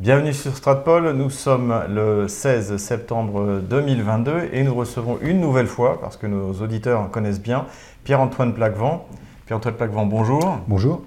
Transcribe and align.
Bienvenue 0.00 0.32
sur 0.32 0.56
Stratpol, 0.56 1.12
nous 1.12 1.30
sommes 1.30 1.72
le 1.88 2.26
16 2.26 2.78
septembre 2.78 3.60
2022 3.70 4.48
et 4.52 4.64
nous 4.64 4.74
recevons 4.74 5.18
une 5.22 5.40
nouvelle 5.40 5.68
fois, 5.68 6.00
parce 6.00 6.16
que 6.16 6.26
nos 6.26 6.52
auditeurs 6.54 7.08
connaissent 7.12 7.40
bien, 7.40 7.66
Pierre-Antoine 8.02 8.54
Plaquevent. 8.54 9.06
Pierre-Antoine 9.46 9.76
Plaquevent, 9.76 10.06
bonjour. 10.06 10.58
Bonjour. 10.66 11.04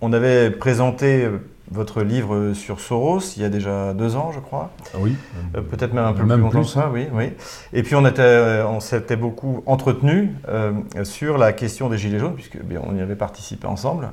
On 0.00 0.14
avait 0.14 0.50
présenté 0.50 1.28
votre 1.70 2.02
livre 2.02 2.52
sur 2.54 2.80
Soros 2.80 3.20
il 3.36 3.42
y 3.42 3.44
a 3.44 3.48
déjà 3.50 3.92
deux 3.92 4.16
ans, 4.16 4.32
je 4.32 4.40
crois. 4.40 4.70
Ah 4.94 4.98
oui. 5.00 5.16
Euh, 5.54 5.60
peut-être 5.60 5.92
même 5.92 6.04
un 6.04 6.12
peu 6.14 6.26
plus 6.26 6.38
longtemps 6.38 6.62
que 6.62 6.68
ça, 6.68 6.90
oui, 6.92 7.06
oui. 7.12 7.32
Et 7.74 7.82
puis 7.82 7.94
on, 7.94 8.06
était, 8.06 8.62
on 8.66 8.80
s'était 8.80 9.16
beaucoup 9.16 9.62
entretenu 9.66 10.34
euh, 10.48 10.72
sur 11.04 11.36
la 11.36 11.52
question 11.52 11.90
des 11.90 11.98
Gilets 11.98 12.18
jaunes, 12.18 12.34
puisque 12.34 12.62
bien, 12.62 12.80
on 12.84 12.96
y 12.96 13.00
avait 13.02 13.16
participé 13.16 13.66
ensemble. 13.66 14.10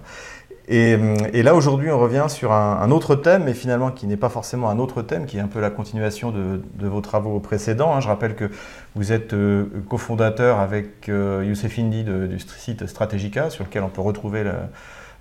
Euh, 0.69 1.17
et, 1.33 1.43
là, 1.43 1.55
aujourd'hui, 1.55 1.89
on 1.91 1.99
revient 1.99 2.25
sur 2.29 2.51
un, 2.51 2.91
autre 2.91 3.15
thème, 3.15 3.43
mais 3.45 3.53
finalement 3.53 3.91
qui 3.91 4.07
n'est 4.07 4.17
pas 4.17 4.29
forcément 4.29 4.69
un 4.69 4.79
autre 4.79 5.01
thème, 5.01 5.25
qui 5.25 5.37
est 5.37 5.41
un 5.41 5.47
peu 5.47 5.59
la 5.59 5.69
continuation 5.69 6.31
de, 6.31 6.87
vos 6.87 7.01
travaux 7.01 7.39
précédents. 7.39 7.95
Hein. 7.95 7.99
Je 7.99 8.07
rappelle 8.07 8.35
que 8.35 8.49
vous 8.95 9.11
êtes 9.11 9.33
euh, 9.33 9.65
cofondateur 9.89 10.59
avec 10.59 11.09
euh, 11.09 11.43
Youssef 11.45 11.79
Indy 11.79 12.03
du 12.03 12.39
site 12.39 12.85
Strategica, 12.85 13.49
sur 13.49 13.63
lequel 13.63 13.83
on 13.83 13.89
peut 13.89 14.01
retrouver 14.01 14.43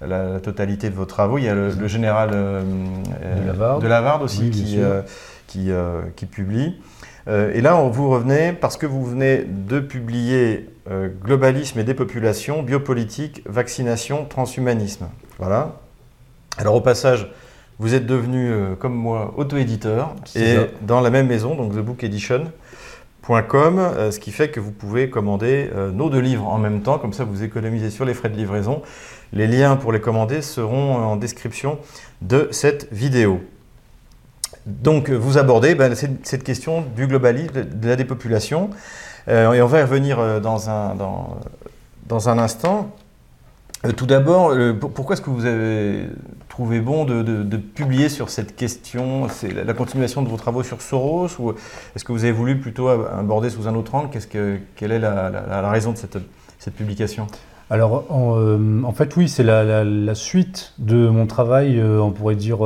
la, 0.03 0.41
totalité 0.41 0.91
de 0.91 0.95
vos 0.95 1.05
travaux. 1.05 1.39
Il 1.39 1.45
y 1.45 1.49
a 1.49 1.55
le, 1.55 1.87
général 1.87 2.31
de, 2.31 3.87
Lavarde. 3.87 4.23
aussi 4.23 4.51
qui, 4.51 4.79
qui, 5.47 5.71
qui, 6.17 6.27
publie. 6.27 6.81
et 7.29 7.61
là, 7.61 7.75
vous 7.75 8.11
revenez 8.11 8.53
parce 8.53 8.77
que 8.77 8.87
vous 8.87 9.05
venez 9.05 9.45
de 9.47 9.81
publier 9.81 10.69
Globalisme 11.25 11.79
et 11.79 11.85
dépopulation, 11.85 12.63
biopolitique, 12.63 13.43
vaccination, 13.47 14.25
transhumanisme. 14.25 15.07
Voilà. 15.41 15.73
Alors 16.59 16.75
au 16.75 16.83
passage, 16.83 17.33
vous 17.79 17.95
êtes 17.95 18.05
devenu, 18.05 18.53
euh, 18.53 18.75
comme 18.75 18.95
moi, 18.95 19.33
auto-éditeur 19.39 20.15
et 20.37 20.59
dans 20.83 21.01
la 21.01 21.09
même 21.09 21.29
maison, 21.29 21.55
donc 21.55 21.75
thebookedition.com, 21.75 23.79
euh, 23.79 24.11
ce 24.11 24.21
qui 24.21 24.33
fait 24.33 24.51
que 24.51 24.61
vous 24.61 24.71
pouvez 24.71 25.09
commander 25.09 25.71
euh, 25.75 25.93
nos 25.93 26.11
deux 26.11 26.19
livres 26.19 26.47
en 26.47 26.59
même 26.59 26.83
temps, 26.83 26.99
comme 26.99 27.15
ça 27.15 27.25
vous 27.25 27.43
économisez 27.43 27.89
sur 27.89 28.05
les 28.05 28.13
frais 28.13 28.29
de 28.29 28.37
livraison. 28.37 28.83
Les 29.33 29.47
liens 29.47 29.77
pour 29.77 29.93
les 29.93 30.01
commander 30.03 30.43
seront 30.43 30.97
en 30.97 31.17
description 31.17 31.79
de 32.21 32.49
cette 32.51 32.93
vidéo. 32.93 33.41
Donc 34.67 35.09
vous 35.09 35.39
abordez 35.39 35.75
ben, 35.75 35.95
cette 35.95 36.45
question 36.45 36.85
du 36.95 37.07
globalisme, 37.07 37.65
de 37.65 37.89
la 37.89 37.97
dépopulation, 37.97 38.69
et 39.27 39.47
on 39.47 39.67
va 39.67 39.79
y 39.79 39.83
revenir 39.83 40.43
dans 40.43 40.69
un, 40.69 40.95
dans 42.07 42.29
un 42.29 42.39
instant. 42.39 42.95
Euh, 43.87 43.93
tout 43.93 44.05
d'abord, 44.05 44.51
euh, 44.51 44.75
pourquoi 44.75 45.15
est-ce 45.15 45.23
que 45.23 45.31
vous 45.31 45.47
avez 45.47 46.05
trouvé 46.51 46.81
bon 46.81 47.07
de, 47.07 47.57
publier 47.57 48.11
sur 48.11 48.29
cette 48.29 48.55
question? 48.55 49.29
C'est 49.29 49.53
la, 49.53 49.73
continuation 49.73 50.21
de 50.23 50.29
vos 50.29 50.37
travaux 50.37 50.63
sur 50.63 50.83
Soros 50.83 51.29
ou 51.39 51.53
est-ce 51.97 52.05
que 52.05 52.13
vous 52.13 52.25
avez 52.25 52.33
voulu 52.33 52.59
plutôt 52.59 52.89
aborder 52.89 53.49
sous 53.49 53.69
un 53.69 53.75
autre 53.75 53.95
angle? 53.95 54.11
Que, 54.11 54.59
Quelle 54.77 54.93
est 54.93 54.99
la, 54.99 55.71
raison 55.71 55.93
de 55.93 55.97
cette, 55.97 56.75
publication? 56.75 57.27
Alors, 57.71 58.05
euh, 58.11 58.83
en, 58.83 58.93
fait, 58.93 59.17
oui, 59.17 59.29
c'est 59.29 59.45
la, 59.45 60.15
suite 60.15 60.75
de 60.79 61.09
mon 61.09 61.27
travail, 61.27 61.83
on 61.83 62.11
pourrait 62.11 62.37
dire, 62.37 62.59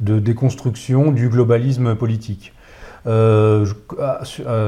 de 0.00 0.18
déconstruction 0.18 1.12
du 1.12 1.28
globalisme 1.28 1.94
politique. 1.94 2.54
Euh, 3.06 3.64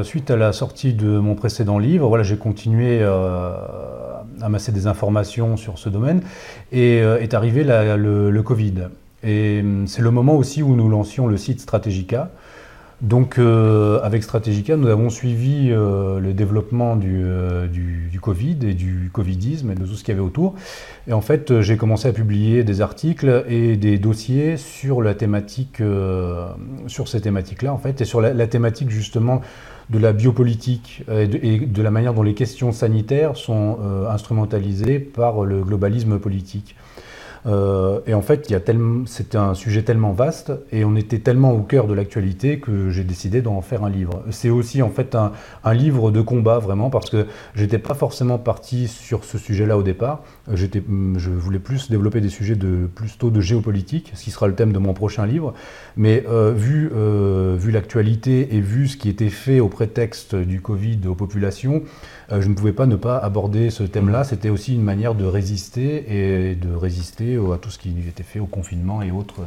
suite 0.02 0.30
à 0.30 0.36
la 0.36 0.52
sortie 0.52 0.94
de 0.94 1.18
mon 1.18 1.34
précédent 1.34 1.78
livre, 1.78 2.08
voilà, 2.08 2.24
j'ai 2.24 2.36
continué 2.36 3.00
euh, 3.02 3.54
à 4.40 4.46
amasser 4.46 4.72
des 4.72 4.86
informations 4.86 5.56
sur 5.56 5.78
ce 5.78 5.88
domaine 5.88 6.22
et 6.72 7.00
euh, 7.02 7.20
est 7.20 7.34
arrivé 7.34 7.64
le, 7.64 8.40
Covid. 8.42 8.88
Et 9.22 9.60
hum, 9.60 9.86
c'est 9.86 10.02
le 10.02 10.10
moment 10.10 10.36
aussi 10.36 10.62
où 10.62 10.74
nous 10.74 10.88
lancions 10.88 11.26
le 11.26 11.36
site 11.36 11.60
Strategica, 11.60 12.30
donc, 13.00 13.38
euh, 13.38 13.98
avec 14.02 14.22
Strategica, 14.22 14.76
nous 14.76 14.88
avons 14.88 15.08
suivi 15.08 15.70
euh, 15.70 16.20
le 16.20 16.34
développement 16.34 16.98
euh, 17.02 17.66
du, 17.66 18.20
Covid 18.20 18.58
et 18.62 18.74
du 18.74 19.08
Covidisme 19.10 19.70
et 19.70 19.74
de 19.74 19.86
tout 19.86 19.94
ce 19.94 20.04
qu'il 20.04 20.12
y 20.12 20.18
avait 20.18 20.26
autour. 20.26 20.54
Et 21.08 21.14
en 21.14 21.22
fait, 21.22 21.62
j'ai 21.62 21.78
commencé 21.78 22.06
à 22.06 22.12
publier 22.12 22.62
des 22.62 22.82
articles 22.82 23.44
et 23.48 23.78
des 23.78 23.96
dossiers 23.96 24.58
sur 24.58 25.00
la 25.00 25.14
thématique, 25.14 25.82
sur 26.86 27.08
ces 27.08 27.22
thématiques-là, 27.22 27.72
en 27.72 27.78
fait, 27.78 28.02
et 28.02 28.04
sur 28.04 28.20
la, 28.20 28.46
thématique 28.46 28.90
justement 28.90 29.40
de 29.88 29.98
la 29.98 30.12
biopolitique 30.12 31.02
et 31.10 31.26
de, 31.26 31.82
la 31.82 31.90
manière 31.90 32.12
dont 32.12 32.22
les 32.22 32.34
questions 32.34 32.72
sanitaires 32.72 33.36
sont 33.36 33.78
instrumentalisées 34.10 34.98
par 34.98 35.46
le 35.46 35.62
globalisme 35.62 36.18
politique. 36.18 36.76
Euh, 37.46 38.00
et 38.06 38.14
en 38.14 38.22
fait, 38.22 38.52
c'était 39.06 39.38
un 39.38 39.54
sujet 39.54 39.82
tellement 39.82 40.12
vaste 40.12 40.52
et 40.72 40.84
on 40.84 40.96
était 40.96 41.18
tellement 41.18 41.52
au 41.52 41.62
cœur 41.62 41.86
de 41.86 41.94
l'actualité 41.94 42.58
que 42.58 42.90
j'ai 42.90 43.04
décidé 43.04 43.42
d'en 43.42 43.60
faire 43.60 43.84
un 43.84 43.90
livre. 43.90 44.22
C'est 44.30 44.50
aussi 44.50 44.82
en 44.82 44.90
fait 44.90 45.14
un, 45.14 45.32
livre 45.72 46.10
de 46.10 46.20
combat 46.20 46.58
vraiment 46.58 46.90
parce 46.90 47.10
que 47.10 47.26
j'étais 47.54 47.78
pas 47.78 47.94
forcément 47.94 48.38
parti 48.38 48.88
sur 48.88 49.24
ce 49.24 49.38
sujet-là 49.38 49.78
au 49.78 49.82
départ. 49.82 50.22
J'étais, 50.52 50.82
je 51.16 51.30
voulais 51.30 51.58
plus 51.58 51.90
développer 51.90 52.20
des 52.20 52.28
sujets 52.28 52.56
de 52.56 52.88
plutôt 52.94 53.30
de 53.30 53.40
géopolitique, 53.40 54.12
ce 54.14 54.24
qui 54.24 54.30
sera 54.30 54.48
le 54.48 54.54
thème 54.54 54.72
de 54.72 54.78
mon 54.78 54.92
prochain 54.92 55.26
livre. 55.26 55.54
Mais 55.96 56.24
euh, 56.28 56.52
vu, 56.52 56.90
euh, 56.94 57.56
vu 57.58 57.70
l'actualité 57.70 58.54
et 58.54 58.60
vu 58.60 58.88
ce 58.88 58.96
qui 58.96 59.08
était 59.08 59.30
fait 59.30 59.60
au 59.60 59.68
prétexte 59.68 60.34
du 60.34 60.60
Covid 60.60 61.00
aux 61.08 61.14
populations, 61.14 61.82
je 62.30 62.48
ne 62.48 62.54
pouvais 62.54 62.72
pas 62.72 62.86
ne 62.86 62.96
pas 62.96 63.18
aborder 63.18 63.70
ce 63.70 63.82
thème-là. 63.82 64.24
C'était 64.24 64.50
aussi 64.50 64.74
une 64.74 64.82
manière 64.82 65.14
de 65.14 65.24
résister 65.24 66.04
et 66.50 66.54
de 66.54 66.72
résister 66.74 67.36
à 67.36 67.58
tout 67.58 67.70
ce 67.70 67.78
qui 67.78 67.94
était 68.08 68.22
fait 68.22 68.38
au 68.38 68.46
confinement 68.46 69.02
et 69.02 69.10
autres, 69.10 69.42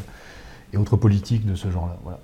et 0.74 0.78
autres 0.78 0.98
politiques 0.98 1.46
de 1.46 1.56
ce 1.56 1.72
genre-là. 1.72 1.98
Voilà. 2.04 2.20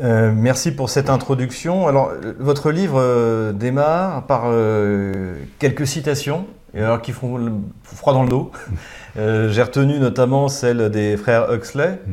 Euh, 0.00 0.32
merci 0.34 0.72
pour 0.72 0.90
cette 0.90 1.08
introduction. 1.08 1.86
Alors, 1.86 2.12
votre 2.38 2.70
livre 2.70 3.00
euh, 3.00 3.52
démarre 3.52 4.26
par 4.26 4.42
euh, 4.46 5.36
quelques 5.58 5.86
citations, 5.86 6.46
et 6.74 6.80
alors 6.80 7.00
qui 7.00 7.12
font 7.12 7.62
froid 7.82 8.12
dans 8.12 8.22
le 8.22 8.28
dos. 8.28 8.50
J'ai 9.16 9.62
retenu 9.62 9.98
notamment 9.98 10.48
celle 10.48 10.90
des 10.90 11.16
frères 11.16 11.50
Huxley. 11.50 11.98
Mmh. 12.06 12.12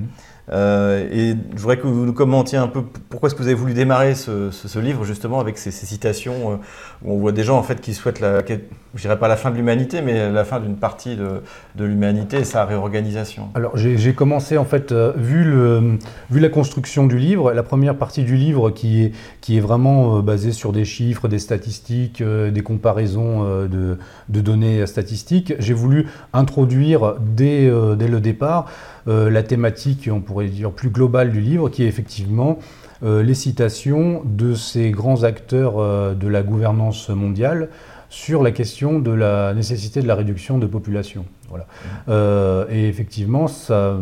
Euh, 0.52 1.08
et 1.12 1.36
je 1.56 1.62
voudrais 1.62 1.78
que 1.78 1.88
vous 1.88 2.06
nous 2.06 2.14
commentiez 2.14 2.58
un 2.58 2.68
peu 2.68 2.82
pourquoi 3.10 3.28
est-ce 3.28 3.36
que 3.36 3.42
vous 3.42 3.48
avez 3.48 3.56
voulu 3.56 3.74
démarrer 3.74 4.14
ce, 4.14 4.80
livre 4.80 5.06
justement 5.06 5.40
avec 5.40 5.58
ces, 5.58 5.72
citations 5.72 6.54
euh, 6.54 6.56
où 7.04 7.14
on 7.14 7.18
voit 7.18 7.32
des 7.32 7.44
gens 7.44 7.58
en 7.58 7.64
fait 7.64 7.80
qui 7.80 7.94
souhaitent, 7.94 8.20
la, 8.20 8.42
je 8.46 9.02
dirais 9.02 9.18
pas 9.18 9.30
la 9.30 9.38
fin 9.38 9.52
de 9.52 9.56
l'humanité, 9.56 10.02
mais 10.02 10.30
la 10.30 10.44
fin 10.44 10.60
d'une 10.60 10.76
partie 10.76 11.16
de, 11.16 11.42
l'humanité 11.80 12.40
et 12.40 12.44
sa 12.44 12.66
réorganisation. 12.66 13.50
Alors 13.56 13.78
j'ai 13.78 14.14
commencé 14.14 14.58
en 14.58 14.66
fait, 14.66 14.92
euh, 14.92 15.14
vu, 15.16 15.46
le, 15.46 15.98
vu 16.30 16.42
la 16.42 16.50
construction 16.50 17.08
du 17.08 17.18
livre, 17.18 17.54
la 17.54 17.64
première 17.64 17.96
partie 17.96 18.24
du 18.24 18.36
livre 18.36 18.70
qui 18.70 19.04
est, 19.04 19.12
qui 19.40 19.58
est 19.58 19.62
vraiment 19.62 20.20
basée 20.20 20.52
sur 20.52 20.74
des 20.74 20.86
chiffres, 20.86 21.30
des 21.30 21.40
statistiques, 21.40 22.22
des 22.22 22.62
comparaisons 22.62 23.44
de, 23.68 23.98
de, 24.30 24.42
données 24.42 24.86
statistiques, 24.88 25.54
j'ai 25.60 25.74
voulu 25.74 26.08
introduire 26.34 27.16
dès, 27.22 27.72
dès 27.96 28.08
le 28.08 28.20
départ 28.20 28.66
la 29.08 29.44
thématique, 29.44 30.10
on 30.12 30.22
pourrait 30.22 30.48
dire, 30.48 30.72
plus 30.72 30.90
globale 30.90 31.32
du 31.32 31.42
livre, 31.42 31.70
qui 31.70 31.84
est 31.84 31.88
effectivement 31.88 32.60
euh, 33.04 33.22
les 33.22 33.34
citations 33.34 34.22
de 34.24 34.54
ces 34.54 34.92
grands 34.92 35.24
acteurs 35.24 35.78
euh, 35.78 36.14
de 36.14 36.30
la 36.30 36.42
gouvernance 36.42 37.10
mondiale 37.10 37.68
sur 38.10 38.44
la 38.44 38.52
question 38.52 39.00
de 39.00 39.12
la 39.12 39.54
nécessité 39.54 40.02
de 40.02 40.08
la 40.08 40.16
réduction 40.16 40.58
de 40.58 40.68
population. 40.68 41.26
Voilà. 41.50 41.66
Euh, 42.08 42.66
et 42.70 42.88
effectivement, 42.88 43.48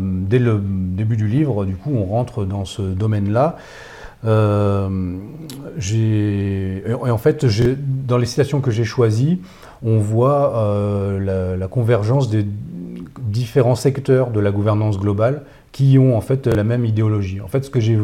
dès 0.00 0.38
le 0.38 0.60
début 0.62 1.16
du 1.16 1.26
livre, 1.26 1.64
du 1.64 1.74
coup, 1.74 1.90
on 1.94 2.04
rentre 2.04 2.44
dans 2.44 2.64
ce 2.64 2.82
domaine-là. 2.82 3.56
et 4.24 4.28
en 7.10 7.18
fait, 7.18 7.44
dans 8.06 8.18
les 8.18 8.26
citations 8.26 8.60
que 8.60 8.70
j'ai 8.70 8.84
choisies, 8.84 9.40
on 9.82 9.98
voit 9.98 11.18
la, 11.18 11.66
convergence 11.68 12.30
des 12.30 12.46
différents 13.32 13.74
secteurs 13.74 14.30
de 14.30 14.38
la 14.38 14.52
gouvernance 14.52 14.98
globale 14.98 15.42
qui 15.72 15.98
ont 15.98 16.16
en 16.16 16.20
fait 16.20 16.46
la 16.46 16.64
même 16.64 16.84
idéologie. 16.84 17.40
En 17.40 17.48
fait, 17.48 17.64
ce 17.64 17.70
que 17.70 17.80
j'ai, 17.80 17.98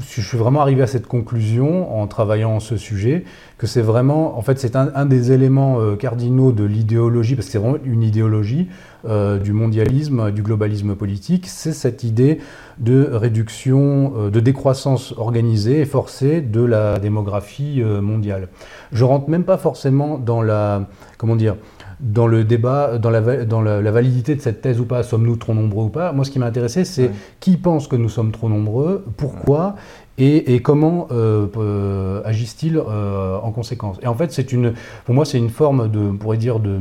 je 0.00 0.20
suis 0.20 0.36
vraiment 0.36 0.60
arrivé 0.60 0.82
à 0.82 0.88
cette 0.88 1.06
conclusion 1.06 2.00
en 2.00 2.08
travaillant 2.08 2.58
ce 2.58 2.76
sujet, 2.76 3.24
que 3.58 3.68
c'est 3.68 3.80
vraiment, 3.80 4.36
en 4.36 4.42
fait, 4.42 4.58
c'est 4.58 4.74
un, 4.74 5.06
des 5.06 5.30
éléments 5.30 5.80
euh, 5.80 5.94
cardinaux 5.94 6.50
de 6.50 6.64
l'idéologie, 6.64 7.36
parce 7.36 7.46
que 7.46 7.52
c'est 7.52 7.58
vraiment 7.58 7.78
une 7.84 8.02
idéologie 8.02 8.68
euh, 9.08 9.38
du 9.38 9.52
mondialisme, 9.52 10.32
du 10.32 10.42
globalisme 10.42 10.96
politique, 10.96 11.46
c'est 11.46 11.72
cette 11.72 12.02
idée 12.02 12.40
de 12.78 13.08
réduction, 13.12 14.14
euh, 14.16 14.30
de 14.30 14.40
décroissance 14.40 15.14
organisée 15.16 15.80
et 15.80 15.86
forcée 15.86 16.40
de 16.40 16.62
la 16.62 16.98
démographie 16.98 17.82
mondiale. 18.02 18.48
Je 18.90 19.04
rentre 19.04 19.30
même 19.30 19.44
pas 19.44 19.58
forcément 19.58 20.18
dans 20.18 20.42
la, 20.42 20.88
comment 21.18 21.36
dire, 21.36 21.54
dans 22.00 22.26
le 22.26 22.44
débat, 22.44 22.98
dans, 22.98 23.10
la, 23.10 23.44
dans 23.44 23.62
la, 23.62 23.90
validité 23.90 24.34
de 24.34 24.40
cette 24.40 24.60
thèse 24.60 24.80
ou 24.80 24.84
pas, 24.84 25.02
sommes-nous 25.02 25.36
trop 25.36 25.54
nombreux 25.54 25.84
ou 25.84 25.88
pas? 25.88 26.12
Moi, 26.12 26.24
ce 26.24 26.30
qui 26.30 26.38
m'a 26.38 26.46
intéressé, 26.46 26.84
c'est 26.84 27.10
qui 27.40 27.56
pense 27.56 27.88
que 27.88 27.96
nous 27.96 28.08
sommes 28.08 28.32
trop 28.32 28.48
nombreux, 28.48 29.04
pourquoi 29.16 29.76
et, 30.18 30.60
comment 30.62 31.08
euh, 31.10 31.46
euh, 31.58 32.22
agissent-ils 32.24 32.78
euh, 32.78 33.36
en 33.36 33.52
conséquence? 33.52 33.98
Et 34.02 34.06
en 34.06 34.14
fait, 34.14 34.32
c'est 34.32 34.50
une, 34.52 34.72
pour 35.04 35.14
moi, 35.14 35.26
c'est 35.26 35.36
une 35.36 35.50
forme 35.50 35.90
de, 35.90 35.98
on 35.98 36.16
pourrait 36.16 36.38
dire, 36.38 36.58
de, 36.58 36.78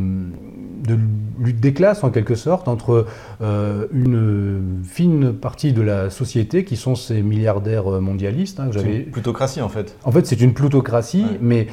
de 0.87 0.97
lutte 1.39 1.59
des 1.59 1.73
classes 1.73 2.03
en 2.03 2.11
quelque 2.11 2.35
sorte 2.35 2.67
entre 2.67 3.05
une 3.41 4.81
fine 4.87 5.33
partie 5.33 5.73
de 5.73 5.81
la 5.81 6.09
société 6.09 6.63
qui 6.63 6.77
sont 6.77 6.95
ces 6.95 7.21
milliardaires 7.21 7.89
mondialistes. 8.01 8.59
Hein, 8.59 8.69
c'est 8.71 8.99
une 8.99 9.11
plutocratie 9.11 9.61
en 9.61 9.69
fait. 9.69 9.97
En 10.05 10.11
fait, 10.11 10.25
c'est 10.25 10.39
une 10.39 10.53
plutocratie, 10.53 11.25
mais 11.41 11.67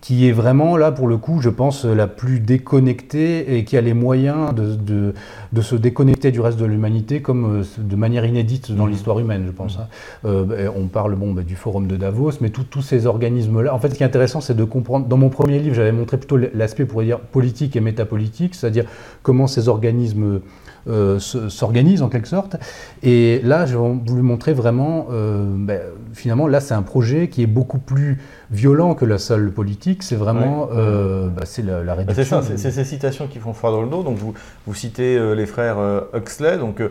qui 0.00 0.26
est 0.26 0.32
vraiment 0.32 0.76
là 0.76 0.92
pour 0.92 1.06
le 1.06 1.18
coup, 1.18 1.40
je 1.40 1.50
pense, 1.50 1.84
la 1.84 2.06
plus 2.06 2.40
déconnectée 2.40 3.56
et 3.56 3.64
qui 3.64 3.76
a 3.76 3.80
les 3.80 3.92
moyens 3.92 4.54
de, 4.54 5.12
de, 5.52 5.60
se 5.60 5.74
déconnecter 5.74 6.30
du 6.30 6.40
reste 6.40 6.58
de 6.58 6.64
l'humanité 6.64 7.20
comme 7.20 7.60
euh, 7.60 7.64
de 7.76 7.96
manière 7.96 8.24
inédite 8.24 8.72
dans 8.72 8.86
mmh. 8.86 8.90
l'histoire 8.90 9.18
humaine, 9.18 9.44
je 9.46 9.50
pense. 9.50 9.76
Mmh. 9.76 9.80
Hein. 9.80 9.88
Euh, 10.24 10.70
on 10.74 10.86
parle 10.86 11.16
bon, 11.16 11.32
bah, 11.32 11.42
du 11.42 11.54
forum 11.54 11.86
de 11.86 11.96
Davos, 11.96 12.32
mais 12.40 12.48
tous 12.50 12.82
ces 12.82 13.06
organismes-là. 13.06 13.74
En 13.74 13.78
fait, 13.78 13.90
ce 13.90 13.94
qui 13.94 14.02
est 14.02 14.06
intéressant, 14.06 14.40
c'est 14.40 14.56
de 14.56 14.64
comprendre. 14.64 15.06
Dans 15.06 15.18
mon 15.18 15.28
premier 15.28 15.58
livre, 15.58 15.74
j'avais 15.74 15.92
montré 15.92 16.16
plutôt 16.16 16.38
l'aspect, 16.54 16.86
pour 16.86 17.02
dire, 17.02 17.20
politique 17.20 17.76
et 17.76 17.80
métapolitique, 17.80 18.54
c'est-à-dire 18.54 18.86
comment 19.22 19.46
ces 19.46 19.68
organismes 19.68 20.40
euh, 20.88 21.18
s'organise 21.18 22.02
en 22.02 22.08
quelque 22.08 22.28
sorte. 22.28 22.56
Et 23.02 23.40
là, 23.44 23.66
j'ai 23.66 23.76
voulu 23.76 24.22
montrer 24.22 24.52
vraiment, 24.52 25.08
euh, 25.10 25.44
ben, 25.56 25.80
finalement, 26.12 26.46
là, 26.46 26.60
c'est 26.60 26.74
un 26.74 26.82
projet 26.82 27.28
qui 27.28 27.42
est 27.42 27.46
beaucoup 27.46 27.78
plus 27.78 28.18
violent 28.50 28.94
que 28.94 29.04
la 29.04 29.18
seule 29.18 29.50
politique. 29.52 30.02
C'est 30.02 30.16
vraiment, 30.16 30.68
euh, 30.72 31.28
ben, 31.28 31.42
c'est 31.44 31.62
la, 31.62 31.84
la, 31.84 31.94
réduction. 31.94 32.42
c'est 32.42 32.56
c'est 32.56 32.70
ces 32.70 32.84
citations 32.84 33.26
qui 33.26 33.38
font 33.38 33.52
froid 33.52 33.70
dans 33.70 33.82
le 33.82 33.88
dos. 33.88 34.02
Donc, 34.02 34.16
vous, 34.16 34.34
vous 34.66 34.74
citez 34.74 35.34
les 35.34 35.46
frères 35.46 35.78
Huxley. 36.14 36.56
Donc, 36.56 36.82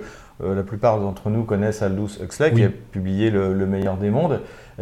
la 0.41 0.63
plupart 0.63 0.99
d'entre 0.99 1.29
nous 1.29 1.43
connaissent 1.43 1.81
Aldous 1.81 2.21
Huxley, 2.21 2.53
qui 2.53 2.63
a 2.63 2.69
publié 2.69 3.29
le, 3.31 3.65
meilleur 3.65 3.97
des 3.97 4.09
mondes 4.09 4.39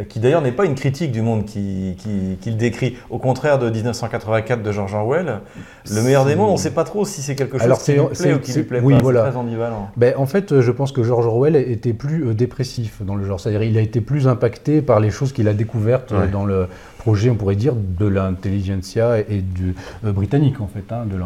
qui 0.08 0.20
d'ailleurs 0.20 0.42
n'est 0.42 0.52
pas 0.52 0.64
une 0.64 0.74
critique 0.74 1.12
du 1.12 1.22
monde 1.22 1.44
qu'il 1.44 1.96
qui, 2.40 2.50
décrit. 2.52 2.96
Au 3.10 3.18
contraire 3.18 3.58
de 3.58 3.68
1984 3.68 4.62
de 4.62 4.72
George 4.72 4.94
Orwell, 4.94 5.40
Le 5.90 6.02
meilleur 6.02 6.24
des 6.24 6.36
mondes, 6.36 6.50
on 6.50 6.54
ne 6.54 6.58
sait 6.58 6.70
pas 6.70 6.84
trop 6.84 7.04
si 7.04 7.22
c'est 7.22 7.34
quelque 7.34 7.58
chose 7.58 7.64
Alors, 7.64 7.82
qui 7.82 7.92
lui 7.92 8.00
plaît 8.00 8.34
ou 8.34 8.38
qui 8.38 8.52
lui 8.52 8.62
plaît 8.62 8.80
oui, 8.82 8.94
pas. 8.94 9.02
Voilà. 9.02 9.24
C'est 9.24 9.30
très 9.30 9.38
ambivalent. 9.38 9.90
Ben, 9.96 10.14
en 10.16 10.26
fait, 10.26 10.60
je 10.60 10.70
pense 10.70 10.92
que 10.92 11.02
George 11.02 11.26
Orwell 11.26 11.56
était 11.56 11.92
plus 11.92 12.26
euh, 12.26 12.34
dépressif 12.34 13.02
dans 13.02 13.14
le 13.14 13.24
genre. 13.24 13.40
C'est-à-dire 13.40 13.62
il 13.62 13.76
a 13.78 13.80
été 13.80 14.00
plus 14.00 14.28
impacté 14.28 14.82
par 14.82 15.00
les 15.00 15.10
choses 15.10 15.32
qu'il 15.32 15.48
a 15.48 15.54
découvertes 15.54 16.12
euh, 16.12 16.26
dans 16.26 16.44
le 16.44 16.66
projet, 16.98 17.30
on 17.30 17.34
pourrait 17.34 17.56
dire, 17.56 17.74
de 17.74 18.06
l'intelligentsia 18.06 19.18
et 19.20 19.40
du 19.40 19.74
euh, 20.04 20.12
britannique, 20.12 20.60
en 20.60 20.68
fait. 20.68 20.92
Hein, 20.92 21.04
de 21.06 21.16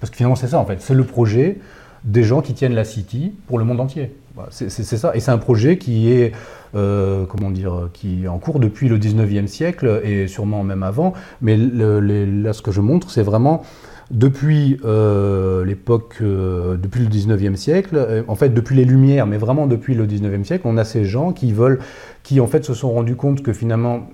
parce 0.00 0.10
que 0.10 0.16
finalement, 0.16 0.36
c'est 0.36 0.48
ça, 0.48 0.58
en 0.58 0.64
fait. 0.64 0.80
C'est 0.80 0.94
le 0.94 1.04
projet 1.04 1.58
des 2.04 2.22
gens 2.22 2.40
qui 2.40 2.54
tiennent 2.54 2.74
la 2.74 2.84
City 2.84 3.34
pour 3.46 3.58
le 3.58 3.64
monde 3.64 3.80
entier. 3.80 4.12
C'est 4.50 4.70
ça. 4.70 5.12
Et 5.14 5.20
c'est 5.20 5.30
un 5.30 5.38
projet 5.38 5.78
qui 5.78 6.10
est, 6.12 6.32
euh, 6.74 7.24
comment 7.26 7.50
dire, 7.50 7.88
qui 7.92 8.24
est 8.24 8.28
en 8.28 8.38
cours 8.38 8.60
depuis 8.60 8.88
le 8.88 8.98
19e 8.98 9.46
siècle 9.46 10.00
et 10.04 10.28
sûrement 10.28 10.62
même 10.62 10.82
avant. 10.82 11.12
Mais 11.40 11.56
là, 11.56 12.52
ce 12.52 12.62
que 12.62 12.72
je 12.72 12.80
montre, 12.80 13.10
c'est 13.10 13.22
vraiment 13.22 13.62
depuis 14.10 14.80
euh, 14.84 15.64
l'époque, 15.64 16.16
euh, 16.20 16.76
depuis 16.76 17.00
le 17.00 17.08
19e 17.08 17.54
siècle, 17.54 18.24
en 18.26 18.34
fait 18.34 18.48
depuis 18.48 18.74
les 18.74 18.84
Lumières, 18.84 19.26
mais 19.26 19.36
vraiment 19.36 19.68
depuis 19.68 19.94
le 19.94 20.04
19e 20.06 20.42
siècle, 20.42 20.62
on 20.66 20.76
a 20.78 20.84
ces 20.84 21.04
gens 21.04 21.32
qui 21.32 21.52
veulent, 21.52 21.78
qui 22.24 22.40
en 22.40 22.48
fait 22.48 22.64
se 22.64 22.74
sont 22.74 22.90
rendus 22.90 23.14
compte 23.14 23.42
que 23.42 23.52
finalement 23.52 24.08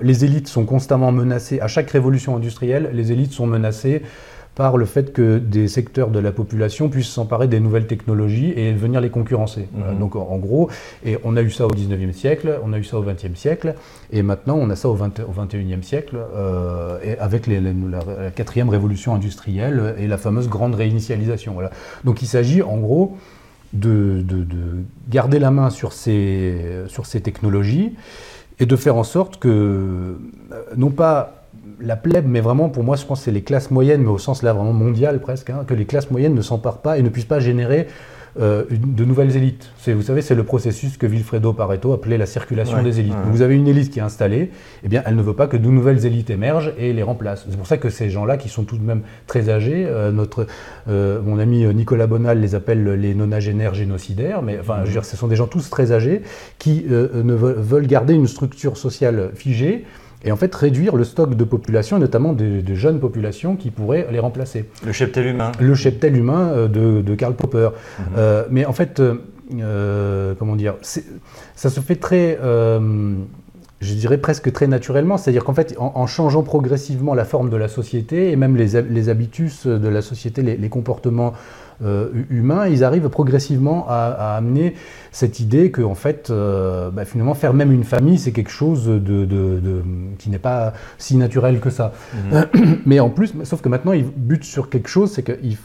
les 0.00 0.24
élites 0.24 0.48
sont 0.48 0.64
constamment 0.64 1.12
menacées. 1.12 1.60
À 1.60 1.68
chaque 1.68 1.90
révolution 1.90 2.36
industrielle, 2.36 2.90
les 2.94 3.12
élites 3.12 3.32
sont 3.32 3.46
menacées 3.46 4.02
par 4.54 4.76
le 4.76 4.84
fait 4.84 5.12
que 5.12 5.38
des 5.38 5.68
secteurs 5.68 6.08
de 6.08 6.18
la 6.18 6.32
population 6.32 6.88
puissent 6.88 7.08
s'emparer 7.08 7.48
des 7.48 7.60
nouvelles 7.60 7.86
technologies 7.86 8.52
et 8.56 8.72
venir 8.72 9.00
les 9.00 9.10
concurrencer. 9.10 9.68
Mhm. 9.72 9.98
Donc 9.98 10.16
en, 10.16 10.36
gros, 10.38 10.70
et 11.04 11.18
on 11.24 11.36
a 11.36 11.42
eu 11.42 11.50
ça 11.50 11.66
au 11.66 11.70
19e 11.70 12.12
siècle, 12.12 12.58
on 12.64 12.72
a 12.72 12.78
eu 12.78 12.84
ça 12.84 12.98
au 12.98 13.04
20e 13.04 13.36
siècle, 13.36 13.74
et 14.12 14.22
maintenant 14.22 14.56
on 14.56 14.68
a 14.70 14.76
ça 14.76 14.88
au, 14.88 14.96
21e 14.96 15.82
siècle, 15.82 16.16
euh, 16.34 16.98
et 17.04 17.18
avec 17.18 17.46
la, 17.46 17.60
quatrième 18.34 18.68
révolution 18.68 19.14
industrielle 19.14 19.94
et 19.98 20.06
la 20.06 20.18
fameuse 20.18 20.48
grande 20.48 20.74
réinitialisation. 20.74 21.54
Voilà. 21.54 21.70
Donc 22.04 22.22
il 22.22 22.26
s'agit 22.26 22.62
en 22.62 22.76
gros 22.76 23.16
de, 23.72 24.20
de, 24.22 24.44
garder 25.08 25.38
la 25.38 25.50
main 25.50 25.70
sur 25.70 25.92
ces, 25.92 26.84
sur 26.88 27.06
ces 27.06 27.20
technologies 27.20 27.94
et 28.58 28.66
de 28.66 28.76
faire 28.76 28.96
en 28.96 29.04
sorte 29.04 29.38
que, 29.38 29.48
euh, 29.48 30.14
non 30.76 30.90
pas 30.90 31.39
la 31.80 31.96
plèbe, 31.96 32.26
mais 32.26 32.40
vraiment 32.40 32.68
pour 32.68 32.84
moi, 32.84 32.96
je 32.96 33.04
pense 33.04 33.20
que 33.20 33.24
c'est 33.26 33.30
les 33.30 33.42
classes 33.42 33.70
moyennes, 33.70 34.02
mais 34.02 34.08
au 34.10 34.18
sens 34.18 34.42
là 34.42 34.52
vraiment 34.52 34.72
mondial 34.72 35.20
presque, 35.20 35.50
hein, 35.50 35.64
que 35.66 35.74
les 35.74 35.86
classes 35.86 36.10
moyennes 36.10 36.34
ne 36.34 36.42
s'emparent 36.42 36.82
pas 36.82 36.98
et 36.98 37.02
ne 37.02 37.08
puissent 37.08 37.24
pas 37.24 37.40
générer 37.40 37.86
euh, 38.38 38.62
de 38.70 39.04
nouvelles 39.04 39.36
élites. 39.36 39.72
Vous 39.88 40.02
savez, 40.02 40.22
c'est 40.22 40.36
le 40.36 40.44
processus 40.44 40.96
que 40.96 41.06
Vilfredo 41.06 41.52
Pareto 41.52 41.92
appelait 41.92 42.16
la 42.16 42.26
circulation 42.26 42.80
des 42.80 43.00
élites. 43.00 43.16
vous 43.24 43.42
avez 43.42 43.56
une 43.56 43.66
élite 43.66 43.90
qui 43.90 43.98
est 43.98 44.02
installée, 44.02 44.52
eh 44.84 44.88
bien, 44.88 45.02
elle 45.04 45.16
ne 45.16 45.22
veut 45.22 45.34
pas 45.34 45.48
que 45.48 45.56
de 45.56 45.66
nouvelles 45.66 46.06
élites 46.06 46.30
émergent 46.30 46.72
et 46.78 46.92
les 46.92 47.02
remplacent. 47.02 47.46
C'est 47.50 47.56
pour 47.56 47.66
ça 47.66 47.76
que 47.76 47.90
ces 47.90 48.08
gens-là, 48.08 48.36
qui 48.36 48.48
sont 48.48 48.62
tout 48.62 48.78
de 48.78 48.84
même 48.84 49.02
très 49.26 49.50
âgés, 49.50 49.84
euh, 49.88 50.12
notre, 50.12 50.46
euh, 50.88 51.20
mon 51.22 51.40
ami 51.40 51.66
Nicolas 51.74 52.06
Bonal 52.06 52.40
les 52.40 52.54
appelle 52.54 52.84
les 52.84 53.14
nonagénaires 53.14 53.74
génocidaires, 53.74 54.42
mais 54.42 54.58
enfin, 54.60 54.78
je 54.82 54.86
veux 54.86 54.92
dire, 54.92 55.04
ce 55.04 55.16
sont 55.16 55.26
des 55.26 55.36
gens 55.36 55.48
tous 55.48 55.68
très 55.68 55.90
âgés 55.90 56.22
qui 56.58 56.84
ne 56.88 57.34
veulent 57.34 57.88
garder 57.88 58.14
une 58.14 58.28
structure 58.28 58.76
sociale 58.76 59.30
figée 59.34 59.86
et 60.24 60.32
en 60.32 60.36
fait 60.36 60.54
réduire 60.54 60.96
le 60.96 61.04
stock 61.04 61.34
de 61.34 61.44
population, 61.44 61.98
notamment 61.98 62.32
de, 62.32 62.62
jeunes 62.74 63.00
populations 63.00 63.56
qui 63.56 63.70
pourraient 63.70 64.06
les 64.10 64.18
remplacer. 64.18 64.66
Le 64.84 64.92
cheptel 64.92 65.26
humain. 65.26 65.52
Le 65.60 65.74
cheptel 65.74 66.16
humain 66.16 66.50
euh, 66.50 67.02
de, 67.02 67.14
Karl 67.14 67.34
Popper. 67.34 67.70
Mhm. 67.98 68.04
Euh, 68.16 68.44
mais 68.50 68.64
en 68.64 68.72
fait, 68.72 69.00
euh, 69.00 70.34
comment 70.38 70.56
dire, 70.56 70.74
ça 70.82 71.70
se 71.70 71.80
fait 71.80 71.96
très, 71.96 72.38
je 72.40 73.94
dirais 73.94 74.18
presque 74.18 74.52
très 74.52 74.66
naturellement, 74.66 75.16
c'est-à-dire 75.16 75.44
qu'en 75.44 75.54
fait, 75.54 75.74
en, 75.78 76.06
changeant 76.06 76.42
progressivement 76.42 77.14
la 77.14 77.24
forme 77.24 77.50
de 77.50 77.56
la 77.56 77.68
société 77.68 78.30
et 78.30 78.36
même 78.36 78.56
les, 78.56 78.82
les 78.82 79.08
habitus 79.08 79.66
de 79.66 79.88
la 79.88 80.02
société, 80.02 80.42
les, 80.42 80.56
les 80.56 80.68
comportements 80.68 81.32
euh, 81.82 82.10
humains, 82.28 82.66
ils 82.66 82.84
arrivent 82.84 83.08
progressivement 83.08 83.86
à, 83.88 84.36
amener 84.36 84.74
cette 85.12 85.40
idée 85.40 85.70
que, 85.70 85.82
en 85.82 85.94
fait, 85.94 86.28
euh, 86.30 86.90
bah, 86.90 87.04
finalement, 87.04 87.34
faire 87.34 87.54
même 87.54 87.72
une 87.72 87.84
famille, 87.84 88.18
c'est 88.18 88.32
quelque 88.32 88.50
chose 88.50 88.86
de, 88.86 89.82
qui 90.18 90.30
n'est 90.30 90.38
pas 90.38 90.74
si 90.98 91.16
naturel 91.16 91.60
que 91.60 91.70
ça. 91.70 91.92
Mhm. 92.32 92.78
Mais 92.86 93.00
en 93.00 93.08
plus, 93.10 93.32
sauf 93.44 93.60
que 93.60 93.68
maintenant, 93.68 93.92
ils 93.92 94.04
butent 94.04 94.44
sur 94.44 94.68
quelque 94.68 94.88
chose, 94.88 95.10
c'est 95.12 95.22
qu'il 95.22 95.56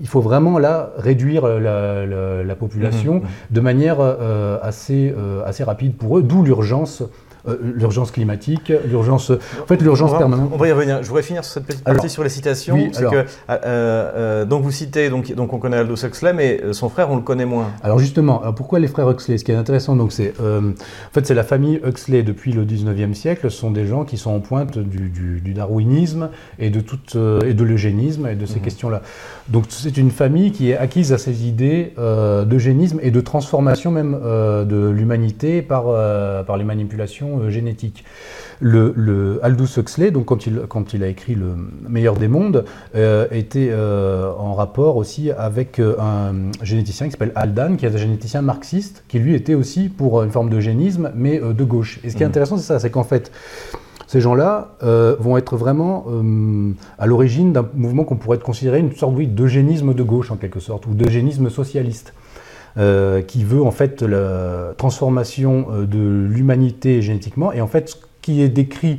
il 0.00 0.06
faut 0.06 0.20
vraiment 0.20 0.58
là 0.58 0.92
réduire 0.98 1.46
la, 1.46 2.54
population 2.54 3.14
mhm. 3.14 3.22
de 3.50 3.60
manière 3.60 3.96
euh, 4.00 4.58
assez, 4.62 5.14
assez 5.44 5.64
rapide 5.64 5.96
pour 5.96 6.18
eux, 6.18 6.22
d'où 6.22 6.42
l'urgence 6.42 7.02
euh, 7.46 7.58
l'urgence 7.60 8.10
climatique, 8.10 8.72
l'urgence, 8.86 9.30
en 9.30 9.66
fait, 9.66 9.80
l'urgence 9.82 10.16
permanente. 10.16 10.50
On 10.52 10.56
va 10.56 10.68
y 10.68 10.72
revenir. 10.72 11.02
Je 11.02 11.08
voudrais 11.08 11.22
finir 11.22 11.44
sur 11.44 11.54
cette 11.54 11.66
petite 11.66 11.84
partie 11.84 12.08
sur 12.08 12.22
les 12.24 12.30
citations. 12.30 12.76
que, 12.90 13.04
euh, 13.04 13.24
euh, 13.50 14.44
donc 14.46 14.62
vous 14.62 14.70
citez, 14.70 15.10
donc, 15.10 15.30
donc 15.34 15.52
on 15.52 15.58
connaît 15.58 15.76
Aldous 15.76 16.04
Huxley, 16.04 16.32
mais 16.32 16.72
son 16.72 16.88
frère, 16.88 17.10
on 17.10 17.16
le 17.16 17.22
connaît 17.22 17.44
moins. 17.44 17.70
Alors 17.82 17.98
justement, 17.98 18.40
pourquoi 18.56 18.78
les 18.78 18.88
frères 18.88 19.10
Huxley? 19.10 19.36
Ce 19.36 19.44
qui 19.44 19.52
est 19.52 19.56
intéressant, 19.56 19.94
donc 19.94 20.12
c'est, 20.12 20.32
en 20.40 20.72
fait, 21.12 21.26
c'est 21.26 21.34
la 21.34 21.44
famille 21.44 21.80
Huxley 21.84 22.22
depuis 22.22 22.52
le 22.52 22.64
19e 22.64 23.12
siècle. 23.12 23.50
Ce 23.50 23.58
sont 23.58 23.70
des 23.70 23.86
gens 23.86 24.04
qui 24.04 24.16
sont 24.16 24.30
en 24.30 24.40
pointe 24.40 24.78
du, 24.78 25.10
du, 25.10 25.54
darwinisme 25.54 26.30
et 26.58 26.70
de 26.70 26.80
toute 26.80 27.14
et 27.14 27.54
de 27.54 27.64
l'eugénisme 27.64 28.26
et 28.26 28.34
de 28.34 28.46
ces 28.46 28.56
mhm. 28.56 28.62
questions-là. 28.62 29.02
Donc 29.48 29.64
c'est 29.68 29.96
une 29.96 30.10
famille 30.10 30.52
qui 30.52 30.70
est 30.70 30.76
acquise 30.76 31.12
à 31.12 31.18
ces 31.18 31.46
idées 31.46 31.92
d'eugénisme 31.96 32.98
et 33.02 33.10
de 33.10 33.20
transformation 33.20 33.90
même 33.90 34.18
de 34.22 34.88
l'humanité 34.88 35.60
par 35.60 35.84
par 36.44 36.56
les 36.56 36.64
manipulations 36.64 37.40
euh, 37.40 37.50
génétique. 37.50 38.04
Le, 38.60 39.40
Aldous 39.42 39.78
Huxley, 39.78 40.10
donc 40.10 40.26
quand 40.26 40.46
il, 40.46 40.60
quand 40.68 40.94
il 40.94 41.02
a 41.02 41.08
écrit 41.08 41.34
Le 41.34 41.54
meilleur 41.88 42.14
des 42.14 42.28
mondes, 42.28 42.64
euh, 42.94 43.26
était 43.30 43.68
euh, 43.70 44.30
en 44.38 44.54
rapport 44.54 44.96
aussi 44.96 45.30
avec 45.32 45.80
un 45.80 46.50
généticien 46.62 47.06
qui 47.06 47.12
s'appelle 47.12 47.32
Aldan, 47.34 47.76
qui 47.76 47.84
est 47.86 47.94
un 47.94 47.98
généticien 47.98 48.42
marxiste, 48.42 49.04
qui 49.08 49.18
lui 49.18 49.34
était 49.34 49.54
aussi 49.54 49.88
pour 49.88 50.22
une 50.22 50.30
forme 50.30 50.50
d'eugénisme, 50.50 51.10
mais 51.14 51.38
de 51.40 51.64
gauche. 51.64 52.00
Et 52.04 52.10
ce 52.10 52.16
qui 52.16 52.22
est 52.22 52.26
mmh. 52.26 52.28
intéressant, 52.28 52.56
c'est 52.56 52.64
ça, 52.64 52.78
c'est 52.78 52.90
qu'en 52.90 53.04
fait, 53.04 53.32
ces 54.06 54.20
gens-là 54.20 54.76
vont 55.18 55.36
être 55.36 55.56
vraiment 55.56 56.06
à 56.98 57.06
l'origine 57.06 57.52
d'un 57.52 57.66
mouvement 57.74 58.04
qu'on 58.04 58.16
pourrait 58.16 58.38
considérer 58.38 58.78
une 58.78 58.94
sorte 58.94 59.16
d'eugénisme 59.16 59.94
de 59.94 60.02
gauche 60.02 60.30
en 60.30 60.36
quelque 60.36 60.60
sorte, 60.60 60.86
ou 60.86 60.94
d'eugénisme 60.94 61.48
socialiste. 61.50 62.12
Euh, 62.76 63.22
qui 63.22 63.44
veut 63.44 63.62
en 63.62 63.70
fait 63.70 64.02
la 64.02 64.74
transformation 64.76 65.66
euh, 65.70 65.86
de 65.86 66.26
l'humanité 66.28 67.02
génétiquement. 67.02 67.52
Et 67.52 67.60
en 67.60 67.68
fait, 67.68 67.90
ce 67.90 67.96
qui 68.20 68.42
est 68.42 68.48
décrit 68.48 68.98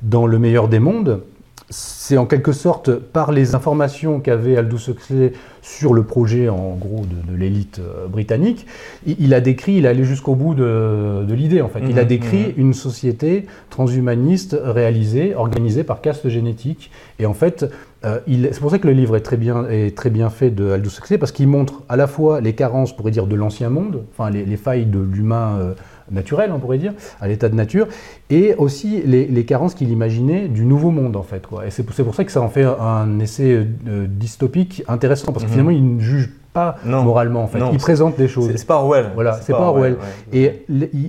dans 0.00 0.26
Le 0.26 0.38
meilleur 0.38 0.68
des 0.68 0.78
mondes, 0.78 1.20
c'est 1.70 2.18
en 2.18 2.26
quelque 2.26 2.52
sorte 2.52 2.94
par 2.96 3.30
les 3.30 3.54
informations 3.54 4.18
qu'avait 4.18 4.56
Aldous 4.56 4.90
Huxley 4.90 5.32
sur 5.62 5.94
le 5.94 6.02
projet 6.02 6.48
en 6.48 6.74
gros 6.74 7.04
de, 7.06 7.36
l'élite 7.36 7.78
euh, 7.78 8.08
britannique, 8.08 8.66
il, 9.06 9.34
a 9.34 9.40
décrit, 9.40 9.74
il 9.74 9.84
est 9.84 9.88
allé 9.88 10.04
jusqu'au 10.04 10.34
bout 10.34 10.54
de, 10.54 11.24
l'idée 11.32 11.60
en 11.60 11.68
fait. 11.68 11.80
il 11.88 11.98
a 11.98 12.02
mhm, 12.02 12.08
décrit 12.08 12.46
mhm. 12.48 12.54
une 12.56 12.74
société 12.74 13.46
transhumaniste 13.68 14.56
réalisée, 14.60 15.34
organisée 15.34 15.84
par 15.84 16.00
caste 16.00 16.28
génétique. 16.28 16.90
Et 17.20 17.26
en 17.26 17.34
fait, 17.34 17.66
euh, 18.04 18.18
c'est 18.26 18.60
pour 18.60 18.70
ça 18.70 18.78
que 18.78 18.88
le 18.88 18.94
livre 18.94 19.14
est 19.16 19.20
très 19.20 19.36
bien, 19.36 19.68
est 19.68 19.96
très 19.96 20.10
bien 20.10 20.28
fait 20.30 20.50
de 20.50 20.70
Aldous 20.70 20.98
Huxley 20.98 21.18
parce 21.18 21.30
qu'il 21.30 21.46
montre 21.46 21.82
à 21.88 21.96
la 21.96 22.08
fois 22.08 22.40
les 22.40 22.54
carences, 22.54 22.96
pourrait 22.96 23.12
dire, 23.12 23.26
de 23.26 23.36
l'ancien 23.36 23.70
monde, 23.70 24.02
enfin 24.12 24.30
les, 24.30 24.56
failles 24.56 24.86
de 24.86 24.98
l'humain. 24.98 25.58
Euh, 25.60 25.74
naturel, 26.10 26.52
on 26.52 26.58
pourrait 26.58 26.78
dire, 26.78 26.92
à 27.20 27.28
l'état 27.28 27.48
de 27.48 27.54
nature, 27.54 27.88
et 28.30 28.54
aussi 28.56 29.02
les, 29.04 29.44
carences 29.44 29.74
qu'il 29.74 29.90
imaginait 29.90 30.48
du 30.48 30.64
nouveau 30.64 30.90
monde, 30.90 31.16
en 31.16 31.22
fait. 31.22 31.46
Quoi. 31.46 31.66
Et 31.66 31.70
c'est 31.70 31.82
pour, 31.82 32.14
ça 32.14 32.24
que 32.24 32.32
ça 32.32 32.40
en 32.40 32.48
fait 32.48 32.64
un 32.64 33.18
essai 33.20 33.66
dystopique 34.08 34.82
intéressant, 34.88 35.32
parce 35.32 35.44
que 35.44 35.48
mhm. 35.48 35.52
finalement, 35.52 35.70
il 35.70 35.96
ne 35.96 36.00
juge 36.00 36.30
pas 36.52 36.76
moralement 36.84 37.44
en 37.44 37.46
fait. 37.46 37.58
il 37.72 37.78
présente 37.78 38.16
des 38.16 38.28
choses. 38.28 38.50
C'est 38.54 38.66
pas 38.66 38.76
Orwell. 38.76 39.10
Voilà, 39.14 39.34
c'est 39.40 39.52
pas, 39.52 39.60
Orwell. 39.60 39.96
Et 40.32 40.64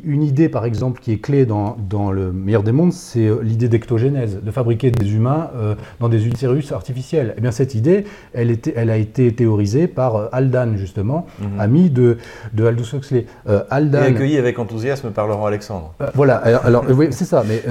une 0.06 0.24
idée 0.24 0.50
par 0.50 0.66
exemple 0.66 1.02
qui 1.02 1.12
est 1.12 1.18
clé 1.18 1.46
dans, 1.46 1.78
dans 1.90 2.12
le 2.12 2.32
meilleur 2.32 2.64
des 2.64 2.72
mondes, 2.72 2.94
c'est 2.94 3.28
euh, 3.28 3.40
l'idée 3.42 3.68
d'ectogénèse, 3.68 4.40
de 4.42 4.52
fabriquer 4.52 4.92
des 4.92 5.14
humains 5.14 5.50
euh, 5.56 5.76
dans 6.00 6.10
des 6.10 6.28
utérus 6.28 6.72
artificiels. 6.72 7.30
Et 7.30 7.34
eh 7.38 7.42
bien 7.42 7.52
cette 7.52 7.76
idée, 7.76 8.06
elle, 8.34 8.52
était, 8.52 8.74
elle 8.76 8.90
a 8.90 8.98
été 8.98 9.34
théorisée 9.34 9.88
par 9.88 10.16
euh, 10.16 10.28
Aldan 10.32 10.76
justement, 10.76 11.26
mhm. 11.40 11.60
ami 11.60 11.90
de, 11.90 12.18
de 12.54 12.66
Aldous 12.66 12.96
Huxley. 12.96 13.26
Aldan, 13.70 14.04
Et 14.04 14.08
accueilli 14.08 14.38
avec 14.38 14.60
enthousiasme 14.60 15.12
par 15.12 15.28
Laurent 15.28 15.46
Alexandre. 15.46 15.94
voilà, 16.14 16.36
alors, 16.36 16.86
oui, 16.90 17.08
c'est 17.12 17.26
ça, 17.26 17.44
mais 17.48 17.62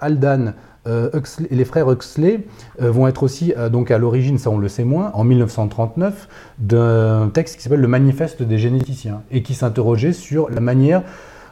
Aldan 0.00 0.52
euh, 0.90 1.10
les 1.50 1.64
frères 1.64 1.90
Huxley 1.90 2.40
euh, 2.82 2.90
vont 2.90 3.06
être 3.06 3.22
aussi 3.22 3.54
euh, 3.56 3.68
donc 3.68 3.90
à 3.90 3.98
l'origine, 3.98 4.38
ça 4.38 4.50
on 4.50 4.58
le 4.58 4.68
sait 4.68 4.84
moins, 4.84 5.10
en 5.14 5.24
1939, 5.24 6.28
d'un 6.58 7.30
texte 7.32 7.56
qui 7.56 7.62
s'appelle 7.62 7.80
le 7.80 7.88
Manifeste 7.88 8.42
des 8.42 8.58
généticiens 8.58 9.22
et 9.30 9.42
qui 9.42 9.54
s'interrogeait 9.54 10.12
sur 10.12 10.50
la 10.50 10.60
manière 10.60 11.02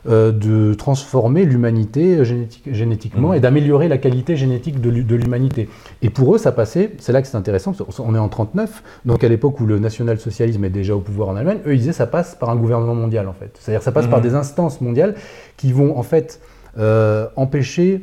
de 0.07 0.73
transformer 0.75 1.45
l'humanité 1.45 2.25
génétiquement 2.25 3.31
mmh. 3.31 3.35
et 3.35 3.41
d'améliorer 3.41 3.89
la 3.89 3.99
qualité 3.99 4.37
génétique 4.37 4.81
de 4.81 5.17
l'humanité. 5.17 5.69
Et 6.01 6.09
pour 6.09 6.35
eux, 6.35 6.39
ça 6.39 6.51
passait, 6.51 6.93
c'est 6.99 7.13
là 7.13 7.21
que 7.21 7.29
c'est 7.29 7.37
intéressant, 7.37 7.75
on 7.99 8.15
est 8.15 8.19
en 8.19 8.29
39, 8.29 8.83
donc 9.05 9.23
à 9.23 9.29
l'époque 9.29 9.61
où 9.61 9.67
le 9.67 9.79
national-socialisme 9.79 10.65
est 10.65 10.71
déjà 10.71 10.95
au 10.95 11.01
pouvoir 11.01 11.29
en 11.29 11.37
Allemagne, 11.37 11.59
eux 11.67 11.75
ils 11.75 11.81
disaient 11.81 11.93
ça 11.93 12.07
passe 12.07 12.37
par 12.37 12.49
un 12.49 12.57
gouvernement 12.57 12.95
mondial 12.95 13.29
en 13.29 13.35
fait. 13.35 13.51
C'est-à-dire 13.61 13.83
ça 13.83 13.93
passe 13.93 14.07
par 14.07 14.21
mmh. 14.21 14.23
des 14.23 14.35
instances 14.35 14.81
mondiales 14.81 15.15
qui 15.59 15.73
vont 15.73 15.99
en 15.99 16.05
fait 16.05 16.41
empêcher 17.37 18.03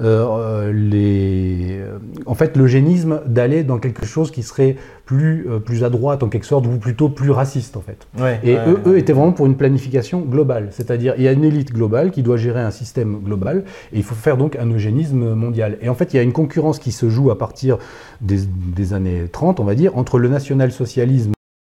euh, 0.00 0.72
les, 0.72 1.78
euh, 1.78 1.98
en 2.26 2.34
fait, 2.34 2.56
l'eugénisme 2.56 3.20
d'aller 3.26 3.62
dans 3.62 3.78
quelque 3.78 4.06
chose 4.06 4.30
qui 4.30 4.42
serait 4.42 4.76
plus, 5.04 5.46
euh, 5.48 5.58
plus 5.60 5.84
à 5.84 5.90
droite 5.90 6.22
en 6.22 6.28
quelque 6.28 6.46
sorte, 6.46 6.66
ou 6.66 6.78
plutôt 6.78 7.08
plus 7.08 7.30
raciste 7.30 7.76
en 7.76 7.80
fait. 7.80 8.06
et 8.42 8.56
eux, 8.56 8.80
eux, 8.86 8.98
étaient 8.98 9.12
vraiment 9.12 9.32
pour 9.32 9.46
une 9.46 9.56
planification 9.56 10.20
globale, 10.20 10.68
c'est-à-dire 10.72 11.14
il 11.16 11.22
y 11.22 11.28
a 11.28 11.32
une 11.32 11.44
élite 11.44 11.72
globale 11.72 12.10
qui 12.10 12.22
doit 12.22 12.36
gérer 12.36 12.60
un 12.60 12.70
système 12.70 13.20
global, 13.20 13.64
et 13.92 13.98
il 13.98 14.02
faut 14.02 14.14
faire 14.14 14.36
donc 14.36 14.56
un 14.56 14.66
eugénisme 14.66 15.34
mondial. 15.34 15.78
Et 15.80 15.88
en 15.88 15.94
fait, 15.94 16.12
il 16.12 16.16
y 16.16 16.20
a 16.20 16.22
une 16.22 16.32
concurrence 16.32 16.78
qui 16.78 16.92
se 16.92 17.08
joue 17.08 17.30
à 17.30 17.38
partir 17.38 17.78
des, 18.20 18.38
des 18.46 18.94
années 18.94 19.28
30, 19.30 19.60
on 19.60 19.64
va 19.64 19.74
dire, 19.74 19.96
entre 19.96 20.18
le 20.18 20.28
national-socialisme 20.28 21.32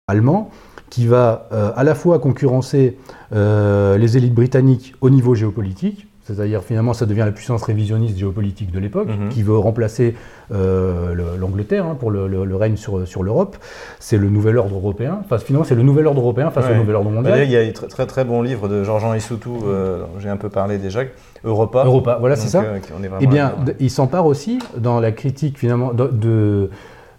allemand, 0.08 0.50
qui 0.90 1.06
va 1.06 1.48
à 1.76 1.84
la 1.84 1.94
fois 1.94 2.18
concurrencer 2.18 2.98
les 3.32 4.18
élites 4.18 4.34
britanniques 4.34 4.96
au 5.02 5.12
niveau 5.12 5.36
géopolitique, 5.36 6.09
c'est-à-dire 6.30 6.64
finalement 6.64 6.94
ça 6.94 7.06
devient 7.06 7.24
la 7.26 7.32
puissance 7.32 7.64
révisionniste 7.64 8.18
géopolitique 8.18 8.72
de 8.72 8.80
l'époque, 8.80 9.08
mhm. 9.08 9.30
qui 9.30 9.44
veut 9.44 9.58
remplacer 9.58 10.16
euh, 10.54 11.16
l'Angleterre 11.38 11.86
hein, 11.86 11.96
pour 12.00 12.12
le, 12.12 12.56
règne 12.56 12.76
sur, 12.76 13.08
sur 13.08 13.24
l'Europe. 13.24 13.58
C'est 14.00 14.18
le 14.18 14.30
nouvel 14.30 14.58
ordre 14.58 14.76
européen. 14.76 15.20
Enfin, 15.24 15.38
finalement, 15.38 15.66
c'est 15.66 15.76
le 15.76 15.84
nouvel 15.84 16.08
ordre 16.08 16.22
européen 16.22 16.52
face 16.52 16.66
au 16.70 16.76
nouvel 16.76 16.96
ordre 16.96 17.10
mondial. 17.10 17.44
il 17.44 17.52
y 17.52 17.58
a 17.58 17.62
un 17.62 17.72
très, 17.72 17.88
très, 17.88 18.06
très 18.06 18.26
bon 18.26 18.42
livre 18.42 18.68
de 18.68 18.84
Jean-Jean 18.84 19.14
Issoutou, 19.14 19.64
euh, 19.66 20.04
j'ai 20.20 20.30
un 20.30 20.38
peu 20.38 20.50
parlé 20.50 20.78
déjà, 20.78 21.02
Europa. 21.44 21.84
Europa, 21.86 22.18
voilà, 22.20 22.36
c'est 22.36 22.50
ça. 22.50 22.62
Euh, 22.62 22.80
eh 23.22 23.28
bien, 23.28 23.54
il 23.80 23.90
s'empare 23.90 24.26
aussi 24.26 24.60
dans 24.78 25.00
la 25.00 25.12
critique 25.12 25.58
finalement 25.58 25.94
de 25.94 26.10
de, 26.12 26.70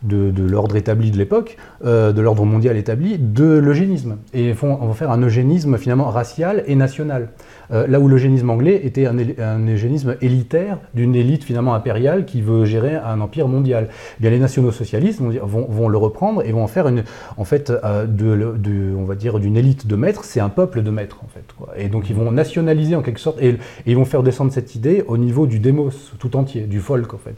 l'ordre 0.08 0.76
établi 0.76 1.10
de 1.10 1.18
l'époque, 1.18 1.56
euh, 1.84 2.12
de 2.12 2.20
l'ordre 2.20 2.44
mondial 2.44 2.76
établi, 2.76 3.18
de 3.18 3.58
l'eugénisme. 3.58 4.16
Et 4.34 4.54
font, 4.54 4.78
on 4.80 4.86
va 4.86 4.94
faire 4.94 5.10
un 5.10 5.20
eugénisme 5.20 5.76
finalement 5.78 6.08
racial 6.08 6.64
et 6.66 6.74
national. 6.74 7.28
Euh, 7.72 7.86
là 7.86 8.00
où 8.00 8.08
l'eugénisme 8.08 8.50
anglais 8.50 8.80
était 8.82 9.06
un, 9.06 9.66
eugénisme 9.68 10.16
élitaire 10.20 10.78
d'une 10.94 11.14
élite 11.14 11.44
finalement 11.44 11.74
impériale 11.74 12.24
qui 12.24 12.40
veut 12.40 12.64
gérer 12.64 12.96
un 12.96 13.20
empire 13.20 13.46
mondial. 13.46 13.88
Eh 13.90 14.22
bien, 14.22 14.30
les 14.30 14.38
nationaux-socialistes 14.38 15.20
vont, 15.20 15.66
vont, 15.68 15.88
le 15.88 15.98
reprendre 15.98 16.44
et 16.44 16.52
vont 16.52 16.64
en 16.64 16.68
faire 16.68 16.88
une, 16.88 17.04
en 17.36 17.44
fait, 17.44 17.70
euh, 17.70 18.06
de, 18.06 18.94
on 18.96 19.04
va 19.04 19.14
dire 19.14 19.38
d'une 19.38 19.56
élite 19.56 19.86
de 19.86 19.96
maîtres, 19.96 20.24
c'est 20.24 20.40
un 20.40 20.48
peuple 20.48 20.82
de 20.82 20.90
maîtres 20.90 21.20
en 21.22 21.28
fait. 21.28 21.44
Et 21.76 21.88
donc 21.88 22.10
ils 22.10 22.16
vont 22.16 22.32
nationaliser 22.32 22.96
en 22.96 23.02
quelque 23.02 23.20
sorte 23.20 23.40
et, 23.40 23.56
ils 23.86 23.96
vont 23.96 24.04
faire 24.04 24.22
descendre 24.22 24.52
cette 24.52 24.74
idée 24.74 25.04
au 25.06 25.16
niveau 25.16 25.46
du 25.46 25.58
démos 25.58 26.12
tout 26.18 26.36
entier, 26.36 26.62
du 26.62 26.80
folk 26.80 27.12
en 27.14 27.18
fait. 27.18 27.34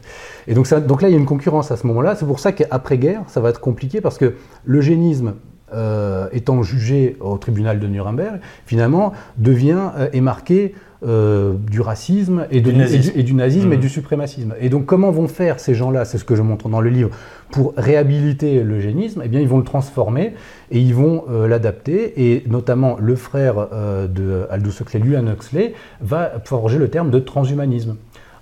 Et 0.47 0.53
donc, 0.53 0.67
donc 0.85 1.01
là 1.01 1.09
il 1.09 1.11
y 1.11 1.15
a 1.15 1.19
une 1.19 1.25
concurrence 1.25 1.71
à 1.71 1.77
ce 1.77 1.85
moment-là. 1.87 2.15
C'est 2.15 2.25
pour 2.25 2.39
ça 2.39 2.52
qu'après-guerre, 2.53 3.23
ça 3.27 3.41
va 3.41 3.49
être 3.49 3.59
compliqué 3.59 4.01
parce 4.01 4.17
que 4.17 4.35
l'eugénisme 4.65 5.33
euh, 5.73 6.27
étant 6.31 6.61
jugé 6.61 7.17
au 7.19 7.37
tribunal 7.37 7.79
de 7.79 7.87
Nuremberg, 7.87 8.39
finalement, 8.65 9.13
devient 9.37 9.89
euh, 9.97 10.07
et 10.13 10.21
marqué 10.21 10.75
euh, 11.03 11.53
du 11.55 11.81
racisme 11.81 12.45
et, 12.51 12.61
du, 12.61 12.73
nazisme 12.73 13.11
et, 13.15 13.23
du, 13.23 13.33
nazisme 13.33 13.73
et 13.73 13.77
mmh. 13.77 13.79
du 13.79 13.89
suprémacisme. 13.89 14.53
Et 14.61 14.69
donc 14.69 14.85
comment 14.85 15.09
vont 15.09 15.27
faire 15.27 15.59
ces 15.59 15.73
gens-là, 15.73 16.05
c'est 16.05 16.19
ce 16.19 16.25
que 16.25 16.35
je 16.35 16.43
montre 16.43 16.69
dans 16.69 16.79
le 16.79 16.91
livre, 16.91 17.09
pour 17.49 17.73
réhabiliter 17.75 18.61
l'eugénisme? 18.61 19.23
Eh 19.25 19.29
bien 19.29 19.39
ils 19.39 19.47
vont 19.47 19.57
le 19.57 19.63
transformer 19.63 20.35
et 20.69 20.79
ils 20.79 20.93
vont 20.93 21.25
l'adapter 21.47 22.31
et 22.31 22.43
notamment 22.47 22.97
le 22.99 23.15
frère 23.15 23.67
de 24.07 24.45
Aldous 24.51 24.81
Huxley, 24.81 24.99
Luan 24.99 25.27
Huxley, 25.27 25.73
va 26.01 26.33
forger 26.45 26.77
le 26.77 26.89
terme 26.89 27.09
de 27.09 27.19
transhumanisme 27.19 27.95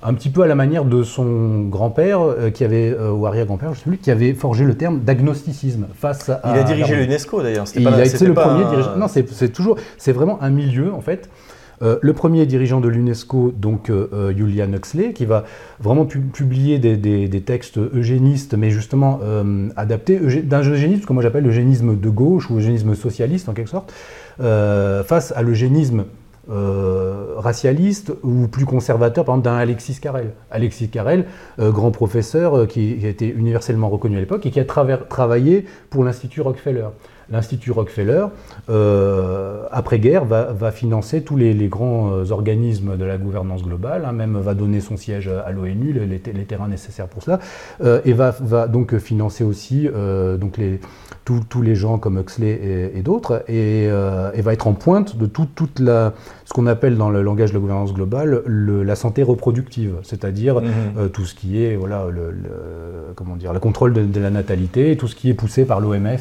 un 0.04 0.14
petit 0.14 0.30
peu 0.30 0.42
à 0.42 0.48
la 0.48 0.56
manière 0.56 0.86
de 0.86 1.04
son 1.04 1.62
grand-père, 1.62 2.22
euh, 2.22 2.50
qui 2.50 2.64
avait, 2.64 2.96
euh, 2.98 3.12
ou 3.12 3.26
arrière-grand-père, 3.26 3.74
je 3.74 3.80
sais 3.80 3.90
plus, 3.90 3.98
qui 3.98 4.12
avait 4.12 4.34
forgé 4.34 4.66
le 4.66 4.76
terme 4.76 5.00
d'agnosticisme 5.00 5.88
face 5.96 6.30
à. 6.30 6.42
Il 6.46 6.60
a 6.60 6.64
dirigé 6.64 6.96
l'UNESCO 6.96 7.42
d'ailleurs. 7.42 7.66
Il 7.76 7.88
a 7.88 8.06
été 8.06 8.26
le 8.26 8.34
premier 8.34 8.66
dirigeant. 8.66 8.98
Non, 8.98 9.08
c'est 9.08 9.50
toujours, 9.50 9.78
c'est 9.98 10.12
vraiment 10.12 10.42
un 10.42 10.50
milieu 10.50 10.94
en 10.94 11.02
fait. 11.02 11.30
Euh, 11.84 11.98
le 12.00 12.14
premier 12.14 12.46
dirigeant 12.46 12.80
de 12.80 12.88
l'UNESCO, 12.88 13.54
donc 13.58 13.92
Julian 14.36 14.72
Huxley, 14.72 15.14
qui 15.14 15.26
va 15.26 15.46
vraiment 15.80 16.06
publier 16.06 16.78
des, 16.78 17.42
textes 17.42 17.78
eugénistes, 17.78 18.54
mais 18.54 18.70
justement 18.70 19.20
adaptés 19.76 20.20
d'un 20.44 20.62
eugénisme 20.62 21.06
que 21.06 21.14
moi 21.14 21.24
j'appelle 21.24 21.44
l'eugénisme 21.44 22.00
de 22.00 22.10
gauche 22.10 22.50
ou 22.50 22.58
eugénisme 22.58 22.94
socialiste 22.94 23.50
en 23.50 23.54
quelque 23.54 23.70
sorte, 23.70 23.92
face 24.38 25.34
à 25.36 25.42
l'eugénisme 25.42 26.06
euh, 26.50 27.36
racialiste 27.38 28.14
ou 28.24 28.48
plus 28.48 28.66
conservateur, 28.66 29.26
par 29.26 29.36
exemple, 29.36 29.46
d'un 29.46 29.58
Alexis 29.58 30.00
Carrel. 30.00 30.32
Alexis 30.50 30.90
Carrel, 30.90 31.26
euh, 31.60 31.72
grand 31.72 31.92
professeur 31.92 32.58
euh, 32.58 32.66
qui, 32.66 33.00
a 33.04 33.10
été 33.10 33.28
universellement 33.28 33.90
reconnu 33.90 34.18
à 34.18 34.20
l'époque 34.20 34.46
et 34.48 34.52
qui 34.52 34.60
a 34.60 34.66
travaillé 34.66 35.66
pour 35.92 36.04
l'Institut 36.04 36.42
Rockefeller 36.42 36.88
l'Institut 37.30 37.72
Rockefeller, 37.72 38.26
euh, 38.70 39.64
après-guerre, 39.72 40.26
va, 40.26 40.72
financer 40.72 41.22
tous 41.24 41.38
les, 41.38 41.54
grands 41.68 42.12
euh, 42.12 42.32
organismes 42.32 42.98
de 42.98 43.06
la 43.06 43.18
gouvernance 43.18 43.64
globale, 43.64 44.06
hein, 44.06 44.12
même 44.12 44.38
va 44.38 44.54
donner 44.54 44.82
son 44.82 44.98
siège 44.98 45.28
à 45.28 45.52
l'ONU, 45.52 45.94
les, 45.94 46.20
terrains 46.20 46.68
nécessaires 46.68 47.08
pour 47.08 47.24
cela, 47.24 47.40
euh, 47.84 48.02
et 48.06 48.14
va, 48.14 48.32
donc 48.68 48.98
financer 48.98 49.44
aussi 49.44 49.88
donc 50.40 50.60
tous 51.26 51.62
les 51.62 51.76
gens 51.76 51.98
comme 51.98 52.18
Huxley 52.18 52.92
et, 52.96 53.02
d'autres, 53.02 53.44
et, 53.48 53.88
va 53.88 54.54
être 54.54 54.68
en 54.68 54.74
pointe 54.74 55.18
de 55.18 55.26
toute 55.26 55.80
la, 55.80 56.14
ce 56.46 56.54
qu'on 56.54 56.68
appelle 56.68 56.98
dans 56.98 57.10
le 57.10 57.22
langage 57.22 57.52
de 57.52 57.56
la 57.56 57.62
gouvernance 57.62 57.94
globale 57.94 58.42
la 58.46 58.96
santé 58.96 59.24
reproductive, 59.24 59.96
c'est-à-dire 60.04 60.62
mmh. 60.62 61.10
tout 61.14 61.26
ce 61.26 61.36
qui 61.36 61.64
est 61.64 61.76
voilà, 61.76 62.06
le, 62.10 62.34
comment 63.16 63.36
dire, 63.36 63.54
le 63.54 63.60
contrôle 63.60 63.94
de, 63.94 64.04
de, 64.04 64.20
la 64.20 64.30
natalité, 64.30 64.98
tout 64.98 65.08
ce 65.08 65.16
qui 65.16 65.30
est 65.30 65.34
poussé 65.34 65.66
par 65.66 65.80
l'OMS. 65.80 66.18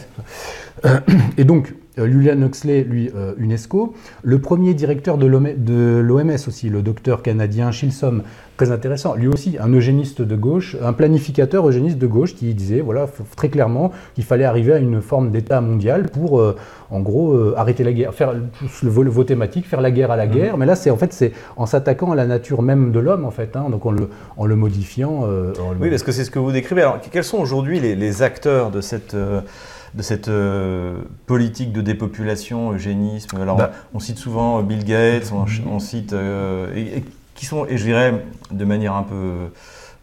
Et 1.39 1.45
donc, 1.45 1.75
euh, 1.99 2.07
Julian 2.07 2.41
Huxley, 2.43 2.85
lui, 2.85 3.11
euh, 3.15 3.35
UNESCO. 3.39 3.95
Le 4.23 4.39
premier 4.39 4.75
directeur 4.75 5.19
de 5.19 5.27
l'OMS 5.27 6.37
aussi, 6.47 6.69
le 6.69 6.83
docteur 6.83 7.23
canadien 7.23 7.73
Shilsom, 7.73 8.23
très 8.57 8.71
intéressant. 8.71 9.15
Lui 9.15 9.27
aussi, 9.27 9.57
un 9.61 9.69
eugéniste 9.73 10.23
de 10.23 10.37
gauche, 10.37 10.77
un 10.83 10.93
planificateur 10.93 11.67
eugéniste 11.67 11.99
de 11.99 12.07
gauche 12.07 12.35
qui 12.35 12.55
disait, 12.55 12.81
voilà, 12.81 13.07
très 13.37 13.49
clairement, 13.49 13.91
qu'il 14.15 14.25
fallait 14.25 14.45
arriver 14.45 14.73
à 14.75 14.79
une 14.79 15.01
forme 15.01 15.31
d'État 15.31 15.61
mondial 15.61 16.09
pour, 16.11 16.41
euh, 16.41 16.57
en 16.91 17.01
gros, 17.01 17.37
arrêter 17.57 17.85
la 17.85 17.93
guerre, 17.93 18.15
faire 18.15 18.35
le 18.35 18.89
vos 18.89 19.25
thématiques, 19.25 19.67
faire 19.67 19.81
la 19.81 19.91
guerre 19.91 20.11
à 20.11 20.17
la 20.17 20.27
mmh. 20.27 20.31
guerre. 20.31 20.57
Mais 20.59 20.67
là, 20.67 20.77
c'est 20.77 20.91
en 20.91 20.97
fait, 20.97 21.13
c'est 21.13 21.33
en 21.57 21.67
s'attaquant 21.67 22.13
à 22.13 22.15
la 22.15 22.27
nature 22.27 22.63
même 22.63 22.93
de 22.93 23.01
l'homme, 23.01 23.25
en 23.25 23.31
fait, 23.31 23.57
hein, 23.57 23.69
donc 23.71 23.87
en 23.87 23.93
le, 23.93 24.09
en 24.37 24.47
le 24.47 24.57
modifiant. 24.57 25.25
oui, 25.81 25.91
parce 25.91 26.03
que 26.03 26.13
c'est 26.13 26.25
ce 26.25 26.31
que 26.31 26.39
vous 26.39 26.53
décrivez. 26.53 26.83
Alors, 26.83 27.01
quels 27.11 27.25
sont 27.25 27.39
aujourd'hui 27.39 27.81
les, 27.81 27.97
les, 27.97 28.23
acteurs 28.23 28.71
de 28.71 28.81
cette 28.81 29.17
de 29.95 30.03
cette 30.03 30.29
euh, 30.29 31.03
politique 31.27 31.73
de 31.73 31.81
dépopulation, 31.81 32.73
eugénisme. 32.73 33.37
Alors, 33.41 33.57
bah. 33.57 33.73
on, 33.95 34.01
cite 34.01 34.19
souvent 34.19 34.63
Bill 34.63 34.85
Gates, 34.85 35.33
on, 35.33 35.79
cite. 35.79 36.13
Euh, 36.13 36.75
et, 36.75 37.05
qui 37.35 37.47
sont, 37.47 37.67
et 37.67 37.79
je 37.79 37.85
dirais 37.85 38.25
de 38.51 38.65
manière 38.65 38.95
un 38.95 39.03
peu 39.03 39.51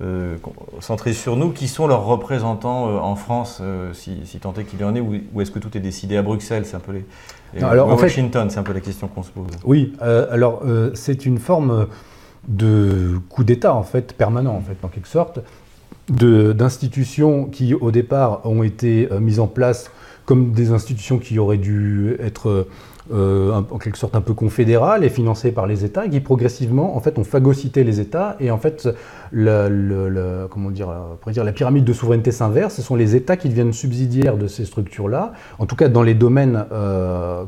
euh, 0.01 0.37
centrée 0.79 1.13
sur 1.13 1.35
nous, 1.35 1.51
qui 1.51 1.67
sont 1.67 1.87
leurs 1.87 2.05
représentants 2.05 3.03
en 3.03 3.15
France, 3.15 3.61
si, 3.93 4.39
tant 4.41 4.53
est 4.55 4.63
qu'il 4.63 4.79
y 4.79 4.83
en 4.83 4.95
ait, 4.95 5.01
ou, 5.01 5.41
est-ce 5.41 5.51
que 5.51 5.59
tout 5.59 5.77
est 5.77 5.81
décidé 5.81 6.17
à 6.17 6.23
Bruxelles 6.23 6.65
C'est 6.65 6.75
un 6.75 6.79
peu 6.79 6.93
les. 6.93 7.63
alors, 7.63 7.89
en 7.89 7.95
Washington, 7.95 8.49
c'est 8.49 8.59
un 8.59 8.63
peu 8.63 8.73
la 8.73 8.79
question 8.79 9.07
qu'on 9.07 9.23
se 9.23 9.31
pose. 9.31 9.45
Oui, 9.63 9.93
alors 10.01 10.63
c'est 10.95 11.25
une 11.25 11.37
forme 11.37 11.87
de 12.47 13.19
coup 13.29 13.43
d'État 13.43 13.73
en 13.73 13.83
fait 13.83 14.13
permanent 14.13 14.55
en 14.55 14.61
fait 14.61 14.77
en 14.81 14.87
quelque 14.87 15.09
sorte 15.09 15.41
d'institutions 16.09 17.45
qui, 17.45 17.73
au 17.73 17.91
départ, 17.91 18.41
ont 18.45 18.63
été 18.63 19.09
euh, 19.11 19.19
mises 19.19 19.39
en 19.39 19.47
place 19.47 19.91
comme 20.25 20.51
des 20.51 20.71
institutions 20.71 21.19
qui 21.19 21.39
auraient 21.39 21.57
dû 21.57 22.17
être 22.19 22.67
en 23.09 23.77
quelque 23.77 23.97
sorte 23.97 24.17
un 24.17 24.21
peu 24.21 24.33
confédérales 24.33 25.05
et 25.05 25.09
financées 25.09 25.53
par 25.53 25.65
les 25.65 25.85
États, 25.85 26.09
qui 26.09 26.19
progressivement 26.19 26.97
en 26.97 26.99
fait 26.99 27.17
ont 27.17 27.23
phagocyté 27.23 27.85
les 27.85 28.01
États 28.01 28.35
et 28.41 28.51
en 28.51 28.57
fait 28.57 28.89
le, 29.31 30.47
comment 30.51 30.69
dire, 30.69 30.89
dire, 31.27 31.45
la 31.45 31.53
pyramide 31.53 31.85
de 31.85 31.93
souveraineté 31.93 32.33
s'inverse. 32.33 32.75
Ce 32.75 32.81
sont 32.81 32.97
les 32.97 33.15
États 33.15 33.37
qui 33.37 33.47
deviennent 33.47 33.71
subsidiaires 33.71 34.35
de 34.35 34.47
ces 34.47 34.65
structures-là, 34.65 35.31
en 35.59 35.65
tout 35.65 35.77
cas 35.77 35.87
dans 35.87 36.03
les 36.03 36.13
domaines 36.13 36.65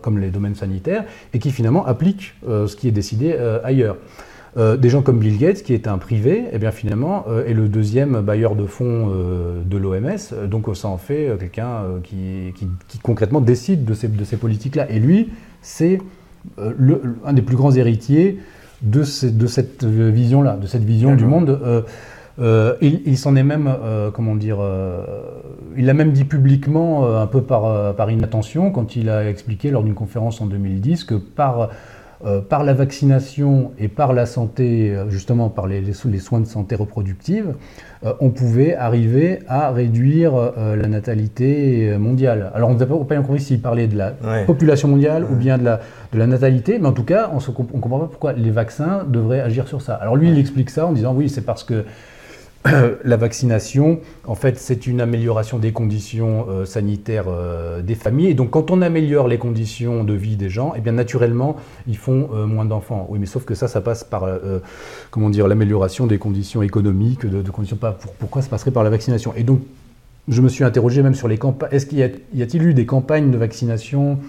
comme 0.02 0.18
les 0.18 0.30
domaines 0.30 0.56
sanitaires, 0.56 1.04
et 1.34 1.40
qui 1.40 1.52
finalement 1.52 1.86
appliquent 1.86 2.36
ce 2.48 2.74
qui 2.78 2.88
est 2.88 2.92
décidé 2.92 3.36
ailleurs. 3.66 3.98
Euh, 4.58 4.78
des 4.78 4.90
gens 4.90 5.02
comme 5.02 5.20
Bill 5.20 5.38
Gates, 5.38 5.62
qui 5.62 5.74
est 5.74 5.88
un 5.88 5.98
privé, 5.98 6.46
eh 6.52 6.58
bien 6.58 6.72
finalement 6.72 7.26
euh, 7.30 7.46
est 7.46 7.54
le 7.54 7.68
deuxième 7.68 8.22
bailleur 8.22 8.56
de 8.56 8.66
fonds 8.66 9.12
euh, 9.12 9.62
de 9.64 9.78
l'OMS. 9.78 10.48
Donc 10.48 10.76
ça 10.76 10.88
en 10.88 10.98
fait 10.98 11.36
quelqu'un 11.40 11.84
qui, 12.04 12.54
concrètement 13.04 13.42
décide 13.42 13.86
de 13.86 13.94
ces, 13.94 14.08
de 14.08 14.24
ces 14.24 14.38
politiques-là. 14.38 14.90
Et 14.90 15.00
lui, 15.00 15.30
c'est 15.62 16.00
un 16.58 17.34
des 17.34 17.42
plus 17.42 17.58
grands 17.58 17.72
héritiers 17.72 18.40
de, 18.82 19.00
de 19.30 19.48
cette 19.48 19.84
vision-là, 19.84 20.56
de 20.56 20.68
cette 20.68 20.84
vision 20.84 21.16
du 21.16 21.26
monde. 21.26 21.60
il, 22.82 23.18
s'en 23.18 23.36
est 23.36 23.44
même, 23.44 23.70
comment 24.14 24.36
dire, 24.36 24.60
il 25.76 25.86
l'a 25.86 25.94
même 25.94 26.14
dit 26.14 26.24
publiquement, 26.24 27.20
un 27.20 27.28
peu 27.28 27.42
par, 27.42 27.94
par 27.96 28.10
inattention, 28.10 28.72
quand 28.72 28.96
il 28.96 29.10
a 29.10 29.30
expliqué 29.30 29.70
lors 29.70 29.84
d'une 29.84 29.96
conférence 29.96 30.40
en 30.40 30.46
2010 30.46 31.04
que 31.04 31.16
par 31.16 31.70
euh, 32.26 32.42
par 32.42 32.66
la 32.66 32.74
vaccination 32.74 33.72
et 33.80 33.88
par 33.88 34.12
la 34.12 34.26
santé, 34.26 34.94
euh, 34.94 35.10
justement 35.10 35.48
par 35.48 35.68
les, 35.68 35.94
soins 35.94 36.42
de 36.42 36.46
santé 36.46 36.76
reproductive, 36.76 37.54
euh, 38.06 38.12
on 38.20 38.30
pouvait 38.30 38.76
arriver 38.76 39.40
à 39.48 39.72
réduire 39.72 40.34
la 40.58 40.88
natalité 40.90 41.96
mondiale. 41.98 42.52
Alors 42.54 42.72
on 42.72 42.74
n'a 42.74 42.86
pas 42.86 42.98
bien 42.98 43.22
compris 43.22 43.40
s'il 43.40 43.62
parlait 43.62 43.88
de 43.88 43.98
la 43.98 44.14
population 44.46 44.90
mondiale 44.90 45.26
ou 45.32 45.36
bien 45.36 45.58
de 45.58 45.64
la, 45.64 45.80
de 46.12 46.20
la 46.20 46.28
natalité, 46.28 46.78
mais 46.78 46.88
en 46.88 46.94
tout 46.94 47.06
cas 47.06 47.32
on 47.32 47.38
ne 47.38 47.80
comprend 47.80 48.00
pas 48.00 48.08
pourquoi 48.08 48.34
les 48.34 48.52
vaccins 48.52 49.06
devraient 49.08 49.42
agir 49.42 49.70
sur 49.70 49.82
ça. 49.82 49.96
Alors 49.96 50.18
lui 50.18 50.30
il 50.30 50.38
explique 50.38 50.72
ça 50.72 50.88
en 50.88 50.92
disant 50.92 51.14
oui 51.14 51.30
c'est 51.30 51.46
parce 51.46 51.64
que 51.64 51.86
la 53.04 53.18
vaccination, 53.18 54.00
en 54.26 54.36
fait, 54.36 54.58
c'est 54.60 54.86
une 54.86 55.00
amélioration 55.00 55.60
des 55.60 55.72
conditions 55.72 56.46
euh, 56.50 56.66
sanitaires 56.66 57.26
euh, 57.28 57.82
des 57.82 57.96
familles. 57.96 58.28
Et 58.28 58.34
donc, 58.34 58.50
quand 58.50 58.70
on 58.70 58.82
améliore 58.82 59.28
les 59.28 59.38
conditions 59.38 60.04
de 60.04 60.14
vie 60.14 60.36
des 60.36 60.50
gens, 60.50 60.74
eh 60.76 60.82
bien, 60.82 60.92
naturellement, 60.92 61.56
ils 61.88 61.98
font 61.98 62.30
euh, 62.34 62.46
moins 62.46 62.66
d'enfants. 62.66 63.08
Oui, 63.10 63.18
mais 63.20 63.26
sauf 63.26 63.46
que 63.46 63.56
ça, 63.56 63.68
ça 63.68 63.80
passe 63.80 64.04
par, 64.04 64.28
comment 65.12 65.30
dire, 65.30 65.48
l'amélioration 65.48 66.06
des 66.06 66.18
conditions 66.18 66.62
économiques, 66.62 67.26
de, 67.26 67.50
conditions 67.50 67.78
pas. 67.78 67.98
pourquoi 68.20 68.42
ça 68.42 68.50
passerait 68.50 68.72
par 68.72 68.84
la 68.84 68.90
vaccination? 68.90 69.34
Et 69.36 69.44
donc, 69.44 69.62
je 70.28 70.42
me 70.42 70.50
suis 70.50 70.64
interrogé 70.64 71.02
même 71.02 71.16
sur 71.16 71.28
les 71.28 71.38
campagnes. 71.38 71.70
Est-ce 71.72 71.86
qu'il 71.86 72.00
y 72.00 72.04
a-t-il 72.44 72.64
eu 72.64 72.74
des 72.74 72.86
campagnes 72.86 73.32
de 73.32 73.38
vaccination 73.38 74.20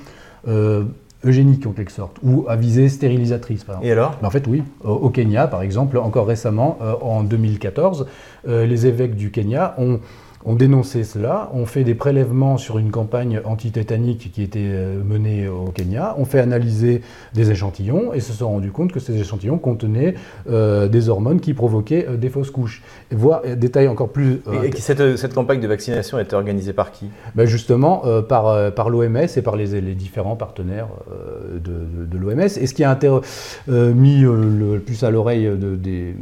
eugénique 1.25 1.67
en 1.67 1.73
quelque 1.73 1.93
sorte, 1.93 2.17
ou 2.23 2.47
à 2.49 2.57
visée 2.57 2.89
stérilisatrice. 2.89 3.65
Par 3.65 3.83
Et 3.83 3.93
alors? 3.93 4.17
En 4.23 4.31
fait, 4.31 4.47
oui. 4.47 4.63
Au 4.85 5.11
Kenya, 5.11 5.47
par 5.47 5.63
exemple, 5.63 5.99
encore 5.99 6.27
récemment, 6.27 6.79
euh, 6.83 6.95
en 7.03 7.23
2014, 7.23 8.07
euh, 8.49 8.67
les 8.67 8.87
évêques 8.87 9.17
du 9.17 9.31
Kenya 9.31 9.75
ont 9.79 10.01
on 10.45 10.55
dénonçait 10.55 11.05
cela, 11.05 11.51
on 11.53 11.67
fait 11.67 11.85
des 11.85 11.95
prélèvements 11.95 12.57
sur 12.57 12.79
une 12.79 12.91
campagne 12.91 13.43
antitétanique 13.45 14.31
qui 14.33 14.43
était 14.43 14.61
euh, 14.63 15.03
menée 15.05 15.49
au 15.49 15.67
Kenya, 15.67 16.15
on 16.19 16.25
fait 16.25 16.41
analyser 16.41 17.03
des 17.35 17.51
échantillons 17.51 18.15
et 18.15 18.21
se 18.21 18.33
sont 18.33 18.49
rendu 18.49 18.71
compte 18.71 18.91
que 18.91 19.01
ces 19.01 19.21
échantillons 19.21 19.59
contenaient 19.59 20.15
euh, 20.49 20.89
des 20.89 21.11
hormones 21.11 21.41
qui 21.41 21.53
provoquaient 21.53 22.07
euh, 22.09 22.17
des 22.17 22.31
fausses 22.31 22.51
couches. 22.51 22.83
Voir 23.11 23.43
détail 23.57 23.89
encore 23.89 24.09
plus. 24.09 24.41
et, 24.65 24.75
cette, 24.77 25.17
cette, 25.17 25.35
campagne 25.35 25.61
de 25.61 25.69
vaccination 25.69 26.17
a 26.17 26.23
été 26.23 26.35
organisée 26.35 26.73
par 26.73 26.91
qui? 26.91 27.07
Ben 27.35 27.45
Justement 27.45 28.03
par, 28.29 28.73
par 28.73 28.89
l'OMS 28.89 29.17
et 29.37 29.43
par 29.43 29.57
les, 29.57 29.81
les 29.81 29.95
différents 29.95 30.37
partenaires 30.37 30.89
de, 31.53 32.07
de, 32.07 32.19
l'OMS. 32.19 32.41
Et 32.41 32.67
ce 32.67 32.75
qui 32.75 32.85
a 32.85 32.99
mis 33.69 34.21
le, 34.21 34.79
plus 34.79 35.03
à 35.03 35.11
l'oreille 35.11 35.51
des 35.57 36.15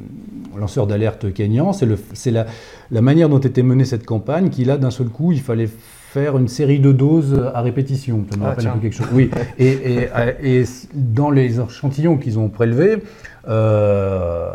lanceurs 0.57 0.87
d'alerte 0.87 1.33
kenyans, 1.33 1.73
c'est 1.73 2.31
la, 2.31 2.47
la 2.91 3.03
manière 3.03 3.29
dont 3.29 3.39
était 3.39 3.63
menée 3.63 3.85
cette 3.85 4.07
campagne, 4.07 4.51
qui 4.51 4.65
là, 4.65 4.79
d'un 4.79 4.91
seul 4.91 5.09
coup, 5.09 5.33
il 5.33 5.41
fallait 5.41 5.69
faire 5.69 6.39
une 6.39 6.49
série 6.49 6.81
de 6.81 6.93
doses 6.93 7.51
à 7.55 7.61
répétition. 7.61 8.25
Ah, 8.43 8.55
quelque 8.81 8.95
chose. 8.95 9.09
Oui. 9.13 9.31
et, 9.59 10.09
et, 10.43 10.65
dans 10.95 11.31
les 11.31 11.61
échantillons 11.61 12.17
qu'ils 12.17 12.39
ont 12.39 12.49
prélevés, 12.49 13.03
euh, 13.47 14.49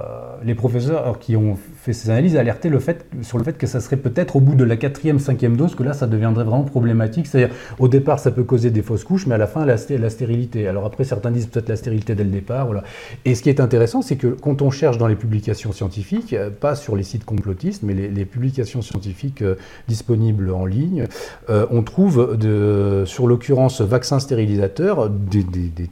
les 0.46 0.56
professeurs 0.56 1.20
qui 1.20 1.36
ont 1.36 1.58
fait 1.84 1.94
ces 1.94 2.10
analyses 2.10 2.38
alertaient 2.38 2.70
le 2.70 2.80
fait, 2.80 3.06
sur 3.22 3.38
le 3.38 3.44
fait 3.44 3.58
que 3.58 3.68
ça 3.68 3.82
serait 3.82 3.98
peut-être 3.98 4.38
au 4.38 4.40
bout 4.40 4.56
de 4.56 4.64
la 4.64 4.78
quatrième, 4.78 5.20
cinquième 5.20 5.58
dose 5.58 5.76
que 5.76 5.84
là, 5.84 5.94
ça 5.94 6.08
deviendrait 6.08 6.44
vraiment 6.44 6.64
problématique. 6.64 7.28
C'est-à-dire, 7.28 7.54
au 7.80 7.88
départ, 7.88 8.20
ça 8.20 8.32
peut 8.32 8.44
causer 8.44 8.72
des 8.72 8.82
fausses 8.82 9.04
couches, 9.04 9.28
mais 9.28 9.36
à 9.36 9.38
la 9.38 9.48
fin, 9.48 9.66
la, 9.66 9.78
stérilité. 9.78 10.68
Alors 10.68 10.86
après, 10.86 11.04
certains 11.04 11.32
disent 11.32 11.48
peut-être 11.48 11.70
la 11.70 11.76
stérilité 11.76 12.16
dès 12.16 12.24
le 12.24 12.30
départ. 12.30 12.66
Voilà. 12.66 12.84
Et 13.26 13.36
ce 13.36 13.42
qui 13.42 13.50
est 13.50 13.60
intéressant, 13.60 14.02
c'est 14.02 14.16
que 14.16 14.28
quand 14.28 14.62
on 14.62 14.72
cherche 14.72 14.98
dans 14.98 15.08
les 15.08 15.16
publications 15.16 15.72
scientifiques, 15.72 16.34
euh, 16.34 16.50
pas 16.50 16.76
sur 16.76 16.96
les 16.96 17.04
sites 17.04 17.26
complotistes, 17.26 17.84
mais 17.84 17.94
les, 17.94 18.26
publications 18.26 18.82
scientifiques 18.82 19.42
euh, 19.42 19.56
disponibles 19.88 20.52
en 20.52 20.66
ligne, 20.66 21.08
euh, 21.50 21.66
on 21.72 21.84
trouve, 21.84 22.38
de, 22.38 23.04
sur 23.06 23.28
l'occurrence 23.28 23.82
vaccin 23.82 24.20
stérilisateur, 24.20 25.10
des, 25.10 25.44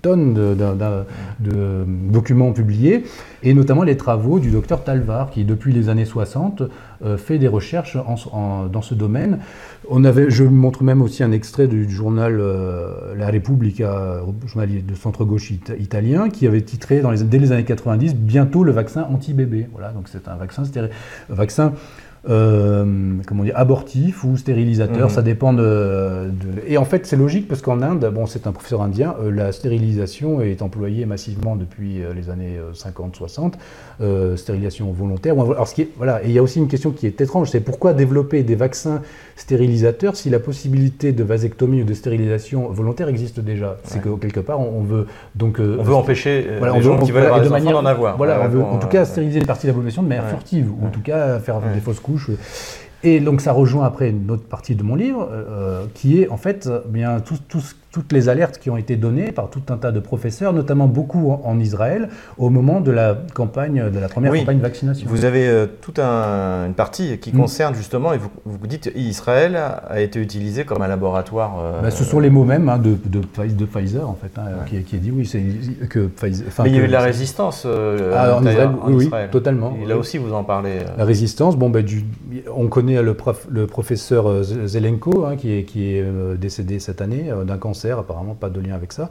tonnes 0.01 0.33
de, 0.33 0.55
de 1.39 1.85
documents 2.11 2.53
publiés, 2.53 3.03
et 3.43 3.53
notamment 3.53 3.83
les 3.83 3.97
travaux 3.97 4.39
du 4.41 4.51
docteur 4.51 4.83
Talvar, 4.83 5.29
qui 5.29 5.43
depuis 5.43 5.73
les 5.73 5.89
années 5.89 6.05
60, 6.05 6.63
euh, 7.03 7.17
fait 7.17 7.37
des 7.37 7.47
recherches 7.47 7.97
dans 7.97 8.81
ce 8.81 8.93
domaine. 8.93 9.39
On 9.89 10.03
avait, 10.03 10.29
je 10.29 10.43
montre 10.43 10.83
même 10.83 11.01
aussi 11.01 11.23
un 11.23 11.31
extrait 11.31 11.67
du, 11.67 11.89
journal 11.89 12.37
euh, 12.39 13.15
La 13.17 13.29
Repubblica, 13.29 14.21
journal 14.45 14.85
de 14.85 14.95
centre-gauche 14.95 15.51
italien, 15.79 16.29
qui 16.29 16.47
avait 16.47 16.61
titré 16.61 16.99
dans 16.99 17.11
les, 17.11 17.23
dès 17.23 17.39
les 17.39 17.51
années 17.51 17.63
90 17.63 18.15
Bientôt 18.15 18.63
le 18.63 18.71
vaccin 18.71 19.07
anti-bébé. 19.09 19.67
Voilà, 19.71 19.91
donc 19.91 20.07
c'est 20.07 20.27
un 20.27 20.35
vaccin, 20.35 20.63
vaccin 21.29 21.73
euh, 22.29 23.15
comment 23.25 23.43
dire, 23.43 23.57
abortif 23.57 24.23
ou 24.23 24.37
stérilisateur, 24.37 25.07
mhm. 25.07 25.09
ça 25.09 25.23
dépend 25.23 25.53
de, 25.53 26.29
Et 26.67 26.77
en 26.77 26.85
fait, 26.85 27.07
c'est 27.07 27.15
logique 27.15 27.47
parce 27.47 27.63
qu'en 27.63 27.81
Inde, 27.81 28.11
bon, 28.13 28.27
c'est 28.27 28.45
un 28.45 28.51
professeur 28.51 28.83
indien, 28.83 29.15
euh, 29.23 29.31
la 29.31 29.51
stérilisation 29.51 30.39
est 30.39 30.61
employée 30.61 31.07
massivement 31.07 31.55
depuis 31.55 32.03
euh, 32.03 32.13
les 32.13 32.29
années 32.29 32.59
50-60, 32.75 33.53
stérilisation 34.37 34.91
volontaire. 34.91 35.33
Alors, 35.33 35.67
ce 35.67 35.73
qui 35.73 35.81
est, 35.81 35.89
voilà, 35.97 36.23
et 36.23 36.27
il 36.27 36.31
y 36.31 36.37
a 36.37 36.43
aussi 36.43 36.59
une 36.59 36.67
question 36.67 36.91
qui 36.91 37.07
est 37.07 37.19
étrange, 37.21 37.49
c'est 37.49 37.59
pourquoi 37.59 37.93
développer 37.93 38.43
des 38.43 38.55
vaccins 38.55 39.01
stérilisateurs 39.35 40.15
si 40.15 40.29
la 40.29 40.39
possibilité 40.39 41.13
de 41.13 41.23
vasectomie 41.23 41.81
ou 41.81 41.85
de 41.85 41.93
stérilisation 41.95 42.69
volontaire 42.69 43.07
existe 43.07 43.39
déjà? 43.39 43.77
C'est 43.83 44.01
que 44.01 44.09
quelque 44.09 44.39
part, 44.39 44.59
on, 44.59 44.81
veut 44.81 45.07
donc 45.35 45.59
on 45.59 45.81
veut 45.81 45.95
empêcher 45.95 46.45
voilà, 46.59 46.75
les 46.75 46.81
gens 46.83 46.99
qui 46.99 47.11
veulent 47.11 47.25
avoir 47.25 47.41
de 47.41 47.49
manière, 47.49 47.77
en 47.77 47.85
avoir. 47.85 48.17
Voilà, 48.17 48.41
on 48.45 48.47
veut 48.47 48.61
en 48.61 48.77
tout 48.77 48.87
cas 48.87 49.05
stériliser 49.05 49.39
une 49.39 49.47
partie 49.47 49.65
de 49.65 49.71
la 49.71 49.73
population 49.73 50.03
de 50.03 50.07
manière 50.07 50.27
furtive, 50.27 50.69
ou 50.71 50.85
en 50.85 50.89
tout 50.89 51.01
cas 51.01 51.39
faire 51.39 51.59
des 51.73 51.79
fausses 51.79 51.99
couches 51.99 52.10
et 53.03 53.19
donc 53.19 53.41
ça 53.41 53.51
rejoint 53.51 53.85
après 53.85 54.09
une 54.09 54.29
autre 54.29 54.43
partie 54.43 54.75
de 54.75 54.83
mon 54.83 54.95
livre, 54.95 55.27
euh, 55.31 55.85
qui 55.93 56.21
est 56.21 56.27
en 56.29 56.37
fait 56.37 56.69
bien 56.87 57.19
tout, 57.19 57.37
tout, 57.47 57.61
toutes 57.91 58.13
les 58.13 58.29
alertes 58.29 58.57
qui 58.57 58.69
ont 58.69 58.77
été 58.77 58.95
données 58.95 59.31
par 59.33 59.49
tout 59.49 59.61
un 59.69 59.77
tas 59.77 59.91
de 59.91 59.99
professeurs, 59.99 60.53
notamment 60.53 60.87
beaucoup 60.87 61.31
en, 61.31 61.59
Israël, 61.59 62.07
au 62.37 62.49
moment 62.49 62.79
de 62.79 62.89
la 62.91 63.17
campagne, 63.33 63.89
de 63.91 63.99
la 63.99 64.07
première 64.07 64.33
campagne 64.33 64.57
de 64.57 64.61
vaccination. 64.61 65.07
Vous 65.09 65.25
avez 65.25 65.47
euh, 65.47 65.67
toute 65.81 65.99
une 65.99 66.73
partie 66.73 67.17
qui 67.19 67.33
mm. 67.33 67.37
concerne 67.37 67.75
justement, 67.75 68.13
et 68.13 68.17
vous, 68.17 68.29
vous 68.45 68.67
dites 68.67 68.91
Israël 68.95 69.57
a 69.57 69.99
été 69.99 70.19
utilisé 70.19 70.63
comme 70.63 70.81
un 70.81 70.87
laboratoire. 70.87 71.59
Euh, 71.59 71.81
bah, 71.81 71.91
ce 71.91 72.05
sont 72.05 72.19
les 72.19 72.29
mots 72.29 72.45
mêmes 72.45 72.69
hein, 72.69 72.77
de, 72.77 72.95
de, 73.05 73.19
de, 73.19 73.65
Pfizer 73.65 74.09
en 74.09 74.15
fait, 74.15 74.31
hein, 74.39 74.63
qui, 74.65 74.81
qui, 74.83 74.95
a 74.95 74.99
dit 74.99 75.11
oui, 75.11 75.25
c'est 75.25 75.43
que 75.87 76.07
Pfizer. 76.07 76.47
Mais 76.63 76.69
il 76.69 76.75
y 76.75 76.79
a 76.79 76.83
eu 76.83 76.87
de 76.87 76.91
la 76.93 77.01
résistance 77.01 77.63
euh, 77.65 78.13
ah, 78.15 78.37
en, 78.37 78.45
Israël, 78.45 78.69
oui, 78.87 79.09
totalement. 79.31 79.77
Et 79.83 79.85
là 79.85 79.97
aussi, 79.97 80.17
vous 80.17 80.33
en 80.33 80.45
parlez. 80.45 80.79
La 80.97 81.03
résistance, 81.03 81.57
bon, 81.57 81.69
ben, 81.69 81.83
du, 81.83 82.05
on 82.55 82.67
connaît 82.67 83.01
le, 83.01 83.13
prof, 83.15 83.45
le 83.51 83.67
professeur 83.67 84.43
Zelenko 84.43 85.25
hein, 85.25 85.35
qui 85.35 85.53
est, 85.57 85.63
qui 85.63 85.93
est 85.93 86.05
décédé 86.37 86.79
cette 86.79 87.01
année 87.01 87.29
d'un 87.45 87.57
cancer 87.57 87.80
apparemment 87.89 88.35
pas 88.35 88.49
de 88.49 88.59
lien 88.59 88.75
avec 88.75 88.93
ça. 88.93 89.09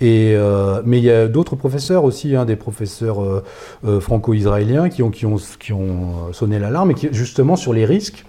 Et, 0.00 0.34
euh, 0.34 0.82
mais 0.84 0.98
il 0.98 1.04
y 1.04 1.10
a 1.10 1.28
d'autres 1.28 1.56
professeurs 1.56 2.04
aussi, 2.04 2.36
hein, 2.36 2.44
des 2.44 2.56
professeurs 2.56 3.22
euh, 3.22 3.42
euh, 3.86 4.00
franco-israéliens 4.00 4.88
qui 4.88 5.02
ont, 5.02 5.10
qui, 5.10 5.26
ont, 5.26 5.36
qui 5.58 5.72
ont 5.72 6.32
sonné 6.32 6.58
l'alarme, 6.58 6.90
et 6.90 6.94
qui, 6.94 7.08
justement 7.12 7.56
sur 7.56 7.72
les 7.72 7.84
risques 7.84 8.24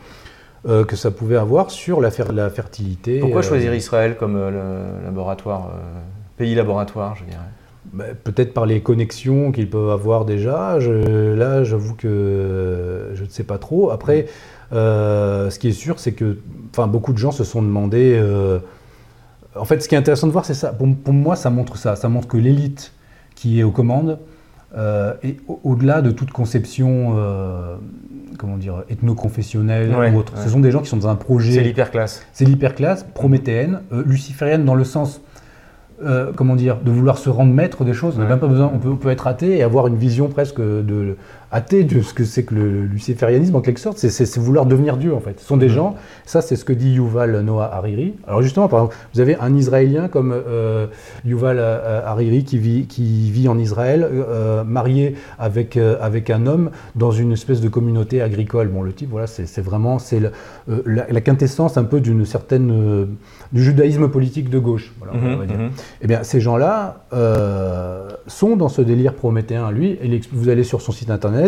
que 0.88 0.96
ça 0.96 1.10
pouvait 1.10 1.38
avoir 1.38 1.72
sur 1.72 2.02
la, 2.02 2.12
la 2.32 2.50
fertilité. 2.52 3.20
Pourquoi 3.20 3.42
choisir 3.42 3.74
Israël 3.74 4.16
comme 4.16 4.40
laboratoire, 5.04 5.72
pays 6.38 6.54
laboratoire, 6.54 7.16
je 7.16 7.24
dirais? 7.24 7.40
Bah, 7.94 8.04
Peut-être 8.24 8.54
par 8.54 8.68
les 8.68 8.82
connexions 8.82 9.52
qu'ils 9.52 9.72
peuvent 9.72 9.90
avoir 9.90 10.24
déjà. 10.24 10.80
Je, 10.80 11.34
là, 11.34 11.64
j'avoue 11.64 11.96
que 11.96 13.10
je 13.16 13.24
ne 13.24 13.30
sais 13.30 13.44
pas 13.44 13.58
trop. 13.58 13.90
Après, 13.90 14.28
ce 14.72 15.58
qui 15.58 15.70
est 15.70 15.72
sûr, 15.72 16.00
c'est 16.00 16.12
que 16.12 16.38
beaucoup 16.78 17.14
de 17.14 17.18
gens 17.18 17.32
se 17.32 17.44
sont 17.44 17.64
demandé 17.64 18.22
en 19.56 19.66
fait, 19.66 19.82
ce 19.82 19.88
qui 19.88 19.96
est 19.96 19.98
intéressant 19.98 20.28
de 20.28 20.32
voir, 20.32 20.46
c'est 20.46 20.54
ça. 20.54 20.74
Pour, 20.74 21.14
moi, 21.14 21.36
ça 21.36 21.50
montre 21.50 21.78
ça. 21.78 21.96
Ça 21.96 22.10
montre 22.10 22.28
que 22.28 22.38
l'élite 22.38 22.94
qui 23.36 23.60
est 23.60 23.64
aux 23.64 23.72
commandes 23.72 24.20
euh, 24.78 25.14
est 25.24 25.38
au-delà 25.64 26.02
de 26.02 26.12
toute 26.12 26.32
conception, 26.32 27.16
euh, 27.18 27.76
comment 28.38 28.58
dire, 28.58 28.84
ethno-confessionnelle 28.90 29.94
ou 29.94 30.18
autre. 30.18 30.34
Ce 30.38 30.50
sont 30.50 30.60
des 30.60 30.72
gens 30.72 30.82
qui 30.82 30.90
sont 30.90 30.98
dans 30.98 31.10
un 31.10 31.16
projet. 31.16 31.54
C'est 31.54 31.64
l'hyperclasse. 31.64 32.26
C'est 32.32 32.46
l'hyperclasse, 32.46 33.06
prométhéenne, 33.14 33.82
euh, 33.92 34.04
luciférienne 34.06 34.66
dans 34.66 34.76
le 34.76 34.84
sens 34.84 35.22
comment 36.36 36.56
dire, 36.56 36.78
de 36.84 36.90
vouloir 36.90 37.20
se 37.20 37.30
rendre 37.30 37.54
maître 37.54 37.84
des 37.84 37.94
choses. 37.94 38.16
On 38.18 38.28
même 38.28 38.40
pas 38.40 38.48
besoin. 38.48 38.72
On 38.74 38.80
peut, 38.80 38.90
on 38.90 38.96
peut, 38.96 39.12
être 39.12 39.28
athée 39.28 39.58
et 39.58 39.62
avoir 39.62 39.86
une 39.86 39.98
vision 39.98 40.30
presque 40.30 40.60
de 40.60 41.16
athée 41.52 41.84
de 41.84 42.02
ce 42.02 42.14
que 42.14 42.24
c'est 42.24 42.44
que 42.44 42.56
le 42.56 42.86
luciférianisme 42.86 43.56
en 43.56 43.62
quelque 43.62 43.80
sorte, 43.80 43.98
c'est 43.98 44.38
vouloir 44.38 44.66
devenir 44.66 44.96
Dieu 44.96 45.14
en 45.14 45.20
fait. 45.20 45.40
Ce 45.40 45.46
sont 45.46 45.58
des 45.58 45.68
mm. 45.68 45.74
gens, 45.74 45.96
ça 46.26 46.42
c'est 46.42 46.56
ce 46.56 46.64
que 46.64 46.72
dit 46.72 46.94
Yuval 46.94 47.42
Noah 47.42 47.74
Hariri. 47.74 48.14
Alors 48.26 48.42
justement, 48.42 48.70
par 48.70 48.80
exemple, 48.80 48.96
vous 49.14 49.20
avez 49.20 49.36
un 49.36 49.54
Israélien 49.56 50.08
comme 50.08 50.32
euh, 50.32 50.88
Yuval 51.26 51.58
euh, 51.60 52.02
Hariri 52.06 52.46
qui 52.46 52.58
vit, 52.58 52.86
qui 52.86 53.30
vit 53.32 53.50
en 53.50 53.58
Israël, 53.58 54.08
euh, 54.10 54.64
marié 54.64 55.16
avec, 55.40 55.78
avec 55.78 56.30
un 56.30 56.48
homme 56.48 56.72
dans 56.96 57.12
une 57.12 57.34
espèce 57.34 57.60
de 57.60 57.68
communauté 57.68 58.22
agricole. 58.22 58.70
Bon, 58.70 58.82
le 58.82 58.94
type, 58.94 59.10
voilà, 59.10 59.28
c'est 59.28 59.62
vraiment 59.62 60.00
c'est 60.00 60.20
la, 60.20 60.32
la, 60.86 61.22
quintessence 61.22 61.78
un 61.78 61.84
peu 61.84 62.00
d'une 62.00 62.26
certaine 62.26 63.08
du 63.52 63.64
judaïsme 63.64 64.08
politique 64.08 64.50
de 64.50 64.60
gauche. 64.60 64.94
Voilà, 65.00 65.14
on 65.16 65.38
va 65.38 65.46
mm-hmm. 65.46 65.50
Mm-hmm. 65.50 65.70
Eh 66.02 66.08
bien, 66.08 66.24
ces 66.24 66.40
gens-là 66.40 67.04
sont 68.28 68.56
dans 68.56 68.70
ce 68.70 68.82
délire 68.82 69.16
prométhéen. 69.16 69.70
Lui, 69.72 70.00
vous 70.32 70.50
allez 70.50 70.64
sur 70.64 70.82
son 70.82 70.94
site 70.94 71.10
internet 71.10 71.41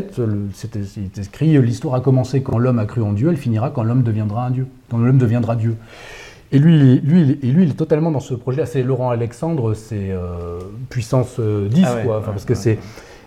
c'était 0.53 0.79
écrit 1.21 1.61
l'histoire 1.61 1.95
a 1.95 2.01
commencé 2.01 2.41
quand 2.41 2.57
l'homme 2.57 2.79
a 2.79 2.85
cru 2.85 3.01
en 3.01 3.13
Dieu, 3.13 3.29
elle 3.29 3.37
finira 3.37 3.71
quand 3.71 3.83
l'homme 3.83 4.03
deviendra 4.03 4.45
un 4.45 4.51
Dieu, 4.51 4.67
quand 4.89 4.97
l'homme 4.97 5.17
deviendra 5.17 5.55
Dieu. 5.55 5.75
Et 6.51 6.59
lui, 6.59 6.99
lui, 6.99 7.39
et 7.41 7.47
lui, 7.47 7.63
il 7.63 7.71
est 7.71 7.73
totalement 7.73 8.11
dans 8.11 8.19
ce 8.19 8.35
projet-là. 8.35 8.67
C'est 8.67 8.83
Laurent 8.83 9.09
Alexandre, 9.09 9.73
c'est 9.73 10.11
euh, 10.11 10.59
puissance 10.89 11.39
10, 11.39 11.41
euh, 11.41 11.69
ah 11.83 11.95
quoi. 12.03 12.23
parce 12.23 12.45
que 12.45 12.53
c'est. 12.53 12.77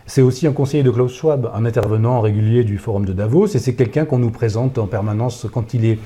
C'est 0.08 0.22
aussi 0.22 0.46
un 0.46 0.52
conseiller 0.52 0.84
de 0.84 0.90
Klaus 0.92 1.12
Schwab, 1.12 1.50
un 1.52 1.64
intervenant 1.64 2.20
régulier 2.20 2.62
du 2.62 2.78
Forum 2.78 3.04
de 3.04 3.12
Davos, 3.12 3.48
et 3.48 3.58
c'est 3.58 3.74
quelqu'un 3.74 4.04
qu'on 4.04 4.20
nous 4.20 4.30
présente 4.30 4.78
en 4.78 4.86
permanence 4.86 5.48
quand 5.52 5.74
il 5.74 5.84
est 5.84 5.98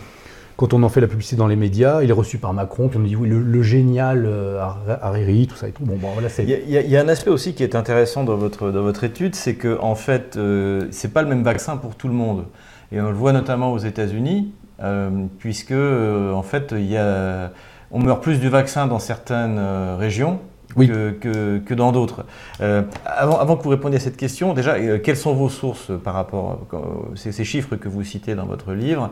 quand 0.60 0.74
on 0.74 0.82
en 0.82 0.90
fait 0.90 1.00
la 1.00 1.06
publicité 1.06 1.36
dans 1.36 1.46
les 1.46 1.56
médias, 1.56 2.02
il 2.02 2.10
est 2.10 2.12
reçu 2.12 2.36
par 2.36 2.52
Macron, 2.52 2.88
puis 2.88 2.98
on 2.98 3.02
dit 3.02 3.16
oui, 3.16 3.30
le, 3.30 3.62
génial 3.62 4.26
euh, 4.26 4.62
Hariri, 5.00 5.46
tout 5.46 5.56
ça 5.56 5.68
et 5.68 5.72
tout. 5.72 5.86
Bon, 5.86 5.96
bon 5.96 6.08
voilà, 6.12 6.28
il, 6.38 6.70
y 6.70 6.96
a, 6.98 7.00
un 7.00 7.08
aspect 7.08 7.30
aussi 7.30 7.54
qui 7.54 7.62
est 7.62 7.74
intéressant 7.74 8.24
dans 8.24 8.36
votre, 8.36 8.70
dans 8.70 8.82
votre 8.82 9.02
étude, 9.02 9.34
c'est 9.34 9.54
que 9.54 9.80
en 9.80 9.94
fait, 9.94 10.36
euh, 10.36 10.86
c'est 10.90 11.14
pas 11.14 11.22
le 11.22 11.28
même 11.28 11.42
vaccin 11.42 11.78
pour 11.78 11.94
tout 11.96 12.08
le 12.08 12.12
monde. 12.12 12.44
Et 12.92 13.00
on 13.00 13.08
le 13.08 13.14
voit 13.14 13.32
notamment 13.32 13.72
aux 13.72 13.78
États-Unis, 13.78 14.52
euh, 14.82 15.08
puisque 15.38 15.70
euh, 15.70 16.30
en 16.34 16.42
fait, 16.42 16.74
il 16.76 16.90
y 16.90 16.98
a, 16.98 17.52
on 17.90 17.98
meurt 17.98 18.22
plus 18.22 18.38
du 18.38 18.50
vaccin 18.50 18.86
dans 18.86 18.98
certaines 18.98 19.58
régions 19.98 20.40
que, 20.74 21.58
que, 21.58 21.74
dans 21.74 21.92
d'autres. 21.92 22.24
Euh, 22.60 22.82
avant, 23.04 23.38
avant, 23.38 23.56
que 23.56 23.62
vous 23.62 23.70
répondiez 23.70 23.96
à 23.96 24.00
cette 24.00 24.16
question, 24.16 24.54
déjà, 24.54 24.74
euh, 24.74 24.98
quelles 24.98 25.16
sont 25.16 25.34
vos 25.34 25.48
sources 25.48 25.90
par 26.02 26.14
rapport 26.14 26.66
à 26.72 26.76
ces, 27.16 27.32
ces, 27.32 27.44
chiffres 27.44 27.76
que 27.76 27.88
vous 27.88 28.04
citez 28.04 28.34
dans 28.34 28.46
votre 28.46 28.72
livre 28.72 29.10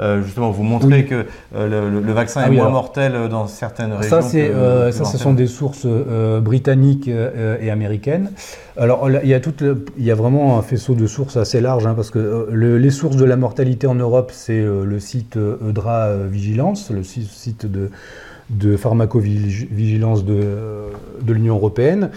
euh, 0.00 0.22
Justement, 0.22 0.50
vous 0.50 0.62
montrez 0.62 1.04
que 1.04 1.26
le, 1.54 2.12
vaccin 2.12 2.42
ah 2.44 2.48
est 2.48 2.50
moins 2.50 2.70
mortel 2.70 3.28
dans 3.28 3.46
certaines 3.46 3.92
régions. 3.92 4.22
Ça, 4.22 4.92
ça 4.92 5.04
ce 5.04 5.18
sont 5.18 5.32
des 5.32 5.46
sources 5.46 5.86
britanniques 5.86 7.08
et 7.08 7.70
américaines. 7.70 8.30
Alors, 8.76 9.10
il 9.10 9.28
y, 9.28 9.34
a 9.34 9.40
toute, 9.40 9.64
il 9.96 10.04
y 10.04 10.10
a 10.10 10.14
vraiment 10.14 10.58
un 10.58 10.62
faisceau 10.62 10.94
de 10.94 11.06
sources 11.06 11.36
assez 11.36 11.60
large, 11.60 11.86
hein, 11.86 11.94
parce 11.94 12.10
que 12.10 12.48
les 12.52 12.90
sources 12.90 13.16
de 13.16 13.24
la 13.24 13.36
mortalité 13.36 13.86
en 13.86 13.94
Europe, 13.94 14.30
c'est 14.32 14.62
le 14.62 15.00
site 15.00 15.36
Eudra 15.36 16.14
Vigilance, 16.28 16.90
le 16.90 17.02
site 17.02 17.66
de 17.66 17.90
de 18.50 18.76
pharmacovigilance 18.76 20.24
de, 20.24 20.90
de 21.20 21.32
l'Union 21.32 21.56
européenne, 21.56 22.10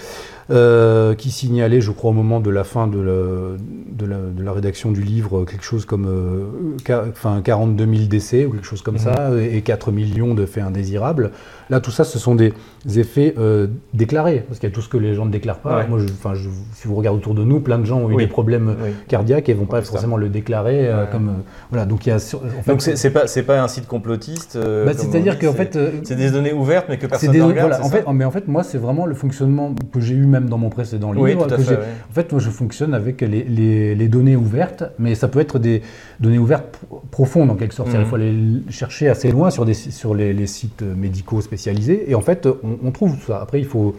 euh, 0.50 1.14
qui 1.16 1.32
signalait, 1.32 1.82
je 1.82 1.92
crois, 1.92 2.12
au 2.12 2.14
moment 2.14 2.40
de 2.40 2.50
la 2.50 2.64
fin 2.64 2.88
de 2.88 3.00
la, 3.00 3.58
de 4.06 4.44
la, 4.44 4.52
rédaction 4.52 4.92
du 4.92 5.02
livre, 5.02 5.46
quelque 5.46 5.64
chose 5.64 5.86
comme 5.86 6.08
euh, 6.08 7.10
enfin, 7.10 7.42
42 7.42 7.86
000 7.86 8.08
décès 8.08 8.46
ou 8.46 8.52
quelque 8.52 8.66
chose 8.66 8.82
comme 8.82 8.96
mhm. 8.96 9.02
ça, 9.02 9.32
et 9.40 9.62
4 9.62 9.92
millions 9.92 10.34
de 10.34 10.46
faits 10.46 10.64
indésirables. 10.64 11.32
Là, 11.70 11.80
tout 11.80 11.92
ça, 11.92 12.04
ce 12.04 12.20
sont 12.20 12.36
des 12.36 12.54
effets 12.98 13.34
euh, 13.38 13.68
déclarés, 13.94 14.44
parce 14.48 14.60
qu'il 14.60 14.70
y 14.70 14.72
a 14.72 14.76
tout 14.76 14.82
ce 14.82 14.90
que 14.90 14.98
les 14.98 15.14
gens 15.14 15.26
ne 15.26 15.32
déclarent 15.32 15.60
pas. 15.60 15.86
Moi, 15.88 16.00
je, 16.00 16.08
je, 16.08 16.50
si 16.74 16.88
vous 16.88 16.96
regardez 16.96 17.20
autour 17.20 17.34
de 17.34 17.44
nous, 17.44 17.60
plein 17.60 17.80
de 17.80 17.86
gens 17.86 18.00
ont 18.00 18.12
eu 18.12 18.16
des 18.16 18.28
problèmes 18.28 18.76
cardiaques 19.08 19.50
et 19.50 19.54
ne 19.54 19.60
vont 19.60 19.66
pas 19.66 19.82
forcément 19.82 20.18
le 20.18 20.30
déclarer. 20.30 20.90
comme, 21.12 21.44
voilà, 21.70 21.86
donc 21.86 22.06
il 22.06 22.10
y 22.10 22.12
a, 22.12 22.16
en 22.16 22.20
fait, 22.64 22.72
donc 22.72 22.82
c'est 22.82 23.12
pas, 23.12 23.26
pas 23.46 23.62
un 23.62 23.68
site 23.68 23.88
complotiste 23.88 24.58
bah, 24.58 24.94
C'est-à-dire 24.96 25.40
qu'en 25.40 25.54
fait... 25.54 25.78
c'est 26.04 26.16
des 26.16 26.32
données 26.32 26.54
ouvertes, 26.54 26.88
mais 26.90 26.98
que 26.98 27.08
personne 27.08 27.36
ne 27.36 27.42
regarde, 27.42 27.70
voilà, 27.70 27.86
en 27.86 27.90
fait, 27.90 28.06
Mais 28.14 28.26
en 28.26 28.32
fait, 28.32 28.48
moi, 28.48 28.64
c'est 28.64 28.78
vraiment 28.78 29.06
le 29.06 29.16
fonctionnement 29.16 29.74
que 29.92 30.00
j'ai 30.00 30.16
eu 30.16 30.26
même 30.26 30.50
dans 30.50 30.58
mon 30.58 30.70
précédent 30.70 31.12
livre. 31.12 31.48
En 31.48 32.14
fait, 32.14 32.32
moi, 32.32 32.42
je 32.42 32.50
fonctionne 32.50 32.94
avec 32.94 33.22
les, 33.22 34.08
données 34.08 34.36
ouvertes, 34.36 34.84
mais 35.00 35.16
ça 35.16 35.28
peut 35.28 35.40
être 35.40 35.58
des 35.60 35.82
données 36.20 36.38
ouvertes 36.38 36.80
profondes 37.12 37.50
en 37.50 37.56
quelque 37.56 37.74
sorte. 37.74 37.90
Il 37.94 38.06
faut 38.06 38.16
aller 38.16 38.34
chercher 38.70 39.10
assez 39.10 39.32
loin 39.32 39.50
sur, 39.50 39.66
des, 39.66 39.74
sur 39.74 40.14
les, 40.16 40.48
sites 40.48 40.82
médicaux 40.82 41.42
spécialisés, 41.42 41.61
et 41.68 42.16
en 42.16 42.22
fait, 42.22 42.48
on, 42.64 42.92
trouve 42.92 43.16
ça. 43.26 43.42
Après, 43.42 43.60
il 43.60 43.66
faut 43.66 43.96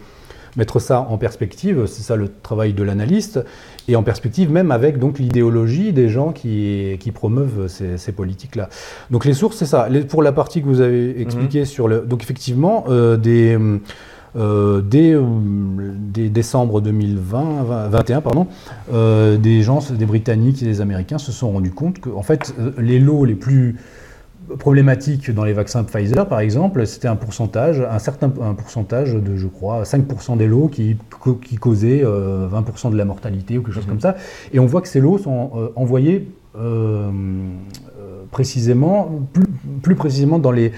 mettre 0.57 0.81
ça 0.81 1.01
en 1.01 1.17
perspective, 1.17 1.87
c'est 1.87 2.03
ça 2.03 2.15
le 2.17 2.29
travail 2.43 2.75
de 2.75 2.83
l'analyste, 2.83 3.41
et 3.89 3.97
en 3.97 4.03
perspective 4.03 4.51
même 4.51 4.71
avec 4.71 4.99
donc 4.99 5.19
l'idéologie 5.19 5.93
des 5.93 6.11
gens 6.11 6.33
qui, 6.33 6.97
qui 7.01 7.11
promeuvent 7.11 7.69
ces, 7.69 8.13
politiques-là. 8.13 8.69
Donc 9.11 9.25
les 9.25 9.35
sources, 9.35 9.57
c'est 9.57 9.67
ça. 9.67 9.89
pour 10.09 10.23
la 10.23 10.33
partie 10.33 10.61
que 10.61 10.67
vous 10.67 10.81
avez 10.81 11.21
expliquée 11.21 11.61
mhm. 11.61 11.67
sur 11.67 11.89
le... 11.89 12.01
Donc 12.01 12.23
effectivement, 12.23 12.85
euh, 12.89 13.17
des... 13.17 13.57
Euh, 14.35 14.81
dès, 14.81 15.13
euh, 15.13 15.23
dès, 15.99 16.29
décembre 16.31 16.81
2020, 16.81 17.89
21, 17.91 18.21
pardon, 18.23 18.47
euh, 18.93 19.37
des 19.37 19.63
gens, 19.63 19.81
des 19.91 20.07
Britanniques 20.07 20.63
et 20.63 20.65
des 20.65 20.81
Américains 20.81 21.19
se 21.19 21.33
sont 21.33 21.51
rendus 21.53 21.73
compte 21.73 22.01
que, 22.01 22.09
en 22.09 22.23
fait, 22.23 22.55
les 22.79 22.99
lots 22.99 23.25
les 23.25 23.35
plus 23.35 23.77
problématiques 24.59 25.31
dans 25.31 25.45
les 25.45 25.53
vaccins 25.53 25.85
Pfizer, 25.85 26.29
par 26.29 26.41
exemple, 26.41 26.87
c'était 26.87 27.09
un 27.09 27.17
pourcentage, 27.17 27.81
un 27.81 27.99
certain 27.99 28.33
un 28.41 28.55
pourcentage 28.55 29.15
de, 29.15 29.37
je 29.37 29.47
crois, 29.47 29.83
5% 29.83 30.37
des 30.37 30.47
lots 30.47 30.69
qui, 30.69 30.97
qui 31.45 31.57
causaient 31.57 32.03
20% 32.03 32.91
de 32.91 32.97
la 32.97 33.05
mortalité 33.05 33.59
ou 33.59 33.63
quelque 33.63 33.75
chose 33.75 33.85
mhm. 33.85 33.91
comme 33.91 34.01
ça. 34.01 34.17
Et 34.53 34.59
on 34.59 34.67
voit 34.67 34.81
que 34.81 34.89
ces 34.89 35.01
lots 35.01 35.19
sont 35.19 35.71
envoyés 35.77 36.29
précisément, 38.31 39.11
plus, 39.33 39.47
plus 39.83 39.95
précisément 39.95 40.39
dans 40.39 40.53
les 40.53 40.73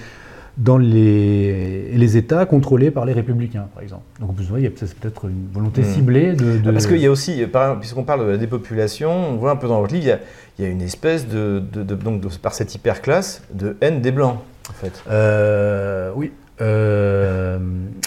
dans 0.57 0.77
les, 0.77 1.91
les, 1.91 2.17
États 2.17 2.45
contrôlés 2.45 2.91
par 2.91 3.05
les 3.05 3.13
républicains, 3.13 3.67
par 3.73 3.83
exemple. 3.83 4.03
Donc 4.19 4.31
vous 4.35 4.43
voyez, 4.43 4.73
c'est 4.75 4.93
peut-être 4.93 5.25
une 5.25 5.47
volonté 5.51 5.81
hmm. 5.81 5.85
ciblée 5.85 6.33
de... 6.33 6.71
Parce 6.71 6.87
qu'il 6.87 6.97
y 6.97 7.05
a 7.05 7.11
aussi, 7.11 7.43
puisqu'on 7.79 8.03
parle 8.03 8.25
de 8.25 8.31
la 8.31 8.37
dépopulation, 8.37 9.11
on 9.11 9.35
voit 9.35 9.51
un 9.51 9.57
peu 9.57 9.67
dans 9.67 9.81
votre 9.81 9.93
livre, 9.93 10.05
il 10.05 10.09
y 10.09 10.11
a, 10.11 10.19
il 10.57 10.65
y 10.65 10.67
a 10.67 10.71
une 10.71 10.81
espèce 10.81 11.27
de, 11.27 11.61
de, 11.73 11.83
donc 11.95 12.25
par 12.37 12.53
cette 12.53 12.73
hyperclasse, 12.73 13.43
de 13.53 13.75
haine 13.81 14.01
des 14.01 14.11
Blancs, 14.11 14.37
en 14.69 14.73
fait. 14.73 15.03
Euh, 15.09 16.11
oui, 16.15 16.31
euh, 16.61 17.59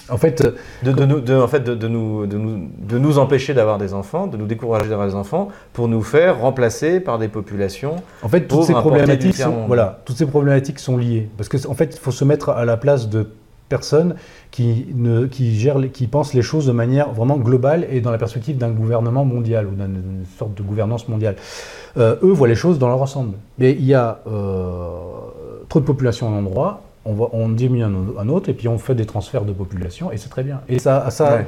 en 0.08 0.16
fait, 0.16 0.42
de, 0.82 0.92
de, 0.92 1.04
nous, 1.04 1.20
de, 1.20 1.34
en 1.34 1.48
fait, 1.48 1.60
de, 1.60 1.74
de, 1.74 1.88
nous, 1.88 2.26
de, 2.26 2.38
nous, 2.38 2.68
de 2.78 2.98
nous 2.98 3.18
empêcher 3.18 3.52
d'avoir 3.54 3.78
des 3.78 3.92
enfants, 3.92 4.26
de 4.26 4.36
nous 4.36 4.46
décourager 4.46 4.88
d'avoir 4.88 5.06
des 5.06 5.14
enfants, 5.14 5.48
pour 5.72 5.88
nous 5.88 6.02
faire 6.02 6.40
remplacer 6.40 7.00
par 7.00 7.18
des 7.18 7.28
populations. 7.28 7.96
En 8.22 8.28
fait, 8.28 8.48
toutes 8.48 8.64
ces 8.64 8.72
problématiques 8.72 9.36
sont, 9.36 9.66
voilà, 9.66 10.00
toutes 10.04 10.16
ces 10.16 10.26
problématiques 10.26 10.78
sont 10.78 10.96
liées, 10.96 11.28
parce 11.36 11.48
qu'en 11.48 11.70
en 11.70 11.74
fait, 11.74 11.94
il 11.94 12.00
faut 12.00 12.10
se 12.10 12.24
mettre 12.24 12.50
à 12.50 12.64
la 12.64 12.76
place 12.76 13.08
de 13.08 13.28
personnes 13.68 14.14
qui, 14.50 14.86
ne, 14.94 15.26
qui, 15.26 15.58
gèrent, 15.58 15.92
qui 15.92 16.06
pensent 16.06 16.34
les 16.34 16.42
choses 16.42 16.66
de 16.66 16.72
manière 16.72 17.12
vraiment 17.12 17.36
globale 17.36 17.86
et 17.90 18.00
dans 18.00 18.10
la 18.10 18.18
perspective 18.18 18.56
d'un 18.56 18.70
gouvernement 18.70 19.24
mondial 19.26 19.66
ou 19.66 19.74
d'une 19.74 20.24
sorte 20.38 20.54
de 20.54 20.62
gouvernance 20.62 21.06
mondiale. 21.08 21.36
Euh, 21.98 22.16
eux 22.22 22.32
voient 22.32 22.48
les 22.48 22.54
choses 22.54 22.78
dans 22.78 22.88
leur 22.88 23.02
ensemble. 23.02 23.34
Mais 23.58 23.72
il 23.72 23.84
y 23.84 23.94
a 23.94 24.20
euh, 24.26 24.88
trop 25.68 25.80
de 25.80 25.84
population 25.84 26.28
à 26.28 26.30
un 26.30 26.38
endroit, 26.38 26.82
on, 27.08 27.14
va, 27.14 27.28
on 27.32 27.48
diminue 27.48 27.84
un, 27.84 28.28
autre 28.28 28.48
et 28.48 28.54
puis 28.54 28.68
on 28.68 28.78
fait 28.78 28.94
des 28.94 29.06
transferts 29.06 29.44
de 29.44 29.52
population 29.52 30.12
et 30.12 30.18
c'est 30.18 30.28
très 30.28 30.44
bien. 30.44 30.60
Et 30.68 30.78
ça, 30.78 31.10
ça 31.10 31.44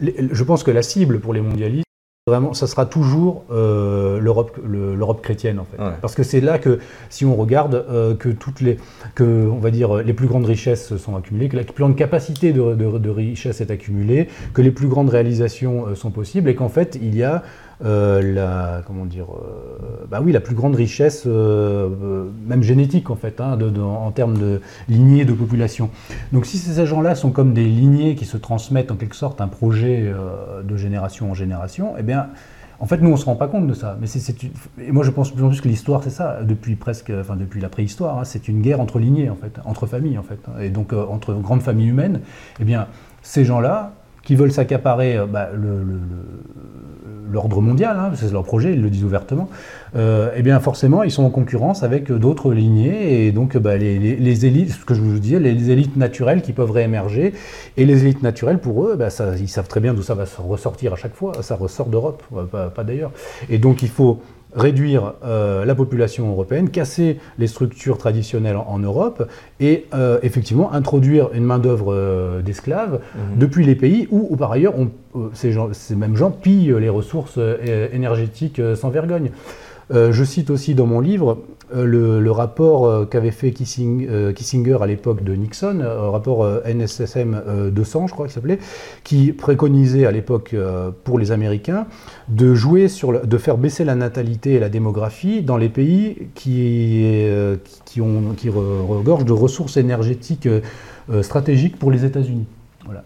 je 0.00 0.44
pense 0.44 0.62
que 0.62 0.70
la 0.70 0.82
cible 0.82 1.20
pour 1.20 1.34
les 1.34 1.40
mondialistes, 1.40 1.84
vraiment, 2.26 2.54
ça 2.54 2.66
sera 2.66 2.86
toujours 2.86 3.44
euh, 3.50 4.20
l'Europe 4.20 5.22
chrétienne 5.22 5.58
en 5.58 5.64
fait. 5.64 5.76
Parce 6.00 6.14
que 6.14 6.22
c'est 6.22 6.40
là 6.40 6.58
que, 6.58 6.78
si 7.08 7.24
on 7.24 7.36
regarde, 7.36 7.74
euh, 7.74 8.14
que 8.14 8.28
toutes 8.28 8.60
les, 8.60 8.78
que, 9.14 9.48
on 9.48 9.58
va 9.58 9.70
dire, 9.70 9.96
les 9.96 10.14
plus 10.14 10.28
grandes 10.28 10.46
richesses 10.46 10.96
sont 10.96 11.16
accumulées, 11.16 11.48
que 11.48 11.56
la 11.56 11.64
plus 11.64 11.82
grande 11.82 11.96
capacité 11.96 12.52
de, 12.52 12.74
de 12.74 13.10
richesse 13.10 13.60
est 13.60 13.70
accumulée, 13.70 14.28
que 14.54 14.62
les 14.62 14.70
plus 14.70 14.88
grandes 14.88 15.10
réalisations 15.10 15.88
euh, 15.88 15.94
sont 15.94 16.10
possibles 16.10 16.48
et 16.48 16.54
qu'en 16.54 16.68
fait, 16.68 16.98
il 17.00 17.16
y 17.16 17.22
a 17.22 17.42
la, 17.82 18.82
comment 18.86 19.06
dire, 19.06 19.26
euh, 19.30 20.06
bah 20.10 20.20
oui, 20.22 20.32
la 20.32 20.40
plus 20.40 20.54
grande 20.54 20.74
richesse, 20.74 21.24
euh, 21.26 22.26
même 22.46 22.62
génétique 22.62 23.10
en 23.10 23.16
fait, 23.16 23.40
hein, 23.40 23.58
en 23.80 24.10
termes 24.10 24.36
de 24.38 24.60
lignée 24.88 25.24
de 25.24 25.32
population. 25.32 25.90
Donc 26.32 26.46
si 26.46 26.58
ces 26.58 26.80
agents-là 26.80 27.14
sont 27.14 27.30
comme 27.30 27.54
des 27.54 27.64
lignées 27.64 28.14
qui 28.14 28.24
se 28.24 28.36
transmettent 28.36 28.90
en 28.90 28.96
quelque 28.96 29.16
sorte 29.16 29.40
un 29.40 29.48
projet 29.48 30.12
de 30.62 30.76
génération 30.76 31.30
en 31.30 31.34
génération, 31.34 31.94
eh 31.98 32.02
bien, 32.02 32.28
en 32.82 32.86
fait, 32.86 33.02
nous, 33.02 33.10
on 33.10 33.16
se 33.16 33.26
rend 33.26 33.36
pas 33.36 33.46
compte 33.46 33.66
de 33.66 33.74
ça. 33.74 33.98
Mais 34.00 34.06
c'est, 34.06 34.34
et 34.42 34.90
moi, 34.90 35.04
je 35.04 35.10
pense 35.10 35.30
plus 35.30 35.44
en 35.44 35.48
plus 35.48 35.60
que 35.60 35.68
l'histoire, 35.68 36.02
c'est 36.02 36.10
ça, 36.10 36.42
depuis 36.42 36.76
presque, 36.76 37.12
enfin 37.14 37.36
depuis 37.36 37.60
la 37.60 37.68
préhistoire, 37.68 38.18
hein, 38.18 38.24
c'est 38.24 38.48
une 38.48 38.62
guerre 38.62 38.80
entre 38.80 38.98
lignées 38.98 39.28
en 39.28 39.36
fait, 39.36 39.60
entre 39.66 39.86
familles 39.86 40.16
en 40.16 40.22
fait, 40.22 40.40
et 40.60 40.70
donc 40.70 40.92
entre 40.92 41.34
grandes 41.34 41.62
familles 41.62 41.88
humaines. 41.88 42.20
Eh 42.58 42.64
bien, 42.64 42.88
ces 43.22 43.44
gens-là, 43.44 43.92
qui 44.22 44.34
veulent 44.34 44.52
s'accaparer 44.52 45.18
bah, 45.30 45.48
le, 45.54 45.82
l'ordre 47.30 47.60
mondial, 47.60 47.96
hein, 47.98 48.10
c'est 48.14 48.32
leur 48.32 48.44
projet, 48.44 48.72
ils 48.72 48.82
le 48.82 48.90
disent 48.90 49.04
ouvertement, 49.04 49.48
euh, 49.96 50.30
eh 50.36 50.42
bien 50.42 50.58
forcément 50.60 51.02
ils 51.02 51.10
sont 51.10 51.24
en 51.24 51.30
concurrence 51.30 51.82
avec 51.82 52.10
d'autres 52.12 52.52
lignées 52.52 53.26
et 53.26 53.32
donc 53.32 53.56
bah, 53.56 53.76
les, 53.76 54.46
élites, 54.46 54.72
ce 54.72 54.84
que 54.84 54.94
je 54.94 55.00
vous 55.00 55.18
disais, 55.18 55.38
les 55.38 55.70
élites 55.70 55.96
naturelles 55.96 56.42
qui 56.42 56.52
peuvent 56.52 56.70
réémerger 56.70 57.32
et 57.76 57.84
les 57.84 58.04
élites 58.04 58.22
naturelles 58.22 58.58
pour 58.58 58.86
eux, 58.86 58.96
bah, 58.96 59.08
ils 59.38 59.48
savent 59.48 59.68
très 59.68 59.80
bien 59.80 59.94
d'où 59.94 60.02
ça 60.02 60.14
va 60.14 60.24
ressortir 60.38 60.92
à 60.92 60.96
chaque 60.96 61.14
fois, 61.14 61.32
ça 61.42 61.56
ressort 61.56 61.86
d'Europe, 61.86 62.22
pas 62.74 62.84
d'ailleurs. 62.84 63.12
Et 63.48 63.58
donc 63.58 63.82
il 63.82 63.88
faut 63.88 64.20
réduire 64.54 65.14
euh, 65.24 65.64
la 65.64 65.74
population 65.74 66.28
européenne, 66.30 66.70
casser 66.70 67.18
les 67.38 67.46
structures 67.46 67.98
traditionnelles 67.98 68.56
en, 68.56 68.78
Europe 68.78 69.28
et 69.60 69.86
euh, 69.94 70.18
effectivement 70.22 70.72
introduire 70.72 71.30
une 71.34 71.44
main-d'œuvre 71.44 71.92
euh, 71.92 72.42
d'esclaves 72.42 73.00
mhm. 73.14 73.38
depuis 73.38 73.64
les 73.64 73.74
pays 73.74 74.08
où, 74.10 74.36
par 74.36 74.52
ailleurs, 74.52 74.74
ces, 75.34 75.54
ces, 75.72 75.96
mêmes 75.96 76.16
gens 76.16 76.30
pillent 76.30 76.74
les 76.80 76.88
ressources 76.88 77.38
énergétiques 77.92 78.60
sans 78.74 78.90
vergogne. 78.90 79.30
Je 79.90 80.24
cite 80.24 80.50
aussi 80.50 80.74
dans 80.74 80.86
mon 80.86 81.00
livre 81.00 81.38
euh, 81.74 82.20
le, 82.20 82.30
rapport 82.30 82.86
euh, 82.86 83.04
qu'avait 83.04 83.30
fait 83.30 83.54
euh, 83.78 84.32
Kissinger 84.32 84.78
à 84.80 84.86
l'époque 84.86 85.22
de 85.22 85.34
Nixon, 85.34 85.82
rapport 86.10 86.46
NSSM 86.64 87.70
200, 87.72 88.06
je 88.08 88.12
crois 88.12 88.26
qu'il 88.26 88.34
s'appelait, 88.34 88.58
qui 89.04 89.32
préconisait 89.32 90.06
à 90.06 90.10
l'époque 90.10 90.54
pour 91.04 91.18
les 91.18 91.32
Américains 91.32 91.86
de 92.28 92.54
jouer 92.54 92.88
sur, 92.88 93.26
de 93.26 93.38
faire 93.38 93.58
baisser 93.58 93.84
la 93.84 93.94
natalité 93.94 94.54
et 94.54 94.58
la 94.58 94.68
démographie 94.68 95.42
dans 95.42 95.56
les 95.56 95.68
pays 95.68 96.28
qui, 96.34 97.26
qui 97.84 98.00
regorgent 98.00 99.24
de 99.24 99.32
ressources 99.32 99.76
énergétiques 99.76 100.48
stratégiques 101.22 101.78
pour 101.78 101.90
les 101.90 102.04
États-Unis. 102.04 102.46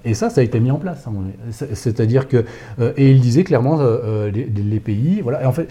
Et 0.04 0.14
ça, 0.14 0.30
ça 0.30 0.40
a 0.40 0.44
été 0.44 0.60
mis 0.60 0.70
en 0.70 0.78
place. 0.78 1.06
C'est-à-dire 1.50 2.28
que, 2.28 2.44
euh, 2.80 2.92
et 2.96 3.10
il 3.10 3.20
disait 3.20 3.44
clairement 3.44 3.80
euh, 3.80 3.98
euh, 4.04 4.30
les, 4.30 4.80
pays, 4.80 5.20
voilà, 5.22 5.46
en 5.48 5.52
fait, 5.52 5.68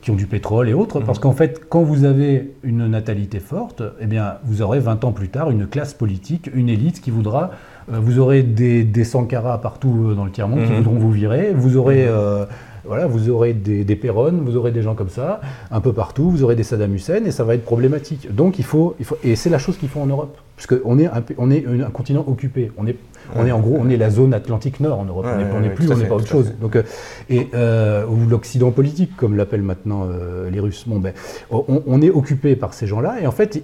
qui 0.00 0.10
ont 0.10 0.14
du 0.14 0.26
pétrole 0.26 0.68
et 0.68 0.74
autres, 0.74 1.00
parce 1.00 1.18
mhm. 1.18 1.22
qu'en 1.22 1.32
fait, 1.32 1.62
quand 1.68 1.82
vous 1.82 2.04
avez 2.04 2.52
une 2.62 2.86
natalité 2.86 3.40
forte, 3.40 3.82
eh 4.00 4.06
bien, 4.06 4.34
vous 4.44 4.62
aurez 4.62 4.80
20 4.80 5.04
ans 5.04 5.12
plus 5.12 5.28
tard 5.28 5.50
une 5.50 5.66
classe 5.66 5.94
politique, 5.94 6.50
une 6.54 6.68
élite 6.68 7.00
qui 7.00 7.10
voudra, 7.10 7.50
vous 7.88 8.18
aurez 8.20 8.42
des, 8.42 8.84
des 8.84 9.04
Sankara 9.04 9.60
partout 9.60 10.14
dans 10.14 10.24
le 10.24 10.30
tiers 10.30 10.48
monde 10.48 10.64
qui 10.64 10.70
mhm. 10.70 10.78
voudront 10.78 10.98
vous 10.98 11.10
virer, 11.10 11.52
vous 11.54 11.76
aurez 11.76 12.06
mhm. 12.06 12.46
Voilà, 12.84 13.06
vous 13.06 13.30
aurez 13.30 13.52
des, 13.52 13.84
des 13.84 13.94
vous 13.94 14.56
aurez 14.56 14.72
des 14.72 14.82
gens 14.82 14.94
comme 14.94 15.08
ça, 15.08 15.40
un 15.70 15.80
peu 15.80 15.92
partout, 15.92 16.30
vous 16.30 16.42
aurez 16.42 16.56
des 16.56 16.64
Saddam 16.64 16.94
Hussein, 16.94 17.24
et 17.24 17.30
ça 17.30 17.44
va 17.44 17.54
être 17.54 17.64
problématique. 17.64 18.34
Donc 18.34 18.58
il 18.58 18.64
faut, 18.64 18.96
il 18.98 19.04
faut 19.04 19.16
et 19.22 19.36
c'est 19.36 19.50
la 19.50 19.58
chose 19.58 19.76
qu'il 19.76 19.88
faut 19.88 20.00
en 20.00 20.06
Europe, 20.06 20.36
puisqu'on 20.56 20.98
est 20.98 21.06
un, 21.06 21.22
on 21.38 21.50
est 21.50 21.64
un 21.66 21.90
continent 21.90 22.24
occupé, 22.26 22.72
on 22.76 22.86
est, 22.86 22.96
on 23.36 23.46
est 23.46 23.52
en 23.52 23.60
gros, 23.60 23.76
on 23.78 23.88
est 23.88 23.96
la 23.96 24.10
zone 24.10 24.34
Atlantique 24.34 24.80
Nord 24.80 24.98
en 24.98 25.04
Europe, 25.04 25.26
on 25.26 25.60
n'est 25.60 25.70
plus, 25.70 25.90
on 25.90 25.96
n'est 25.96 26.06
pas 26.06 26.16
autre 26.16 26.26
chose. 26.26 26.54
Donc, 26.60 26.74
euh, 26.74 26.82
et 27.30 27.48
euh, 27.54 28.04
ou 28.06 28.28
l'Occident 28.28 28.72
politique, 28.72 29.16
comme 29.16 29.36
l'appellent 29.36 29.62
maintenant 29.62 30.08
euh, 30.10 30.50
les 30.50 30.58
Russes. 30.58 30.84
Bon, 30.86 30.98
ben, 30.98 31.12
on, 31.50 32.02
est 32.02 32.10
occupé 32.10 32.56
par 32.56 32.74
ces 32.74 32.88
gens-là, 32.88 33.20
et 33.20 33.26
en 33.28 33.32
fait, 33.32 33.62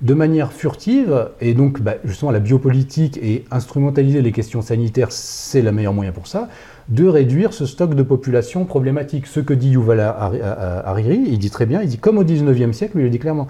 de 0.00 0.14
manière 0.14 0.52
furtive, 0.52 1.28
et 1.40 1.52
donc 1.52 1.82
bah, 1.82 1.96
justement 2.04 2.30
la 2.30 2.40
biopolitique 2.40 3.18
et 3.22 3.44
instrumentaliser 3.50 4.22
les 4.22 4.32
questions 4.32 4.62
sanitaires, 4.62 5.12
c'est 5.12 5.62
le 5.62 5.70
meilleur 5.70 5.92
moyen 5.92 6.12
pour 6.12 6.26
ça 6.26 6.48
de 6.88 7.06
réduire 7.06 7.52
ce 7.52 7.66
stock 7.66 7.94
de 7.94 8.02
population 8.02 8.64
problématique. 8.64 9.26
Ce 9.26 9.40
que 9.40 9.54
dit 9.54 9.70
Yuval 9.70 10.00
Hariri, 10.00 11.22
il 11.26 11.38
dit 11.38 11.50
très 11.50 11.66
bien, 11.66 11.80
il 11.82 11.88
dit 11.88 11.98
comme 11.98 12.18
au 12.18 12.24
19e 12.24 12.72
siècle, 12.72 12.98
il 12.98 13.04
le 13.04 13.10
dit 13.10 13.18
clairement, 13.18 13.48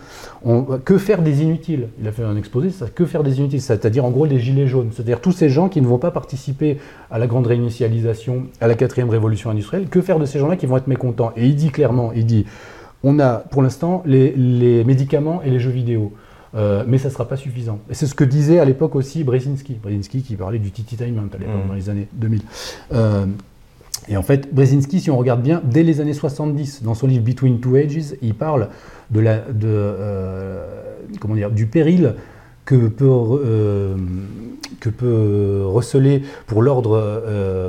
que 0.84 0.98
faire 0.98 1.22
des 1.22 1.42
inutiles? 1.42 1.88
Il 2.00 2.06
a 2.06 2.12
fait 2.12 2.22
un 2.22 2.36
exposé, 2.36 2.70
ça, 2.70 2.86
que 2.94 3.04
faire 3.04 3.22
des 3.24 3.38
inutiles? 3.38 3.60
C'est-à-dire 3.60 4.04
en 4.04 4.10
gros 4.10 4.26
les 4.26 4.38
gilets 4.38 4.66
jaunes, 4.66 4.90
c'est-à-dire 4.92 5.20
tous 5.20 5.32
ces 5.32 5.48
gens 5.48 5.68
qui 5.68 5.80
ne 5.80 5.86
vont 5.86 5.98
pas 5.98 6.10
participer 6.10 6.78
à 7.10 7.18
la 7.18 7.26
grande 7.26 7.46
réinitialisation, 7.46 8.44
à 8.60 8.68
la 8.68 8.74
quatrième 8.74 9.10
révolution 9.10 9.50
industrielle, 9.50 9.88
que 9.88 10.00
faire 10.00 10.18
de 10.18 10.26
ces 10.26 10.38
gens-là 10.38 10.56
qui 10.56 10.66
vont 10.66 10.76
être 10.76 10.86
mécontents? 10.86 11.32
Et 11.36 11.46
il 11.46 11.56
dit 11.56 11.70
clairement, 11.70 12.12
il 12.14 12.26
dit, 12.26 12.46
on 13.02 13.18
a 13.18 13.34
pour 13.36 13.62
l'instant 13.62 14.02
les 14.06 14.84
médicaments 14.84 15.42
et 15.42 15.50
les 15.50 15.58
jeux 15.58 15.70
vidéo. 15.70 16.12
Euh, 16.54 16.84
mais 16.86 16.98
ça 16.98 17.08
ne 17.08 17.12
sera 17.12 17.26
pas 17.26 17.36
suffisant. 17.36 17.80
Et 17.90 17.94
c'est 17.94 18.06
ce 18.06 18.14
que 18.14 18.24
disait 18.24 18.58
à 18.60 18.64
l'époque 18.64 18.94
aussi 18.94 19.24
Brzezinski. 19.24 19.74
Brzezinski 19.82 20.22
qui 20.22 20.36
parlait 20.36 20.58
du 20.58 20.70
tititainment 20.70 21.28
à 21.32 21.38
l'époque, 21.38 21.64
mm. 21.64 21.68
dans 21.68 21.74
les 21.74 21.90
années 21.90 22.08
2000. 22.12 22.42
Euh, 22.92 23.26
et 24.08 24.16
en 24.16 24.22
fait, 24.22 24.54
Brzezinski, 24.54 25.00
si 25.00 25.10
on 25.10 25.16
regarde 25.16 25.42
bien, 25.42 25.60
dès 25.64 25.82
les 25.82 26.00
années 26.00 26.12
70, 26.12 26.82
dans 26.82 26.94
son 26.94 27.06
livre 27.06 27.24
Between 27.24 27.58
Two 27.60 27.76
Ages, 27.76 28.14
il 28.22 28.34
parle 28.34 28.68
de 29.10 29.20
la, 29.20 29.38
de, 29.38 29.66
euh, 29.66 30.66
comment 31.20 31.34
dire, 31.34 31.50
du 31.50 31.66
péril 31.66 32.14
que 32.64 32.88
peut, 32.88 33.96
que 34.80 34.88
peut 34.88 35.62
receler 35.66 36.22
pour 36.46 36.62
l'ordre 36.62 37.22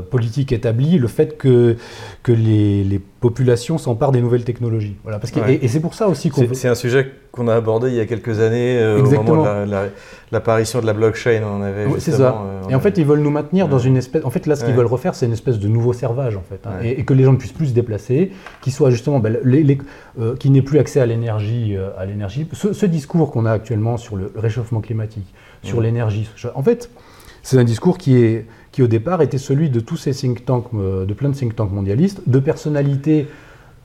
politique 0.09 0.51
établi 0.51 0.97
le 0.97 1.07
fait 1.07 1.37
que, 1.37 1.77
que 2.23 2.31
les, 2.31 2.83
les 2.83 2.99
populations 3.25 3.79
s'emparent 3.79 4.11
des 4.11 4.21
nouvelles 4.21 4.43
technologies. 4.43 4.97
Voilà, 5.01 5.17
parce 5.17 5.31
que, 5.31 5.39
et, 5.49 5.67
c'est 5.67 5.79
pour 5.79 5.95
ça 5.95 6.07
aussi 6.07 6.29
qu'on... 6.29 6.45
C'est 6.53 6.67
un 6.67 6.75
sujet 6.75 7.11
qu'on 7.31 7.47
a 7.47 7.55
abordé 7.55 7.89
il 7.89 7.95
y 7.95 7.99
a 7.99 8.05
quelques 8.05 8.39
années, 8.39 8.77
euh, 8.77 9.03
au 9.03 9.23
moment 9.23 9.65
de 9.65 9.89
l'apparition 10.31 10.79
de 10.79 10.85
la 10.85 10.93
blockchain. 10.93 11.41
On 11.43 11.63
avait 11.63 11.87
c'est 11.97 12.11
ça. 12.11 12.43
Euh, 12.45 12.69
et 12.69 12.75
en 12.75 12.79
fait, 12.79 12.99
ils 12.99 13.05
veulent 13.05 13.21
nous 13.21 13.31
maintenir 13.31 13.67
dans 13.67 13.79
une 13.79 13.97
espèce. 13.97 14.23
En 14.25 14.29
fait, 14.29 14.45
là, 14.45 14.55
ce 14.55 14.63
qu'ils 14.63 14.75
veulent 14.75 14.85
refaire, 14.85 15.15
c'est 15.15 15.25
une 15.25 15.33
espèce 15.33 15.57
de 15.57 15.67
nouveau 15.67 15.91
servage, 15.91 16.37
en 16.37 16.43
fait, 16.43 16.61
hein. 16.67 16.81
et, 16.83 17.03
que 17.03 17.15
les 17.15 17.23
gens 17.23 17.33
ne 17.33 17.37
puissent 17.37 17.51
plus 17.51 17.67
se 17.67 17.73
déplacer, 17.73 18.31
qu'ils 18.61 18.73
soient 18.73 18.91
justement, 18.91 19.17
ben, 19.17 19.39
les, 19.43 19.77
euh, 20.19 20.35
qui 20.35 20.51
n'aient 20.51 20.61
plus 20.61 20.77
accès 20.77 20.99
à 20.99 21.07
l'énergie, 21.07 21.75
à 21.97 22.05
l'énergie. 22.05 22.47
Ce, 22.53 22.85
discours 22.85 23.31
qu'on 23.31 23.47
a 23.47 23.51
actuellement 23.51 23.97
sur 23.97 24.15
le 24.17 24.31
réchauffement 24.35 24.81
climatique, 24.81 25.33
sur 25.65 25.81
l'énergie, 25.81 26.29
en 26.53 26.63
fait, 26.63 26.89
c'est 27.43 27.57
un 27.57 27.63
discours 27.63 27.97
qui 27.97 28.17
est 28.17 28.45
qui 28.71 28.83
au 28.83 28.87
départ 28.87 29.21
était 29.21 29.37
celui 29.37 29.69
de 29.69 29.79
tous 29.79 29.95
ces 29.95 30.11
think 30.11 30.43
tanks, 30.43 30.73
de 30.73 31.13
plein 31.13 31.29
de 31.29 31.33
think 31.33 31.55
tanks 31.55 31.71
mondialistes, 31.71 32.21
de 32.27 32.39
personnalités 32.39 33.27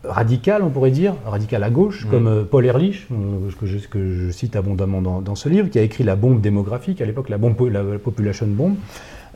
radical, 0.05 0.63
on 0.63 0.71
pourrait 0.71 0.91
dire, 0.91 1.15
radical 1.27 1.63
à 1.63 1.71
gauche, 1.71 2.07
mm. 2.07 2.11
comme 2.11 2.27
euh, 2.27 2.45
Paul 2.45 2.67
Ehrlich, 2.67 3.07
euh, 3.13 3.51
que 3.61 3.67
je, 3.67 3.79
que 3.89 4.15
je 4.15 4.31
cite 4.31 4.57
abondamment 4.57 5.03
dans, 5.03 5.35
ce 5.35 5.49
livre, 5.49 5.69
qui 5.69 5.79
a 5.79 5.83
écrit 5.83 6.05
La 6.05 6.17
bombe 6.17 6.41
démographique, 6.41 7.01
à 7.01 7.05
l'époque 7.05 7.29
la, 7.29 7.39
bombe, 7.39 7.57
la 7.71 7.83
population 7.99 8.47
bomb, 8.47 8.77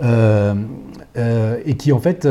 euh, 0.02 0.54
et 1.64 1.76
qui 1.76 1.92
en 1.92 2.00
fait 2.00 2.26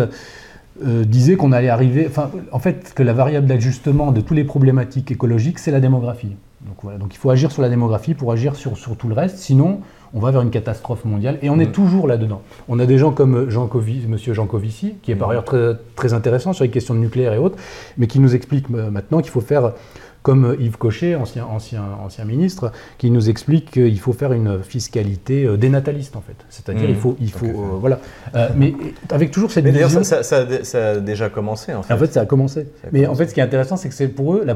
disait 0.81 1.35
qu'on 1.35 1.51
allait 1.51 1.69
arriver, 1.69 2.07
enfin, 2.07 2.31
en 2.51 2.59
fait, 2.59 2.93
que 2.95 3.03
la 3.03 3.13
variable 3.13 3.45
d'ajustement 3.45 4.11
de 4.11 4.21
toutes 4.21 4.35
les 4.35 4.43
problématiques 4.43 5.11
écologiques, 5.11 5.59
c'est 5.59 5.71
la 5.71 5.79
démographie. 5.79 6.35
Donc 6.65 6.77
voilà, 6.81 6.97
donc 6.97 7.13
il 7.13 7.17
faut 7.17 7.29
agir 7.29 7.51
sur 7.51 7.61
la 7.61 7.69
démographie 7.69 8.15
pour 8.15 8.31
agir 8.31 8.55
sur, 8.55 8.77
sur 8.77 8.97
tout 8.97 9.07
le 9.07 9.13
reste, 9.13 9.37
sinon 9.37 9.81
on 10.13 10.19
va 10.19 10.31
vers 10.31 10.41
une 10.41 10.51
catastrophe 10.51 11.05
mondiale 11.05 11.39
et 11.41 11.49
on 11.49 11.59
est 11.59 11.67
mm. 11.67 11.71
toujours 11.71 12.07
là-dedans. 12.07 12.41
On 12.67 12.79
a 12.79 12.85
des 12.85 12.97
gens 12.97 13.11
comme 13.11 13.49
Jean 13.49 13.67
Covici, 13.67 14.07
Monsieur 14.07 14.33
Jean 14.33 14.45
Covici, 14.45 14.95
qui 15.01 15.11
est 15.11 15.15
par 15.15 15.29
mm. 15.29 15.31
ailleurs 15.31 15.45
très, 15.45 15.73
très, 15.95 16.13
intéressant 16.13 16.53
sur 16.53 16.63
les 16.63 16.69
questions 16.69 16.93
de 16.93 16.99
nucléaire 16.99 17.33
et 17.33 17.37
autres, 17.37 17.57
mais 17.97 18.07
qui 18.07 18.19
nous 18.19 18.35
explique 18.35 18.67
euh, 18.73 18.91
maintenant 18.91 19.21
qu'il 19.21 19.31
faut 19.31 19.41
faire 19.41 19.73
comme 20.21 20.55
Yves 20.57 20.77
Cochet, 20.77 21.15
ancien, 21.15 21.43
ancien, 21.43 21.83
ancien 22.01 22.23
ministre, 22.23 22.71
qui 22.97 23.11
nous 23.11 23.29
explique 23.29 23.71
qu'il 23.71 23.99
faut 23.99 24.13
faire 24.13 24.31
une 24.31 24.63
fiscalité 24.63 25.43
euh, 25.43 25.57
dénataliste 25.57 26.15
en 26.15 26.21
fait. 26.21 26.37
C'est-à-dire 26.49 26.89
il 26.89 26.95
mm. 26.95 26.99
faut, 26.99 27.17
il 27.19 27.31
faut, 27.31 27.45
euh, 27.45 27.77
voilà. 27.79 27.99
mais 28.55 28.73
avec 29.09 29.31
toujours 29.31 29.51
cette 29.51 29.65
mais 29.65 29.71
vision. 29.71 30.03
Ça, 30.03 30.23
ça, 30.23 30.63
ça, 30.63 30.89
a 30.89 30.95
déjà 30.97 31.29
commencé 31.29 31.73
en 31.73 31.83
fait. 31.83 31.93
En 31.93 31.97
fait, 31.97 32.13
ça 32.13 32.21
a 32.21 32.25
commencé. 32.25 32.67
mais 32.91 33.07
en 33.07 33.15
fait, 33.15 33.27
ce 33.27 33.33
qui 33.33 33.39
est 33.39 33.43
intéressant, 33.43 33.77
c'est 33.77 33.89
que 33.89 33.95
c'est 33.95 34.07
pour 34.07 34.35
eux, 34.35 34.43
la, 34.45 34.55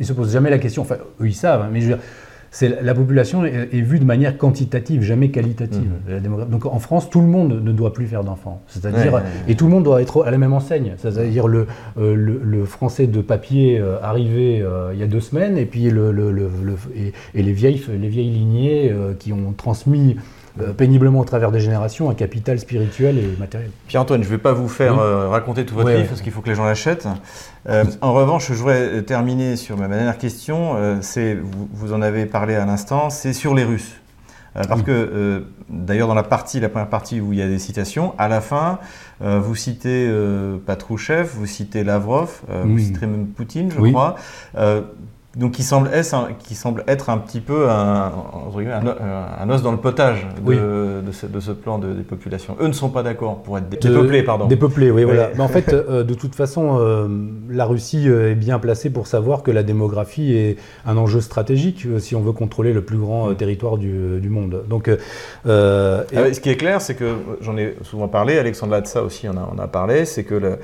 ils 0.00 0.06
se 0.06 0.12
posent 0.14 0.32
jamais 0.32 0.50
la 0.50 0.58
question. 0.58 0.82
Enfin, 0.82 0.96
eux 1.20 1.28
ils 1.28 1.34
savent, 1.34 1.62
hein, 1.62 1.68
mais 1.70 1.80
je 1.80 1.88
veux 1.88 1.94
dire, 1.94 2.02
la 2.62 2.94
population 2.94 3.44
est, 3.44 3.80
vue 3.80 3.98
de 3.98 4.04
manière 4.04 4.38
quantitative, 4.38 5.02
jamais 5.02 5.30
qualitative. 5.30 5.90
Mmh. 6.08 6.46
Donc 6.50 6.66
en 6.66 6.78
France, 6.78 7.10
tout 7.10 7.20
le 7.20 7.26
monde 7.26 7.62
ne 7.62 7.72
doit 7.72 7.92
plus 7.92 8.06
faire 8.06 8.24
d'enfants. 8.24 8.62
C'est-à-dire, 8.66 9.22
et 9.48 9.54
tout 9.54 9.66
le 9.66 9.70
monde 9.70 9.84
doit 9.84 10.00
être 10.00 10.24
à 10.24 10.30
la 10.30 10.38
même 10.38 10.52
enseigne. 10.52 10.94
C'est-à-dire 10.96 11.48
le, 11.48 11.66
euh, 11.98 12.14
le, 12.14 12.64
français 12.64 13.06
de 13.06 13.20
papier 13.20 13.78
euh, 13.78 13.98
arrivé 14.02 14.60
euh, 14.60 14.90
il 14.92 14.98
y 14.98 15.02
a 15.02 15.06
deux 15.06 15.20
semaines, 15.20 15.58
et 15.58 15.66
puis 15.66 15.90
le, 15.90 16.50
et, 17.34 17.42
les 17.42 17.52
vieilles, 17.52 17.82
les 17.88 18.08
vieilles 18.08 18.30
lignées 18.30 18.92
qui 19.18 19.32
ont 19.32 19.52
transmis 19.56 20.16
euh, 20.60 20.72
péniblement 20.72 21.20
au 21.20 21.24
travers 21.24 21.52
des 21.52 21.60
générations 21.60 22.08
un 22.08 22.14
capital 22.14 22.58
spirituel 22.58 23.18
et 23.18 23.36
matériel. 23.38 23.70
Pierre-Antoine, 23.88 24.22
je 24.22 24.28
ne 24.28 24.32
vais 24.32 24.40
pas 24.40 24.52
vous 24.52 24.68
faire 24.68 24.98
euh, 24.98 25.28
raconter 25.28 25.66
tout 25.66 25.74
votre 25.74 25.90
livre 25.90 26.08
parce 26.08 26.22
qu'il 26.22 26.32
faut 26.32 26.40
que 26.40 26.48
les 26.48 26.54
gens 26.54 26.64
l'achètent. 26.64 27.06
Euh, 27.68 27.84
en 28.00 28.14
revanche, 28.14 28.48
je 28.48 28.54
voudrais 28.54 29.02
terminer 29.02 29.56
sur 29.56 29.76
ma 29.76 29.88
dernière 29.88 30.16
question. 30.16 30.76
c'est, 31.02 31.34
vous, 31.34 31.68
vous, 31.72 31.92
en 31.92 32.00
avez 32.00 32.26
parlé 32.26 32.54
à 32.54 32.64
l'instant, 32.64 33.10
c'est 33.10 33.32
sur 33.32 33.54
les 33.54 33.64
Russes. 33.64 34.00
parce 34.54 34.82
que, 34.82 35.44
d'ailleurs, 35.68 36.08
dans 36.08 36.14
la 36.14 36.22
partie, 36.22 36.60
la 36.60 36.70
première 36.70 36.88
partie 36.88 37.20
où 37.20 37.34
il 37.34 37.38
y 37.38 37.42
a 37.42 37.48
des 37.48 37.58
citations, 37.58 38.14
à 38.16 38.28
la 38.28 38.40
fin, 38.40 38.78
vous 39.20 39.54
citez 39.54 40.10
Patrouchev, 40.64 41.28
vous 41.34 41.46
citez 41.46 41.84
Lavrov, 41.84 42.40
vous 42.64 42.78
citez 42.78 43.06
même 43.06 43.26
Poutine, 43.26 43.70
je 43.70 43.90
crois 43.90 44.16
donc 45.36 45.52
qui 45.52 45.62
semble, 45.62 45.90
être, 45.92 46.28
qui 46.38 46.54
semble 46.54 46.82
être 46.88 47.10
un 47.10 47.18
petit 47.18 47.40
peu 47.40 47.68
un, 47.68 48.10
un, 49.38 49.50
os 49.50 49.62
dans 49.62 49.70
le 49.70 49.76
potage 49.76 50.26
de, 50.42 51.02
de, 51.02 51.40
ce, 51.40 51.52
plan 51.52 51.78
de, 51.78 51.92
des 51.92 52.04
populations. 52.04 52.56
Eux 52.58 52.68
ne 52.68 52.72
sont 52.72 52.88
pas 52.88 53.02
d'accord 53.02 53.42
pour 53.42 53.58
être 53.58 53.68
dépeuplés, 53.68 54.22
pardon. 54.22 54.46
Dépeuplés, 54.46 54.90
oui, 54.90 55.04
voilà. 55.04 55.28
Mais 55.34 55.42
en 55.42 55.48
fait, 55.48 55.72
euh, 55.74 56.04
de 56.04 56.14
toute 56.14 56.34
façon, 56.34 56.78
euh, 56.80 57.06
la 57.50 57.66
Russie 57.66 58.08
euh, 58.08 58.32
est 58.32 58.34
bien 58.34 58.58
placée 58.58 58.88
pour 58.88 59.06
savoir 59.06 59.42
que 59.42 59.50
la 59.50 59.62
démographie 59.62 60.32
est 60.34 60.56
un 60.86 60.96
enjeu 60.96 61.20
stratégique 61.20 61.86
si 61.98 62.16
on 62.16 62.22
veut 62.22 62.32
contrôler 62.32 62.72
le 62.72 62.82
plus 62.82 62.98
grand 62.98 63.34
territoire 63.34 63.76
du, 63.76 64.18
du, 64.20 64.30
monde. 64.30 64.64
Donc, 64.70 64.88
ah 64.88 64.96
ce 65.44 66.40
qui 66.40 66.48
est 66.48 66.56
clair, 66.56 66.80
c'est 66.80 66.94
que 66.94 67.14
j'en 67.42 67.58
ai 67.58 67.76
souvent 67.82 68.08
parlé, 68.08 68.38
Alexandre 68.38 68.80
ça 68.84 69.02
aussi 69.02 69.28
en 69.28 69.36
a, 69.36 69.48
on 69.54 69.58
a 69.58 69.68
parlé, 69.68 70.04
c'est 70.06 70.24
que 70.24 70.34
le, 70.34 70.58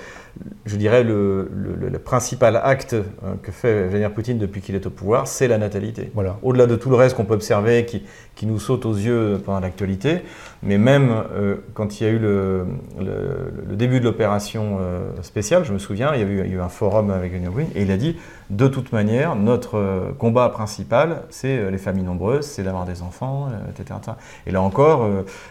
je 0.64 0.76
dirais, 0.76 1.02
le, 1.02 1.50
le, 1.52 1.98
principal 1.98 2.60
acte 2.62 2.96
que 3.42 3.52
fait 3.52 3.82
Vladimir 3.82 4.12
Poutine 4.12 4.38
depuis 4.38 4.61
qu'il 4.62 4.74
est 4.74 4.86
au 4.86 4.90
pouvoir, 4.90 5.26
c'est 5.26 5.48
la 5.48 5.58
natalité. 5.58 6.10
Voilà. 6.14 6.38
Au-delà 6.42 6.66
de 6.66 6.76
tout 6.76 6.90
le 6.90 6.96
reste 6.96 7.16
qu'on 7.16 7.24
peut 7.24 7.34
observer, 7.34 7.84
qui, 7.84 8.02
qui, 8.34 8.46
nous 8.46 8.58
saute 8.58 8.86
aux 8.86 8.94
yeux 8.94 9.40
pendant 9.44 9.60
l'actualité, 9.60 10.22
mais 10.62 10.78
même 10.78 11.12
euh, 11.34 11.56
quand 11.74 12.00
il 12.00 12.04
y 12.04 12.06
a 12.06 12.10
eu 12.10 12.18
le, 12.18 12.66
le 12.98 13.76
début 13.76 14.00
de 14.00 14.04
l'opération 14.04 14.78
euh, 14.80 15.10
spéciale, 15.22 15.64
je 15.64 15.72
me 15.72 15.78
souviens, 15.78 16.12
il 16.14 16.20
y, 16.20 16.24
a 16.24 16.26
eu, 16.26 16.40
il 16.44 16.50
y 16.50 16.54
a 16.54 16.56
eu 16.56 16.60
un 16.60 16.68
forum 16.68 17.10
avec 17.10 17.30
Vladimir 17.30 17.52
Poutine, 17.52 17.70
et 17.74 17.82
il 17.82 17.90
a 17.90 17.96
dit, 17.96 18.16
de 18.50 18.68
toute 18.68 18.92
manière, 18.92 19.36
notre 19.36 20.12
combat 20.18 20.48
principal, 20.48 21.22
c'est 21.30 21.70
les 21.70 21.78
familles 21.78 22.04
nombreuses, 22.04 22.46
c'est 22.46 22.62
d'avoir 22.62 22.84
des 22.84 23.02
enfants, 23.02 23.48
etc., 23.70 23.98
Et 24.46 24.50
là 24.50 24.60
encore, 24.60 25.08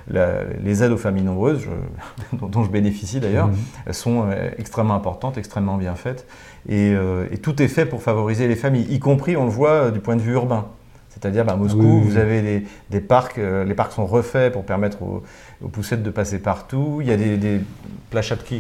les 0.08 0.84
aides 0.84 0.92
aux 0.92 0.98
familles 0.98 1.24
nombreuses, 1.24 1.66
dont, 2.34 2.64
je 2.64 2.70
bénéficie 2.70 3.20
d'ailleurs, 3.20 3.48
mmh. 3.48 3.94
sont 3.94 4.26
extrêmement 4.58 4.94
importantes, 4.94 5.38
extrêmement 5.38 5.78
bien 5.78 5.96
faites. 5.96 6.28
Euh, 6.70 7.28
et, 7.32 7.38
tout 7.38 7.62
est 7.62 7.68
fait 7.68 7.86
pour 7.86 8.04
favoriser 8.04 8.48
les 8.48 8.56
familles, 8.56 8.86
y 8.90 9.00
compris, 9.00 9.36
on 9.36 9.46
le 9.46 9.52
voit, 9.52 9.70
euh, 9.70 9.92
du 9.92 10.00
point 10.00 10.16
de 10.16 10.22
vue 10.22 10.34
urbain. 10.34 10.68
C'est-à-dire, 11.10 11.42
à 11.42 11.46
bah, 11.46 11.56
Moscou, 11.56 12.02
vous 12.02 12.18
avez 12.18 12.64
des, 12.90 13.00
parcs, 13.02 13.38
euh, 13.38 13.64
les 13.64 13.74
parcs 13.74 13.92
sont 13.92 14.06
refaits 14.06 14.52
pour 14.52 14.64
permettre 14.64 15.00
aux, 15.02 15.24
poussettes 15.68 16.04
de 16.04 16.10
passer 16.10 16.40
partout. 16.40 17.00
Il 17.02 17.08
y 17.08 17.12
a 17.12 17.18
des, 17.18 17.38
des 17.38 17.60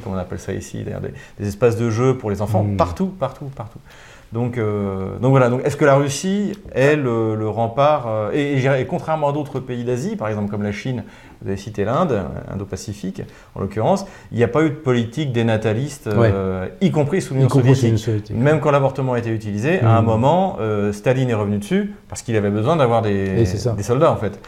comme 0.03 0.13
on 0.13 0.17
appelle 0.17 0.39
ça 0.39 0.53
ici, 0.53 0.83
des, 0.83 0.93
des, 1.39 1.47
espaces 1.47 1.77
de 1.77 1.89
jeu 1.89 2.17
pour 2.17 2.29
les 2.29 2.41
enfants, 2.41 2.63
mmh. 2.63 2.77
partout, 2.77 3.07
partout, 3.07 3.45
partout. 3.55 3.79
Donc, 4.33 4.57
donc 4.57 5.29
voilà, 5.29 5.49
donc 5.49 5.61
est-ce 5.65 5.75
que 5.75 5.83
la 5.83 5.95
Russie 5.95 6.53
est 6.73 6.95
le, 6.95 7.49
rempart, 7.49 8.31
et, 8.33 8.63
et, 8.63 8.85
contrairement 8.85 9.29
à 9.29 9.33
d'autres 9.33 9.59
pays 9.59 9.83
d'Asie, 9.83 10.15
par 10.15 10.29
exemple 10.29 10.49
comme 10.49 10.63
la 10.63 10.71
Chine, 10.71 11.03
vous 11.41 11.47
avez 11.47 11.57
cité 11.57 11.85
l'Inde, 11.85 12.21
Indo-Pacifique 12.53 13.23
en 13.55 13.61
l'occurrence, 13.61 14.05
il 14.31 14.37
n'y 14.37 14.43
a 14.43 14.47
pas 14.47 14.63
eu 14.63 14.69
de 14.69 14.75
politique 14.75 15.31
dénataliste, 15.31 16.07
euh, 16.07 16.67
y 16.81 16.91
compris 16.91 17.21
sous 17.21 17.33
l'Union 17.33 17.49
soviétique. 17.49 18.31
Même 18.31 18.59
quand 18.59 18.69
l'avortement 18.69 19.13
a 19.13 19.19
été 19.19 19.31
utilisé, 19.31 19.79
à 19.79 19.97
un 19.97 20.01
mmh. 20.01 20.05
moment, 20.05 20.57
euh, 20.59 20.93
Staline 20.93 21.29
est 21.29 21.35
revenu 21.35 21.57
dessus 21.57 21.95
parce 22.09 22.21
qu'il 22.21 22.35
avait 22.35 22.51
besoin 22.51 22.75
d'avoir 22.75 23.01
des, 23.01 23.43
des, 23.43 23.83
soldats 23.83 24.11
en 24.11 24.17
fait. 24.17 24.39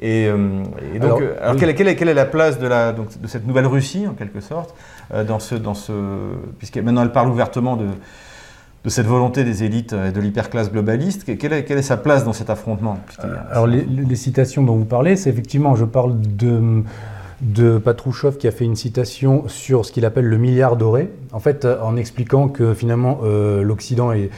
Et, 0.00 0.26
euh, 0.26 0.62
donc, 1.00 1.22
alors, 1.40 1.56
quelle, 1.56 1.74
quelle, 1.74 2.08
est, 2.08 2.14
la 2.14 2.24
place 2.24 2.58
de, 2.58 2.66
la, 2.66 2.92
donc, 2.92 3.20
de 3.20 3.26
cette 3.26 3.46
nouvelle 3.46 3.66
Russie 3.66 4.06
en 4.06 4.14
quelque 4.14 4.40
sorte 4.40 4.74
dans 5.26 5.38
ce, 5.38 5.54
dans 5.54 5.74
ce, 5.74 5.92
puisque 6.58 6.78
maintenant 6.78 7.02
elle 7.02 7.12
parle 7.12 7.28
ouvertement 7.28 7.76
de 7.76 7.86
de 8.84 8.90
cette 8.90 9.06
volonté 9.06 9.44
des 9.44 9.64
élites 9.64 9.92
et 9.92 10.12
de 10.12 10.20
l'hyperclasse 10.20 10.70
globaliste. 10.70 11.36
Quelle 11.38 11.52
est, 11.52 11.64
quelle 11.64 11.78
est, 11.78 11.82
sa 11.82 11.96
place 11.96 12.24
dans 12.24 12.32
cet 12.32 12.50
affrontement 12.50 12.98
Alors 13.50 13.66
les, 13.66 14.16
citations 14.16 14.62
dont 14.62 14.76
vous 14.76 14.84
parlez, 14.84 15.16
c'est 15.16 15.30
effectivement, 15.30 15.74
je 15.74 15.84
parle 15.84 16.20
de, 16.20 16.82
de 17.40 17.78
Patrouchov 17.78 18.36
qui 18.36 18.46
a 18.46 18.50
fait 18.50 18.64
une 18.64 18.76
citation 18.76 19.48
sur 19.48 19.84
ce 19.84 19.92
qu'il 19.92 20.04
appelle 20.04 20.26
le 20.26 20.38
milliard 20.38 20.76
doré, 20.76 21.10
en 21.32 21.40
fait 21.40 21.66
en 21.66 21.96
expliquant 21.96 22.48
que 22.48 22.74
finalement 22.74 23.20
euh, 23.24 23.62
l'Occident 23.62 24.12
est 24.12 24.30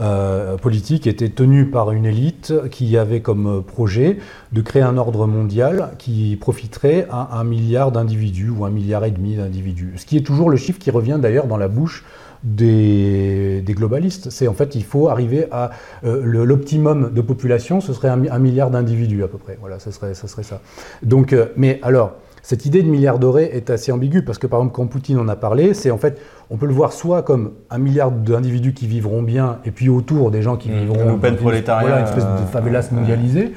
euh, 0.00 0.56
politique 0.56 1.08
était 1.08 1.28
tenu 1.28 1.66
par 1.66 1.90
une 1.90 2.06
élite 2.06 2.54
qui 2.70 2.96
avait 2.96 3.20
comme 3.20 3.64
projet 3.64 4.18
de 4.52 4.60
créer 4.60 4.82
un 4.82 4.96
ordre 4.96 5.26
mondial 5.26 5.90
qui 5.98 6.36
profiterait 6.36 7.08
à 7.10 7.36
un 7.36 7.42
milliard 7.42 7.90
d'individus 7.90 8.50
ou 8.50 8.64
un 8.64 8.70
milliard 8.70 9.04
et 9.04 9.10
demi 9.10 9.34
d'individus. 9.34 9.94
Ce 9.96 10.06
qui 10.06 10.16
est 10.16 10.24
toujours 10.24 10.50
le 10.50 10.56
chiffre 10.56 10.78
qui 10.78 10.92
revient 10.92 11.18
d'ailleurs 11.20 11.48
dans 11.48 11.56
la 11.56 11.66
bouche 11.66 12.04
des, 12.44 13.64
globalistes. 13.68 14.30
C'est 14.30 14.48
en 14.48 14.54
fait, 14.54 14.74
il 14.74 14.84
faut 14.84 15.08
arriver 15.08 15.46
à 15.50 15.70
euh, 16.04 16.22
l'optimum 16.24 17.12
de 17.12 17.20
population, 17.20 17.80
ce 17.80 17.92
serait 17.92 18.08
un, 18.08 18.38
milliard 18.38 18.70
d'individus 18.70 19.22
à 19.22 19.28
peu 19.28 19.38
près. 19.38 19.56
Voilà, 19.60 19.78
ce 19.78 19.90
serait, 19.90 20.14
ça 20.14 20.28
serait 20.28 20.42
ça. 20.42 20.60
Donc, 21.02 21.32
euh, 21.32 21.46
mais 21.56 21.78
alors, 21.82 22.14
cette 22.42 22.64
idée 22.64 22.82
de 22.82 22.88
milliard 22.88 23.18
doré 23.18 23.50
est 23.52 23.68
assez 23.68 23.92
ambiguë 23.92 24.22
parce 24.22 24.38
que 24.38 24.46
par 24.46 24.60
exemple, 24.60 24.74
quand 24.74 24.86
Poutine 24.86 25.18
en 25.18 25.28
a 25.28 25.36
parlé, 25.36 25.74
c'est 25.74 25.90
en 25.90 25.98
fait, 25.98 26.18
on 26.50 26.56
peut 26.56 26.66
le 26.66 26.72
voir 26.72 26.92
soit 26.92 27.22
comme 27.22 27.52
un 27.68 27.78
milliard 27.78 28.10
d'individus 28.10 28.72
qui 28.72 28.86
vivront 28.86 29.22
bien 29.22 29.58
et 29.64 29.70
puis 29.70 29.88
autour 29.88 30.30
des 30.30 30.40
gens 30.40 30.56
qui 30.56 30.70
mmh. 30.70 30.78
vivront. 30.80 31.18
Une. 31.22 31.36
Voilà, 31.36 31.98
une 31.98 32.04
espèce 32.04 32.24
de 32.24 32.46
favelas 32.50 32.88
mondialisé. 32.90 33.52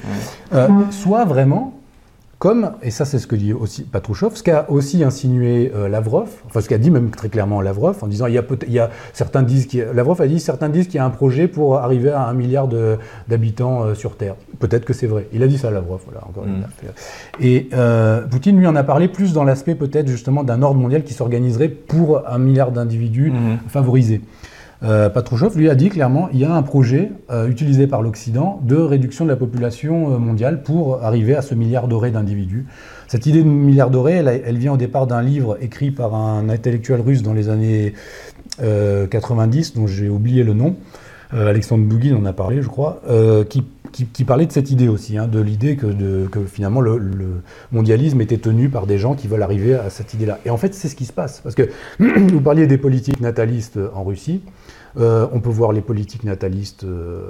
Euh, 0.54 0.67
soit 0.89 1.24
vraiment 1.24 1.81
comme, 2.41 2.71
et 2.82 2.89
ça 2.89 3.06
c'est 3.06 3.19
ce 3.19 3.27
que 3.27 3.36
dit 3.36 3.54
aussi 3.54 3.84
Patrouchov, 3.84 4.36
ce 4.36 4.41
qu'a 4.41 4.65
aussi 4.67 5.04
insinué 5.04 5.71
euh, 5.75 5.88
Lavrov, 5.88 6.27
enfin 6.47 6.60
ce 6.60 6.67
qu'a 6.67 6.80
dit 6.80 6.89
même 6.89 7.12
très 7.12 7.30
clairement 7.30 7.62
Lavrov, 7.62 7.99
en 8.01 8.08
disant 8.08 8.25
il 8.25 8.34
y 8.34 8.39
a, 8.39 8.43
il 8.65 8.73
y 8.73 8.80
a 8.80 8.89
certains 9.13 9.43
disent 9.43 9.67
Lavrov 9.93 10.19
a 10.19 10.27
dit 10.27 10.39
certains 10.39 10.67
disent 10.67 10.88
qu'il 10.88 10.95
y 10.95 10.99
a 10.99 11.06
un 11.06 11.12
projet 11.12 11.47
pour 11.47 11.77
arriver 11.77 12.10
à 12.10 12.23
un 12.23 12.34
milliard 12.34 12.67
d'habitants 13.27 13.84
euh, 13.84 13.93
sur 13.93 14.17
Terre. 14.17 14.34
Peut-être 14.58 14.86
que 14.86 14.93
c'est 14.93 15.06
vrai. 15.06 15.27
Il 15.34 15.43
a 15.43 15.47
dit 15.47 15.60
ça 15.60 15.69
Lavrov, 15.69 16.01
voilà, 16.04 16.27
encore 16.27 16.45
une 16.47 16.62
mm. 16.62 16.65
Et 17.41 17.69
euh, 17.73 18.21
Poutine 18.21 18.58
lui 18.58 18.65
en 18.65 18.75
a 18.75 18.82
parlé 18.82 19.08
plus 19.08 19.34
dans 19.34 19.43
l'aspect 19.43 19.75
peut-être 19.75 20.08
justement 20.08 20.43
d'un 20.43 20.63
ordre 20.63 20.80
mondial 20.80 21.04
qui 21.04 21.13
s'organiserait 21.13 21.69
pour 21.69 22.27
un 22.27 22.39
milliard 22.39 22.71
d'individus 22.71 23.30
mm. 23.30 23.60
favorisés. 23.67 24.21
Euh, 24.84 25.10
lui 25.56 25.70
a 25.70 25.76
dit 25.76 25.89
clairement 25.89 26.28
il 26.34 26.39
y 26.39 26.46
a 26.46 26.54
un 26.54 26.63
projet 26.63 27.12
euh, 27.30 27.48
utilisé 27.48 27.86
par 27.86 28.02
l'Occident 28.02 28.60
de 28.63 28.76
réduction 28.76 29.26
de 29.26 29.30
la 29.30 29.36
population 29.36 30.15
euh, 30.15 30.17
mondiale 30.17 30.63
pour 30.63 31.04
arriver 31.04 31.36
à 31.36 31.44
ce 31.44 31.54
milliard 31.54 31.88
doré 31.88 32.10
d'individus. 32.10 32.65
Cette 33.08 33.28
idée 33.28 33.44
de 33.44 33.48
milliard 33.48 33.91
doré, 33.91 34.13
elle, 34.13 34.58
vient 34.58 34.74
au 34.74 34.78
départ 34.78 35.06
d'un 35.06 35.22
livre 35.22 35.58
écrit 35.62 35.91
par 35.91 36.15
un 36.15 36.50
intellectuel 36.50 37.02
russe 37.02 37.22
dans 37.22 37.34
les 37.34 37.50
années 37.50 37.94
90, 38.60 39.74
dont 39.74 39.86
j'ai 39.86 40.08
oublié 40.08 40.44
le 40.44 40.54
nom. 40.54 40.78
Alexandre 41.34 41.84
Bougin 41.84 42.15
en 42.15 42.24
a 42.24 42.32
parlé, 42.32 42.62
je 42.62 42.70
crois, 42.70 43.02
qui, 43.50 44.24
parlait 44.24 44.46
de 44.46 44.54
cette 44.54 44.72
idée 44.72 44.88
aussi, 44.88 45.17
hein, 45.17 45.28
de 45.28 45.41
l'idée 45.41 45.76
que, 45.76 46.46
finalement 46.46 46.80
le, 46.80 46.98
le, 46.98 47.41
mondialisme 47.74 48.22
était 48.22 48.38
tenu 48.38 48.70
par 48.70 48.88
des 48.88 48.98
gens 48.98 49.13
qui 49.13 49.28
veulent 49.28 49.44
arriver 49.44 49.76
à 49.76 49.89
cette 49.89 50.13
idée-là. 50.13 50.39
Et 50.46 50.50
en 50.50 50.58
fait, 50.58 50.74
c'est 50.74 50.88
ce 50.88 50.96
qui 50.96 51.06
se 51.06 51.13
passe. 51.13 51.41
Parce 51.41 51.56
que 51.56 51.70
vous 52.00 52.39
parliez 52.39 52.65
des 52.65 52.78
politiques 52.78 53.20
natalistes 53.20 53.78
en 53.94 54.06
Russie. 54.06 54.41
Euh, 54.99 55.27
on 55.32 55.39
peut 55.39 55.49
voir 55.49 55.71
les 55.71 55.82
politiques 55.82 56.23
natalistes 56.23 56.84
euh, 56.84 57.21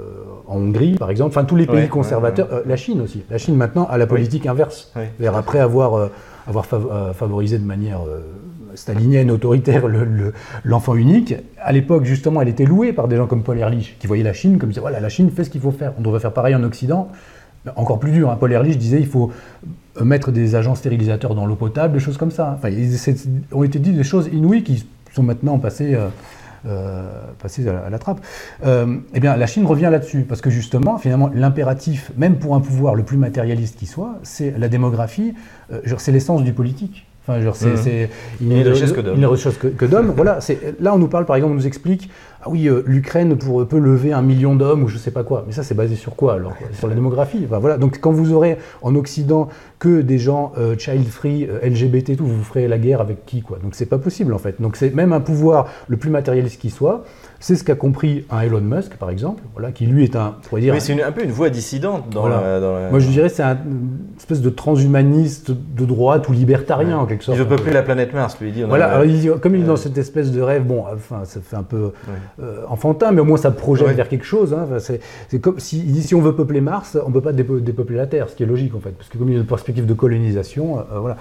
en 0.48 0.56
Hongrie, 0.56 0.96
par 0.96 1.10
exemple. 1.10 1.30
Enfin, 1.30 1.44
tous 1.44 1.56
les 1.56 1.66
pays 1.66 1.88
conservateurs. 1.88 2.48
Euh, 2.52 2.62
la 2.66 2.76
Chine 2.76 3.00
aussi. 3.00 3.22
La 3.30 3.38
Chine, 3.38 3.56
maintenant, 3.56 3.86
a 3.86 3.98
la 3.98 4.06
politique 4.06 4.46
inverse. 4.46 4.92
Après 5.32 5.60
avoir, 5.60 6.10
avoir 6.46 6.66
favorisé 6.66 7.58
de 7.58 7.64
manière 7.64 8.00
stalinienne, 8.74 9.30
autoritaire, 9.30 9.84
l'enfant 10.64 10.94
unique, 10.94 11.34
à 11.60 11.72
l'époque, 11.72 12.04
justement, 12.04 12.42
elle 12.42 12.48
était 12.48 12.64
louée 12.64 12.92
par 12.92 13.08
des 13.08 13.16
gens 13.16 13.26
comme 13.26 13.42
Paul 13.42 13.58
Ehrlich, 13.58 13.96
qui 13.98 14.06
voyaient 14.06 14.22
la 14.22 14.32
Chine 14.32 14.58
comme 14.58 14.72
voilà, 14.72 15.00
la 15.00 15.08
Chine 15.08 15.30
fait 15.30 15.44
ce 15.44 15.50
qu'il 15.50 15.60
faut 15.60 15.70
faire. 15.70 15.92
On 15.98 16.02
devrait 16.02 16.20
faire 16.20 16.32
pareil 16.32 16.54
en 16.54 16.62
Occident. 16.64 17.08
Encore 17.76 18.00
plus 18.00 18.10
dur, 18.10 18.28
hein. 18.28 18.36
Paul 18.40 18.52
Ehrlich 18.52 18.76
disait 18.76 18.98
il 18.98 19.06
faut 19.06 19.30
mettre 20.00 20.32
des 20.32 20.56
agents 20.56 20.74
stérilisateurs 20.74 21.36
dans 21.36 21.46
l'eau 21.46 21.54
potable, 21.54 21.94
des 21.94 22.00
choses 22.00 22.16
comme 22.16 22.32
ça. 22.32 22.58
Enfin, 22.58 22.70
ont 23.52 23.62
été 23.62 23.78
dit 23.78 23.92
des 23.92 24.02
choses 24.02 24.28
inouïes 24.32 24.64
qui 24.64 24.84
sont 25.14 25.22
maintenant 25.22 25.58
passées 25.58 25.96
passer 27.38 27.66
à 27.68 27.90
la, 27.90 27.98
trappe. 27.98 28.20
Euh, 28.64 28.98
eh 29.14 29.20
bien, 29.20 29.36
la 29.36 29.46
Chine 29.46 29.66
revient 29.66 29.88
là-dessus, 29.90 30.22
parce 30.22 30.40
que 30.40 30.50
justement, 30.50 30.98
finalement, 30.98 31.30
l'impératif, 31.34 32.12
même 32.16 32.38
pour 32.38 32.54
un 32.54 32.60
pouvoir 32.60 32.94
le 32.94 33.02
plus 33.02 33.16
matérialiste 33.16 33.78
qui 33.78 33.86
soit, 33.86 34.18
c'est 34.22 34.54
la 34.58 34.68
démographie, 34.68 35.34
euh, 35.72 35.80
c'est 35.98 36.12
l'essence 36.12 36.42
du 36.44 36.52
politique. 36.52 37.06
Enfin, 37.24 37.40
genre, 37.40 37.54
c'est, 37.54 37.68
mmh. 38.40 38.44
une, 38.44 38.52
une, 38.52 38.74
chose 38.74 38.92
que 38.92 39.68
que, 39.68 39.84
d'hommes. 39.84 40.12
voilà, 40.16 40.40
là, 40.80 40.92
on 40.92 40.98
nous 40.98 41.06
parle, 41.06 41.24
par 41.24 41.36
exemple, 41.36 41.52
on 41.52 41.56
nous 41.56 41.68
explique 41.68 42.10
ah 42.44 42.48
oui, 42.48 42.68
euh, 42.68 42.82
l'Ukraine 42.86 43.36
peut 43.36 43.78
lever 43.78 44.12
un 44.12 44.20
million 44.20 44.56
d'hommes 44.56 44.82
ou 44.82 44.88
je 44.88 44.98
sais 44.98 45.12
pas 45.12 45.22
quoi. 45.22 45.44
Mais 45.46 45.52
ça, 45.52 45.62
c'est 45.62 45.76
basé 45.76 45.94
sur 45.94 46.16
quoi 46.16 46.34
alors 46.34 46.54
Sur 46.72 46.88
la 46.88 46.94
démographie? 46.94 47.46
voilà. 47.48 47.78
Donc, 47.78 48.00
quand 48.00 48.10
vous 48.10 48.32
aurez 48.32 48.58
en 48.82 48.96
Occident 48.96 49.48
que 49.78 50.00
des 50.00 50.18
gens 50.18 50.52
euh, 50.58 50.76
child-free, 50.76 51.48
euh, 51.48 51.68
LGBT 51.68 52.10
et 52.10 52.16
tout, 52.16 52.26
vous 52.26 52.42
ferez 52.42 52.66
la 52.66 52.78
guerre 52.78 53.00
avec 53.00 53.24
qui 53.26 53.42
quoi? 53.42 53.58
Donc, 53.62 53.76
c'est 53.76 53.86
pas 53.86 53.98
possible 53.98 54.34
en 54.34 54.38
fait. 54.38 54.60
Donc, 54.60 54.76
c'est 54.76 54.92
même 54.92 55.12
un 55.12 55.20
pouvoir 55.20 55.68
le 55.86 55.96
plus 55.96 56.10
matérialiste 56.10 56.60
qui 56.60 56.70
soit. 56.70 57.04
C'est 57.38 57.56
ce 57.56 57.64
qu'a 57.64 57.74
compris 57.74 58.24
un 58.30 58.40
Elon 58.40 58.60
Musk, 58.60 58.96
par 58.96 59.10
exemple, 59.10 59.42
voilà, 59.54 59.72
qui 59.72 59.86
lui 59.86 60.04
est 60.04 60.14
un. 60.14 60.36
Dire, 60.52 60.74
Mais 60.74 60.80
c'est 60.80 61.00
un 61.00 61.10
peu 61.10 61.24
une 61.24 61.32
voix 61.32 61.50
dissidente 61.50 62.08
dans, 62.10 62.28
la, 62.28 62.88
Moi, 62.90 63.00
je 63.00 63.08
dirais 63.08 63.28
c'est 63.28 63.42
une 63.42 63.98
espèce 64.16 64.40
de 64.40 64.50
transhumaniste 64.50 65.50
de 65.50 65.84
droite 65.84 66.28
ou 66.28 66.32
libertarien, 66.32 66.98
en 66.98 67.06
quelque 67.06 67.24
sorte. 67.24 67.36
Il 67.38 67.42
veut 67.42 67.48
peupler 67.56 67.72
la 67.72 67.82
planète 67.82 68.12
Mars, 68.14 68.36
lui. 68.40 68.52
Dit, 68.52 68.62
voilà, 68.62 69.02
comme 69.40 69.54
il 69.54 69.62
est 69.62 69.66
dans 69.66 69.76
cette 69.76 69.98
espèce 69.98 70.30
de 70.32 70.40
rêve, 70.40 70.64
bon, 70.64 70.84
enfin, 70.92 71.24
ça 71.24 71.40
fait 71.40 71.56
un 71.56 71.64
peu 71.64 71.92
enfantin, 72.68 73.12
mais 73.12 73.20
au 73.20 73.24
moins 73.24 73.36
ça 73.36 73.50
projette 73.50 73.94
vers 73.96 74.08
quelque 74.08 74.24
chose. 74.24 74.54
Hein. 74.54 74.66
c'est 74.78 75.38
comme 75.40 75.58
si, 75.58 76.02
si 76.02 76.14
on 76.14 76.20
veut 76.20 76.34
peupler 76.34 76.60
Mars, 76.60 76.98
on 77.04 77.08
ne 77.08 77.14
peut 77.14 77.20
pas 77.20 77.32
dépeupler 77.32 77.96
la 77.96 78.06
Terre, 78.06 78.28
ce 78.28 78.36
qui 78.36 78.42
est 78.42 78.46
logique 78.46 78.74
en 78.74 78.80
fait, 78.80 78.90
parce 78.90 79.08
que 79.08 79.18
comme 79.18 79.28
il 79.28 79.34
y 79.34 79.36
a 79.36 79.40
une 79.40 79.46
perspective 79.46 79.86
de 79.86 79.94
colonisation, 79.94 80.84
voilà. 81.00 81.16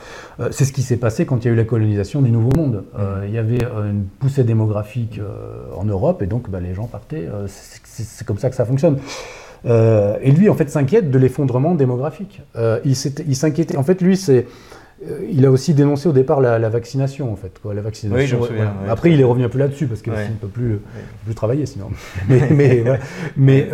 c'est 0.52 0.66
ce 0.66 0.74
qui 0.74 0.82
s'est 0.82 0.98
passé 0.98 1.26
quand 1.26 1.44
il 1.44 1.48
y 1.48 1.52
a 1.52 1.54
eu 1.54 1.58
la 1.58 1.64
colonisation 1.64 2.22
du 2.22 2.32
Nouveau 2.32 2.52
Monde. 2.56 2.84
il 3.26 3.34
y 3.34 3.38
avait 3.38 3.60
une 3.64 4.06
poussée 4.20 4.44
démographique 4.44 5.20
en 5.76 5.86
Europe, 5.86 6.22
et 6.22 6.28
donc 6.28 6.50
bah, 6.50 6.60
les 6.60 6.74
gens 6.74 6.86
partaient. 6.86 7.28
c'est 7.48 8.26
comme 8.26 8.38
ça 8.38 8.50
que 8.50 8.56
ça 8.56 8.66
fonctionne. 8.66 8.98
Euh, 9.66 10.18
et 10.22 10.32
lui, 10.32 10.50
en 10.50 10.56
fait, 10.56 10.70
s'inquiète 10.70 11.12
de 11.12 11.18
l'effondrement 11.20 11.76
démographique. 11.76 12.42
Euh, 12.56 12.80
il 12.86 12.96
s'inquiétait. 13.36 13.78
En 13.78 13.84
fait, 13.84 14.02
lui, 14.02 14.18
c'est. 14.18 14.48
Euh, 15.10 15.20
il 15.32 15.46
a 15.46 15.52
aussi 15.52 15.74
dénoncé 15.74 16.08
au 16.08 16.12
départ 16.12 16.42
la, 16.42 16.58
vaccination, 16.70 17.32
en 17.32 17.36
fait. 17.36 17.60
Quoi, 17.62 17.74
la 17.74 17.82
vaccination. 17.82 18.40
Oui, 18.40 18.48
je 18.48 18.54
me 18.54 18.90
Après, 18.90 19.12
il 19.12 19.20
est 19.20 19.24
revenu 19.24 19.46
un 19.46 19.50
peu 19.50 19.58
là-dessus 19.58 19.88
parce 19.88 20.02
qu'il 20.02 20.14
ne 20.14 20.36
peut 20.40 20.48
plus, 20.48 20.80
plus, 21.26 21.34
travailler 21.34 21.66
sinon. 21.66 21.90
mais, 22.30 22.50
mais, 22.52 22.84
mais, 23.38 23.70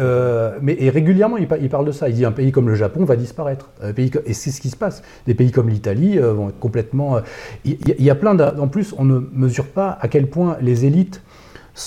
mais 0.61 0.78
et 0.80 0.89
régulièrement, 0.89 1.38
il, 1.38 1.47
parle 1.47 1.86
de 1.86 1.91
ça. 1.91 2.09
Il 2.09 2.15
dit 2.15 2.25
un 2.25 2.32
pays 2.32 2.51
comme 2.51 2.69
le 2.69 2.75
Japon 2.75 3.03
va 3.03 3.15
disparaître. 3.15 3.69
Un 3.82 3.93
pays, 3.93 4.11
et 4.25 4.34
c'est 4.34 4.51
ce 4.51 4.61
qui 4.61 4.69
se 4.69 4.78
passe. 4.78 5.03
Des 5.25 5.34
pays 5.34 5.51
comme 5.51 5.69
l'Italie 5.69 6.17
vont 6.17 6.49
être 6.49 6.59
complètement. 6.59 7.19
Il, 7.65 7.78
y 7.99 8.09
a 8.09 8.15
plein. 8.15 8.38
En 8.39 8.67
plus, 8.67 8.93
on 8.97 9.05
ne 9.05 9.19
mesure 9.34 9.67
pas 9.67 9.97
à 10.01 10.07
quel 10.07 10.28
point 10.28 10.57
les 10.61 10.86
élites 10.86 11.21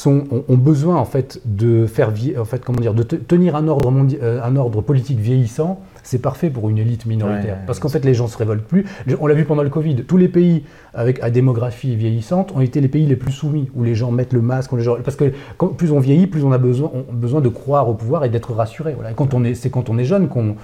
ont, 0.07 0.57
besoin 0.57 0.97
en 0.97 1.05
fait 1.05 1.41
de 1.45 1.87
faire 1.87 2.13
en 2.39 2.45
fait 2.45 2.65
comment 2.65 2.81
dire 2.81 2.95
de 2.95 3.03
tenir 3.03 3.57
un 3.57 3.69
ordre 3.69 3.93
euh, 4.23 4.41
un 4.43 4.57
ordre 4.57 4.83
politique 4.83 5.19
vieillissant 5.19 5.81
c'est 6.03 6.21
parfait 6.21 6.51
pour 6.51 6.69
une 6.69 6.79
élite 6.79 7.07
minoritaire 7.07 7.59
parce 7.67 7.79
qu'en 7.79 7.89
fait 7.89 8.05
les 8.05 8.15
gens 8.15 8.29
se 8.29 8.37
révoltent 8.37 8.67
plus 8.67 8.87
on 9.21 9.27
l'a 9.27 9.35
vu 9.35 9.45
pendant 9.45 9.63
le 9.63 9.71
Covid 9.71 9.97
tous 10.05 10.17
les 10.17 10.29
pays 10.29 10.65
avec 10.95 11.23
à 11.23 11.31
démographie 11.31 11.97
vieillissante 11.97 12.53
ont 12.53 12.61
été 12.61 12.81
les 12.81 12.89
pays 12.89 13.07
les 13.07 13.17
plus 13.17 13.33
soumis 13.33 13.71
où 13.75 13.85
les 13.85 13.95
gens 13.95 14.11
mettent 14.11 14.33
le 14.33 14.43
masque 14.43 14.73
les 14.73 14.83
gens, 14.83 14.97
parce 15.05 15.17
que 15.17 15.33
plus 15.77 15.93
on 15.93 16.01
vieillit 16.01 16.27
plus 16.27 16.45
on 16.45 16.53
a 16.53 16.59
besoin 16.59 16.91
besoin 17.13 17.41
de 17.41 17.49
croire 17.49 17.89
au 17.89 17.95
pouvoir 17.95 18.25
et 18.25 18.29
d'être 18.29 18.53
rassuré 18.53 18.95
voilà 18.95 19.13
quand 19.13 19.35
on 19.35 19.45
est 19.45 19.55
c'est 19.55 19.71
quand 19.71 19.89
on 19.91 19.99
est 19.99 20.05
jeune 20.05 20.29
qu'on 20.29 20.57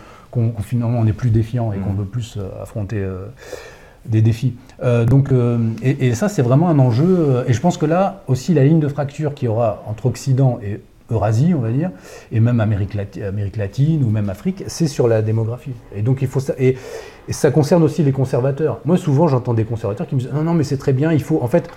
finalement 0.60 0.98
on 0.98 1.06
est 1.06 1.12
plus 1.12 1.30
défiant 1.30 1.72
et 1.72 1.78
qu'on 1.78 1.92
mmh. 1.92 1.96
veut 1.96 2.04
plus 2.04 2.36
euh, 2.36 2.62
affronter 2.62 2.98
euh, 2.98 3.26
des 4.08 4.22
défis. 4.22 4.54
Euh, 4.82 5.04
donc, 5.04 5.32
euh, 5.32 5.58
et, 5.82 6.14
ça, 6.14 6.28
c'est 6.28 6.42
vraiment 6.42 6.68
un 6.68 6.78
enjeu. 6.78 7.44
Et 7.46 7.52
je 7.52 7.60
pense 7.60 7.76
que 7.76 7.86
là 7.86 8.22
aussi, 8.26 8.54
la 8.54 8.64
ligne 8.64 8.80
de 8.80 8.88
fracture 8.88 9.34
qu'il 9.34 9.46
y 9.46 9.48
aura 9.48 9.82
entre 9.86 10.06
Occident 10.06 10.58
et 10.62 10.80
Eurasie, 11.10 11.54
on 11.56 11.60
va 11.60 11.70
dire, 11.70 11.90
et 12.32 12.40
même 12.40 12.60
Amérique, 12.60 12.94
latine 13.56 14.02
ou 14.04 14.10
même 14.10 14.28
Afrique, 14.28 14.64
c'est 14.66 14.88
sur 14.88 15.08
la 15.08 15.22
démographie. 15.22 15.74
Et 15.94 16.02
donc, 16.02 16.22
il 16.22 16.28
faut 16.28 16.40
ça. 16.40 16.54
Et, 16.58 16.76
et 17.28 17.32
ça 17.32 17.50
concerne 17.50 17.82
aussi 17.82 18.02
les 18.02 18.12
conservateurs. 18.12 18.80
Moi, 18.84 18.96
souvent, 18.96 19.28
j'entends 19.28 19.54
des 19.54 19.64
conservateurs 19.64 20.06
qui 20.06 20.14
me 20.14 20.20
disent 20.20 20.32
non, 20.32 20.42
non, 20.42 20.54
mais 20.54 20.64
c'est 20.64 20.78
très 20.78 20.92
bien. 20.92 21.12
Il 21.12 21.22
faut, 21.22 21.40
en 21.42 21.48
fait, 21.48 21.68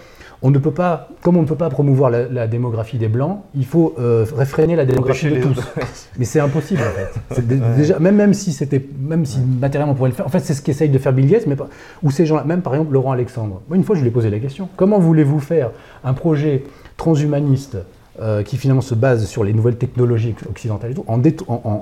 on 0.42 0.52
ne 0.52 0.58
peut 0.58 0.72
pas, 0.72 1.10
comme 1.22 1.38
on 1.38 1.42
ne 1.42 1.48
peut 1.48 1.56
pas 1.56 1.70
promouvoir 1.70 2.10
la, 2.10 2.48
démographie 2.48 2.98
des 2.98 3.10
blancs, 3.10 3.42
il 3.56 3.66
faut 3.66 3.94
euh, 4.00 4.26
réfréner 4.36 4.76
la 4.76 4.86
démographie 4.86 5.30
de 5.30 5.42
tous. 5.42 5.60
Mais 6.18 6.26
c'est 6.26 6.40
impossible 6.40 6.82
en 6.82 7.36
fait. 7.36 7.42
Déjà, 7.76 8.00
même, 8.00 8.16
même 8.16 8.34
si 8.34 8.54
c'était, 8.54 8.84
même 9.00 9.26
si 9.26 9.40
matériellement 9.40 9.94
on 9.94 9.96
pourrait 9.96 10.10
le 10.10 10.16
faire. 10.16 10.26
En 10.26 10.30
fait, 10.30 10.40
c'est 10.40 10.54
ce 10.54 10.62
qu'essaye 10.62 10.90
de 10.90 10.98
faire 10.98 11.14
Bill 11.14 11.28
Gates, 11.28 11.46
mais 11.46 11.56
pas, 11.56 11.68
ou 12.04 12.12
ces 12.12 12.26
gens-là, 12.26 12.44
même 12.46 12.62
par 12.62 12.74
exemple 12.74 12.94
Laurent 12.94 13.12
Alexandre. 13.12 13.62
Moi, 13.68 13.78
une 13.78 13.84
fois, 13.84 13.96
je 13.96 14.02
lui 14.02 14.08
ai 14.08 14.12
posé 14.12 14.30
la 14.30 14.40
question 14.40 14.70
comment 14.76 15.00
voulez-vous 15.00 15.40
faire 15.40 15.72
un 16.04 16.14
projet 16.14 16.64
transhumaniste 16.96 17.78
euh, 18.22 18.44
qui 18.44 18.58
finalement 18.58 18.82
se 18.82 18.96
base 18.96 19.26
sur 19.26 19.44
les 19.44 19.54
nouvelles 19.54 19.78
technologies 19.78 20.36
occidentales 20.50 20.92
et 20.92 20.94
tout, 20.96 21.06
en, 21.08 21.22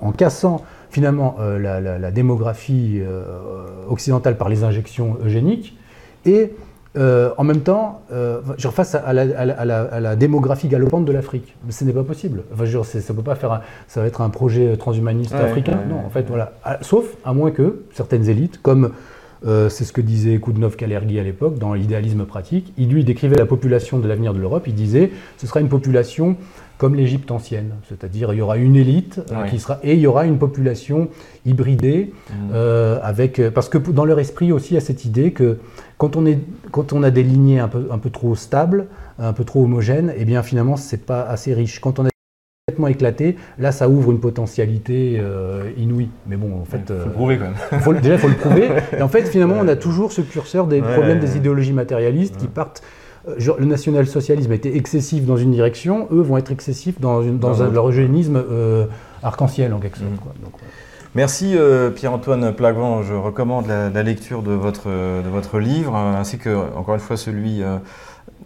en, 0.01 0.11
cassant 0.11 0.61
finalement 0.89 1.35
euh, 1.39 1.59
la, 1.99 2.11
démographie 2.11 3.01
occidentale 3.89 4.37
par 4.37 4.49
les 4.49 4.63
injections 4.63 5.17
eugéniques 5.23 5.77
et 6.25 6.51
euh, 6.97 7.29
en 7.37 7.43
même 7.43 7.61
temps, 7.61 8.01
euh, 8.11 8.41
face 8.71 8.95
à 8.95 9.13
la, 9.13 10.15
démographie 10.15 10.67
galopante 10.67 11.05
de 11.05 11.11
l'Afrique. 11.11 11.55
Ce 11.69 11.83
n'est 11.83 11.93
pas 11.93 12.03
possible. 12.03 12.43
Enfin, 12.53 12.65
je 12.65 12.81
ça 12.81 13.13
peut 13.13 13.21
pas 13.21 13.35
faire. 13.35 13.61
ça 13.87 14.01
va 14.01 14.07
être 14.07 14.21
un 14.21 14.29
projet 14.29 14.75
transhumaniste 14.77 15.33
africain. 15.33 15.79
non, 15.87 15.99
en 16.05 16.09
fait, 16.09 16.25
voilà. 16.27 16.53
Sauf 16.81 17.05
à 17.23 17.33
moins 17.33 17.51
que 17.51 17.83
certaines 17.93 18.29
élites, 18.29 18.61
comme 18.61 18.91
euh, 19.45 19.69
c'est 19.69 19.83
ce 19.83 19.93
que 19.93 20.01
disait 20.01 20.37
Koudnov 20.39 20.75
Kalergi 20.75 21.19
à 21.19 21.23
l'époque 21.23 21.57
dans 21.57 21.73
l'idéalisme 21.73 22.25
pratique, 22.25 22.73
il 22.77 22.89
lui 22.89 23.03
décrivait 23.03 23.35
la 23.35 23.45
population 23.45 23.99
de 23.99 24.07
l'avenir 24.07 24.33
de 24.33 24.39
l'Europe. 24.39 24.63
Il 24.67 24.75
disait, 24.75 25.11
ce 25.37 25.47
sera 25.47 25.59
une 25.59 25.69
population 25.69 26.37
comme 26.77 26.93
l'Égypte 26.93 27.31
ancienne, 27.31 27.71
c'est-à-dire 27.89 28.33
il 28.33 28.37
y 28.37 28.41
aura 28.41 28.57
une 28.57 28.75
élite 28.75 29.19
euh, 29.31 29.45
qui 29.45 29.59
sera 29.59 29.79
et 29.81 29.95
il 29.95 29.99
y 29.99 30.05
aura 30.05 30.25
une 30.25 30.37
population 30.37 31.09
hybridée 31.45 32.13
mmh. 32.13 32.33
euh, 32.53 32.99
avec 33.01 33.41
parce 33.49 33.67
que 33.67 33.79
dans 33.79 34.05
leur 34.05 34.19
esprit 34.19 34.51
aussi 34.51 34.73
il 34.73 34.75
y 34.75 34.77
a 34.77 34.81
cette 34.81 35.03
idée 35.03 35.31
que 35.31 35.57
quand 35.97 36.15
on 36.15 36.27
est 36.27 36.37
quand 36.71 36.93
on 36.93 37.01
a 37.01 37.09
des 37.09 37.23
lignées 37.23 37.59
un 37.59 37.67
peu 37.67 37.87
un 37.89 37.97
peu 37.97 38.11
trop 38.11 38.35
stables, 38.35 38.87
un 39.17 39.33
peu 39.33 39.43
trop 39.43 39.63
homogènes, 39.63 40.11
et 40.11 40.19
eh 40.19 40.25
bien 40.25 40.43
finalement 40.43 40.77
c'est 40.77 41.03
pas 41.03 41.23
assez 41.23 41.55
riche. 41.55 41.79
Quand 41.79 41.97
on 41.97 42.05
a 42.05 42.09
complètement 42.77 42.87
éclaté, 42.87 43.35
là 43.59 43.71
ça 43.71 43.89
ouvre 43.89 44.11
une 44.11 44.19
potentialité 44.19 45.19
euh, 45.19 45.69
inouïe. 45.77 46.09
Mais 46.27 46.37
bon, 46.37 46.61
en 46.61 46.65
fait, 46.65 46.81
il 46.89 46.95
faut 46.95 47.05
le 47.05 47.11
prouver 47.11 47.37
quand 47.37 47.91
même. 47.93 48.01
déjà, 48.01 48.15
il 48.15 48.19
faut 48.19 48.27
le 48.29 48.35
prouver. 48.35 48.69
Et 48.97 49.01
en 49.01 49.07
fait, 49.07 49.23
finalement, 49.23 49.57
on 49.59 49.67
a 49.67 49.75
toujours 49.75 50.11
ce 50.11 50.21
curseur 50.21 50.67
des 50.67 50.81
problèmes 50.81 51.19
des 51.19 51.37
idéologies 51.37 51.73
matérialistes 51.73 52.37
qui 52.37 52.47
partent 52.47 52.83
euh, 53.27 53.55
le 53.59 53.65
national-socialisme 53.65 54.51
a 54.51 54.55
été 54.55 54.75
excessif 54.77 55.25
dans 55.25 55.37
une 55.37 55.51
direction, 55.51 56.07
eux 56.11 56.21
vont 56.21 56.37
être 56.37 56.51
excessifs 56.51 56.99
dans, 56.99 57.21
leur 57.21 57.89
eugénisme 57.89 58.37
euh, 58.37 58.85
arc-en-ciel 59.23 59.73
en 59.73 59.79
quelque 59.79 59.97
sorte. 59.97 60.09
Mm. 60.09 60.47
Merci 61.15 61.55
euh, 61.57 61.89
Pierre-Antoine 61.89 62.53
Plagvan, 62.53 63.01
je 63.01 63.13
recommande 63.13 63.67
la, 63.67 64.03
lecture 64.03 64.43
de 64.43 64.51
votre, 64.51 64.87
de 64.87 65.29
votre 65.29 65.59
livre, 65.59 65.95
ainsi 65.95 66.37
que, 66.37 66.55
encore 66.75 66.95
une 66.95 67.01
fois, 67.01 67.17
celui 67.17 67.63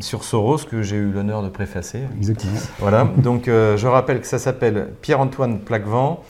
sur 0.01 0.23
Soros 0.23 0.57
que 0.69 0.81
j'ai 0.81 0.97
eu 0.97 1.11
l'honneur 1.11 1.43
de 1.43 1.49
préfacer. 1.49 2.01
Exactement. 2.17 2.57
Voilà, 2.79 3.07
donc 3.17 3.43
je 3.45 3.87
rappelle 3.87 4.21
que 4.21 4.27
ça 4.27 4.39
s'appelle 4.39 4.89
Pierre-Antoine 5.01 5.59
Plaquevent, 5.59 6.23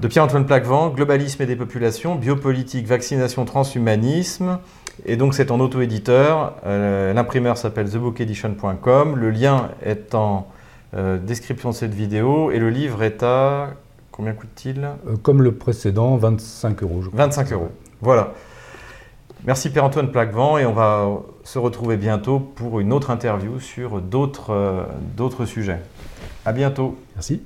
de 0.00 0.08
Pierre-Antoine 0.08 0.44
Plaquevent, 0.44 0.90
Globalisme 0.90 1.42
et 1.42 1.46
des 1.46 1.56
populations, 1.56 2.16
biopolitique, 2.16 2.86
vaccination, 2.86 3.44
transhumanisme. 3.44 4.58
Et 5.04 5.16
donc 5.16 5.34
c'est 5.34 5.50
en 5.50 5.60
auto-éditeur. 5.60 6.54
Euh, 6.66 7.12
l'imprimeur 7.12 7.56
s'appelle 7.56 7.88
thebookedition.com. 7.88 9.16
Le 9.16 9.30
lien 9.30 9.70
est 9.82 10.14
en 10.14 10.48
euh, 10.94 11.18
description 11.18 11.70
de 11.70 11.74
cette 11.74 11.94
vidéo. 11.94 12.50
Et 12.50 12.58
le 12.58 12.70
livre 12.70 13.02
est 13.02 13.22
à... 13.22 13.70
Combien 14.12 14.32
coûte-t-il? 14.32 14.80
Euh, 14.80 15.16
Comme 15.22 15.42
le 15.42 15.52
précédent, 15.52 16.16
25 16.16 16.82
euros. 16.82 17.02
25 17.12 17.52
euros. 17.52 17.68
Voilà. 18.00 18.32
Merci 19.46 19.70
Pierre-Antoine 19.70 20.10
Plaquevent 20.10 20.58
et 20.58 20.66
on 20.66 20.72
va 20.72 21.22
se 21.44 21.60
retrouver 21.60 21.96
bientôt 21.96 22.40
pour 22.40 22.80
une 22.80 22.92
autre 22.92 23.10
interview 23.10 23.60
sur 23.60 24.00
d'autres 24.00 25.44
sujets. 25.44 25.80
À 26.44 26.52
bientôt. 26.52 26.98
Merci. 27.14 27.42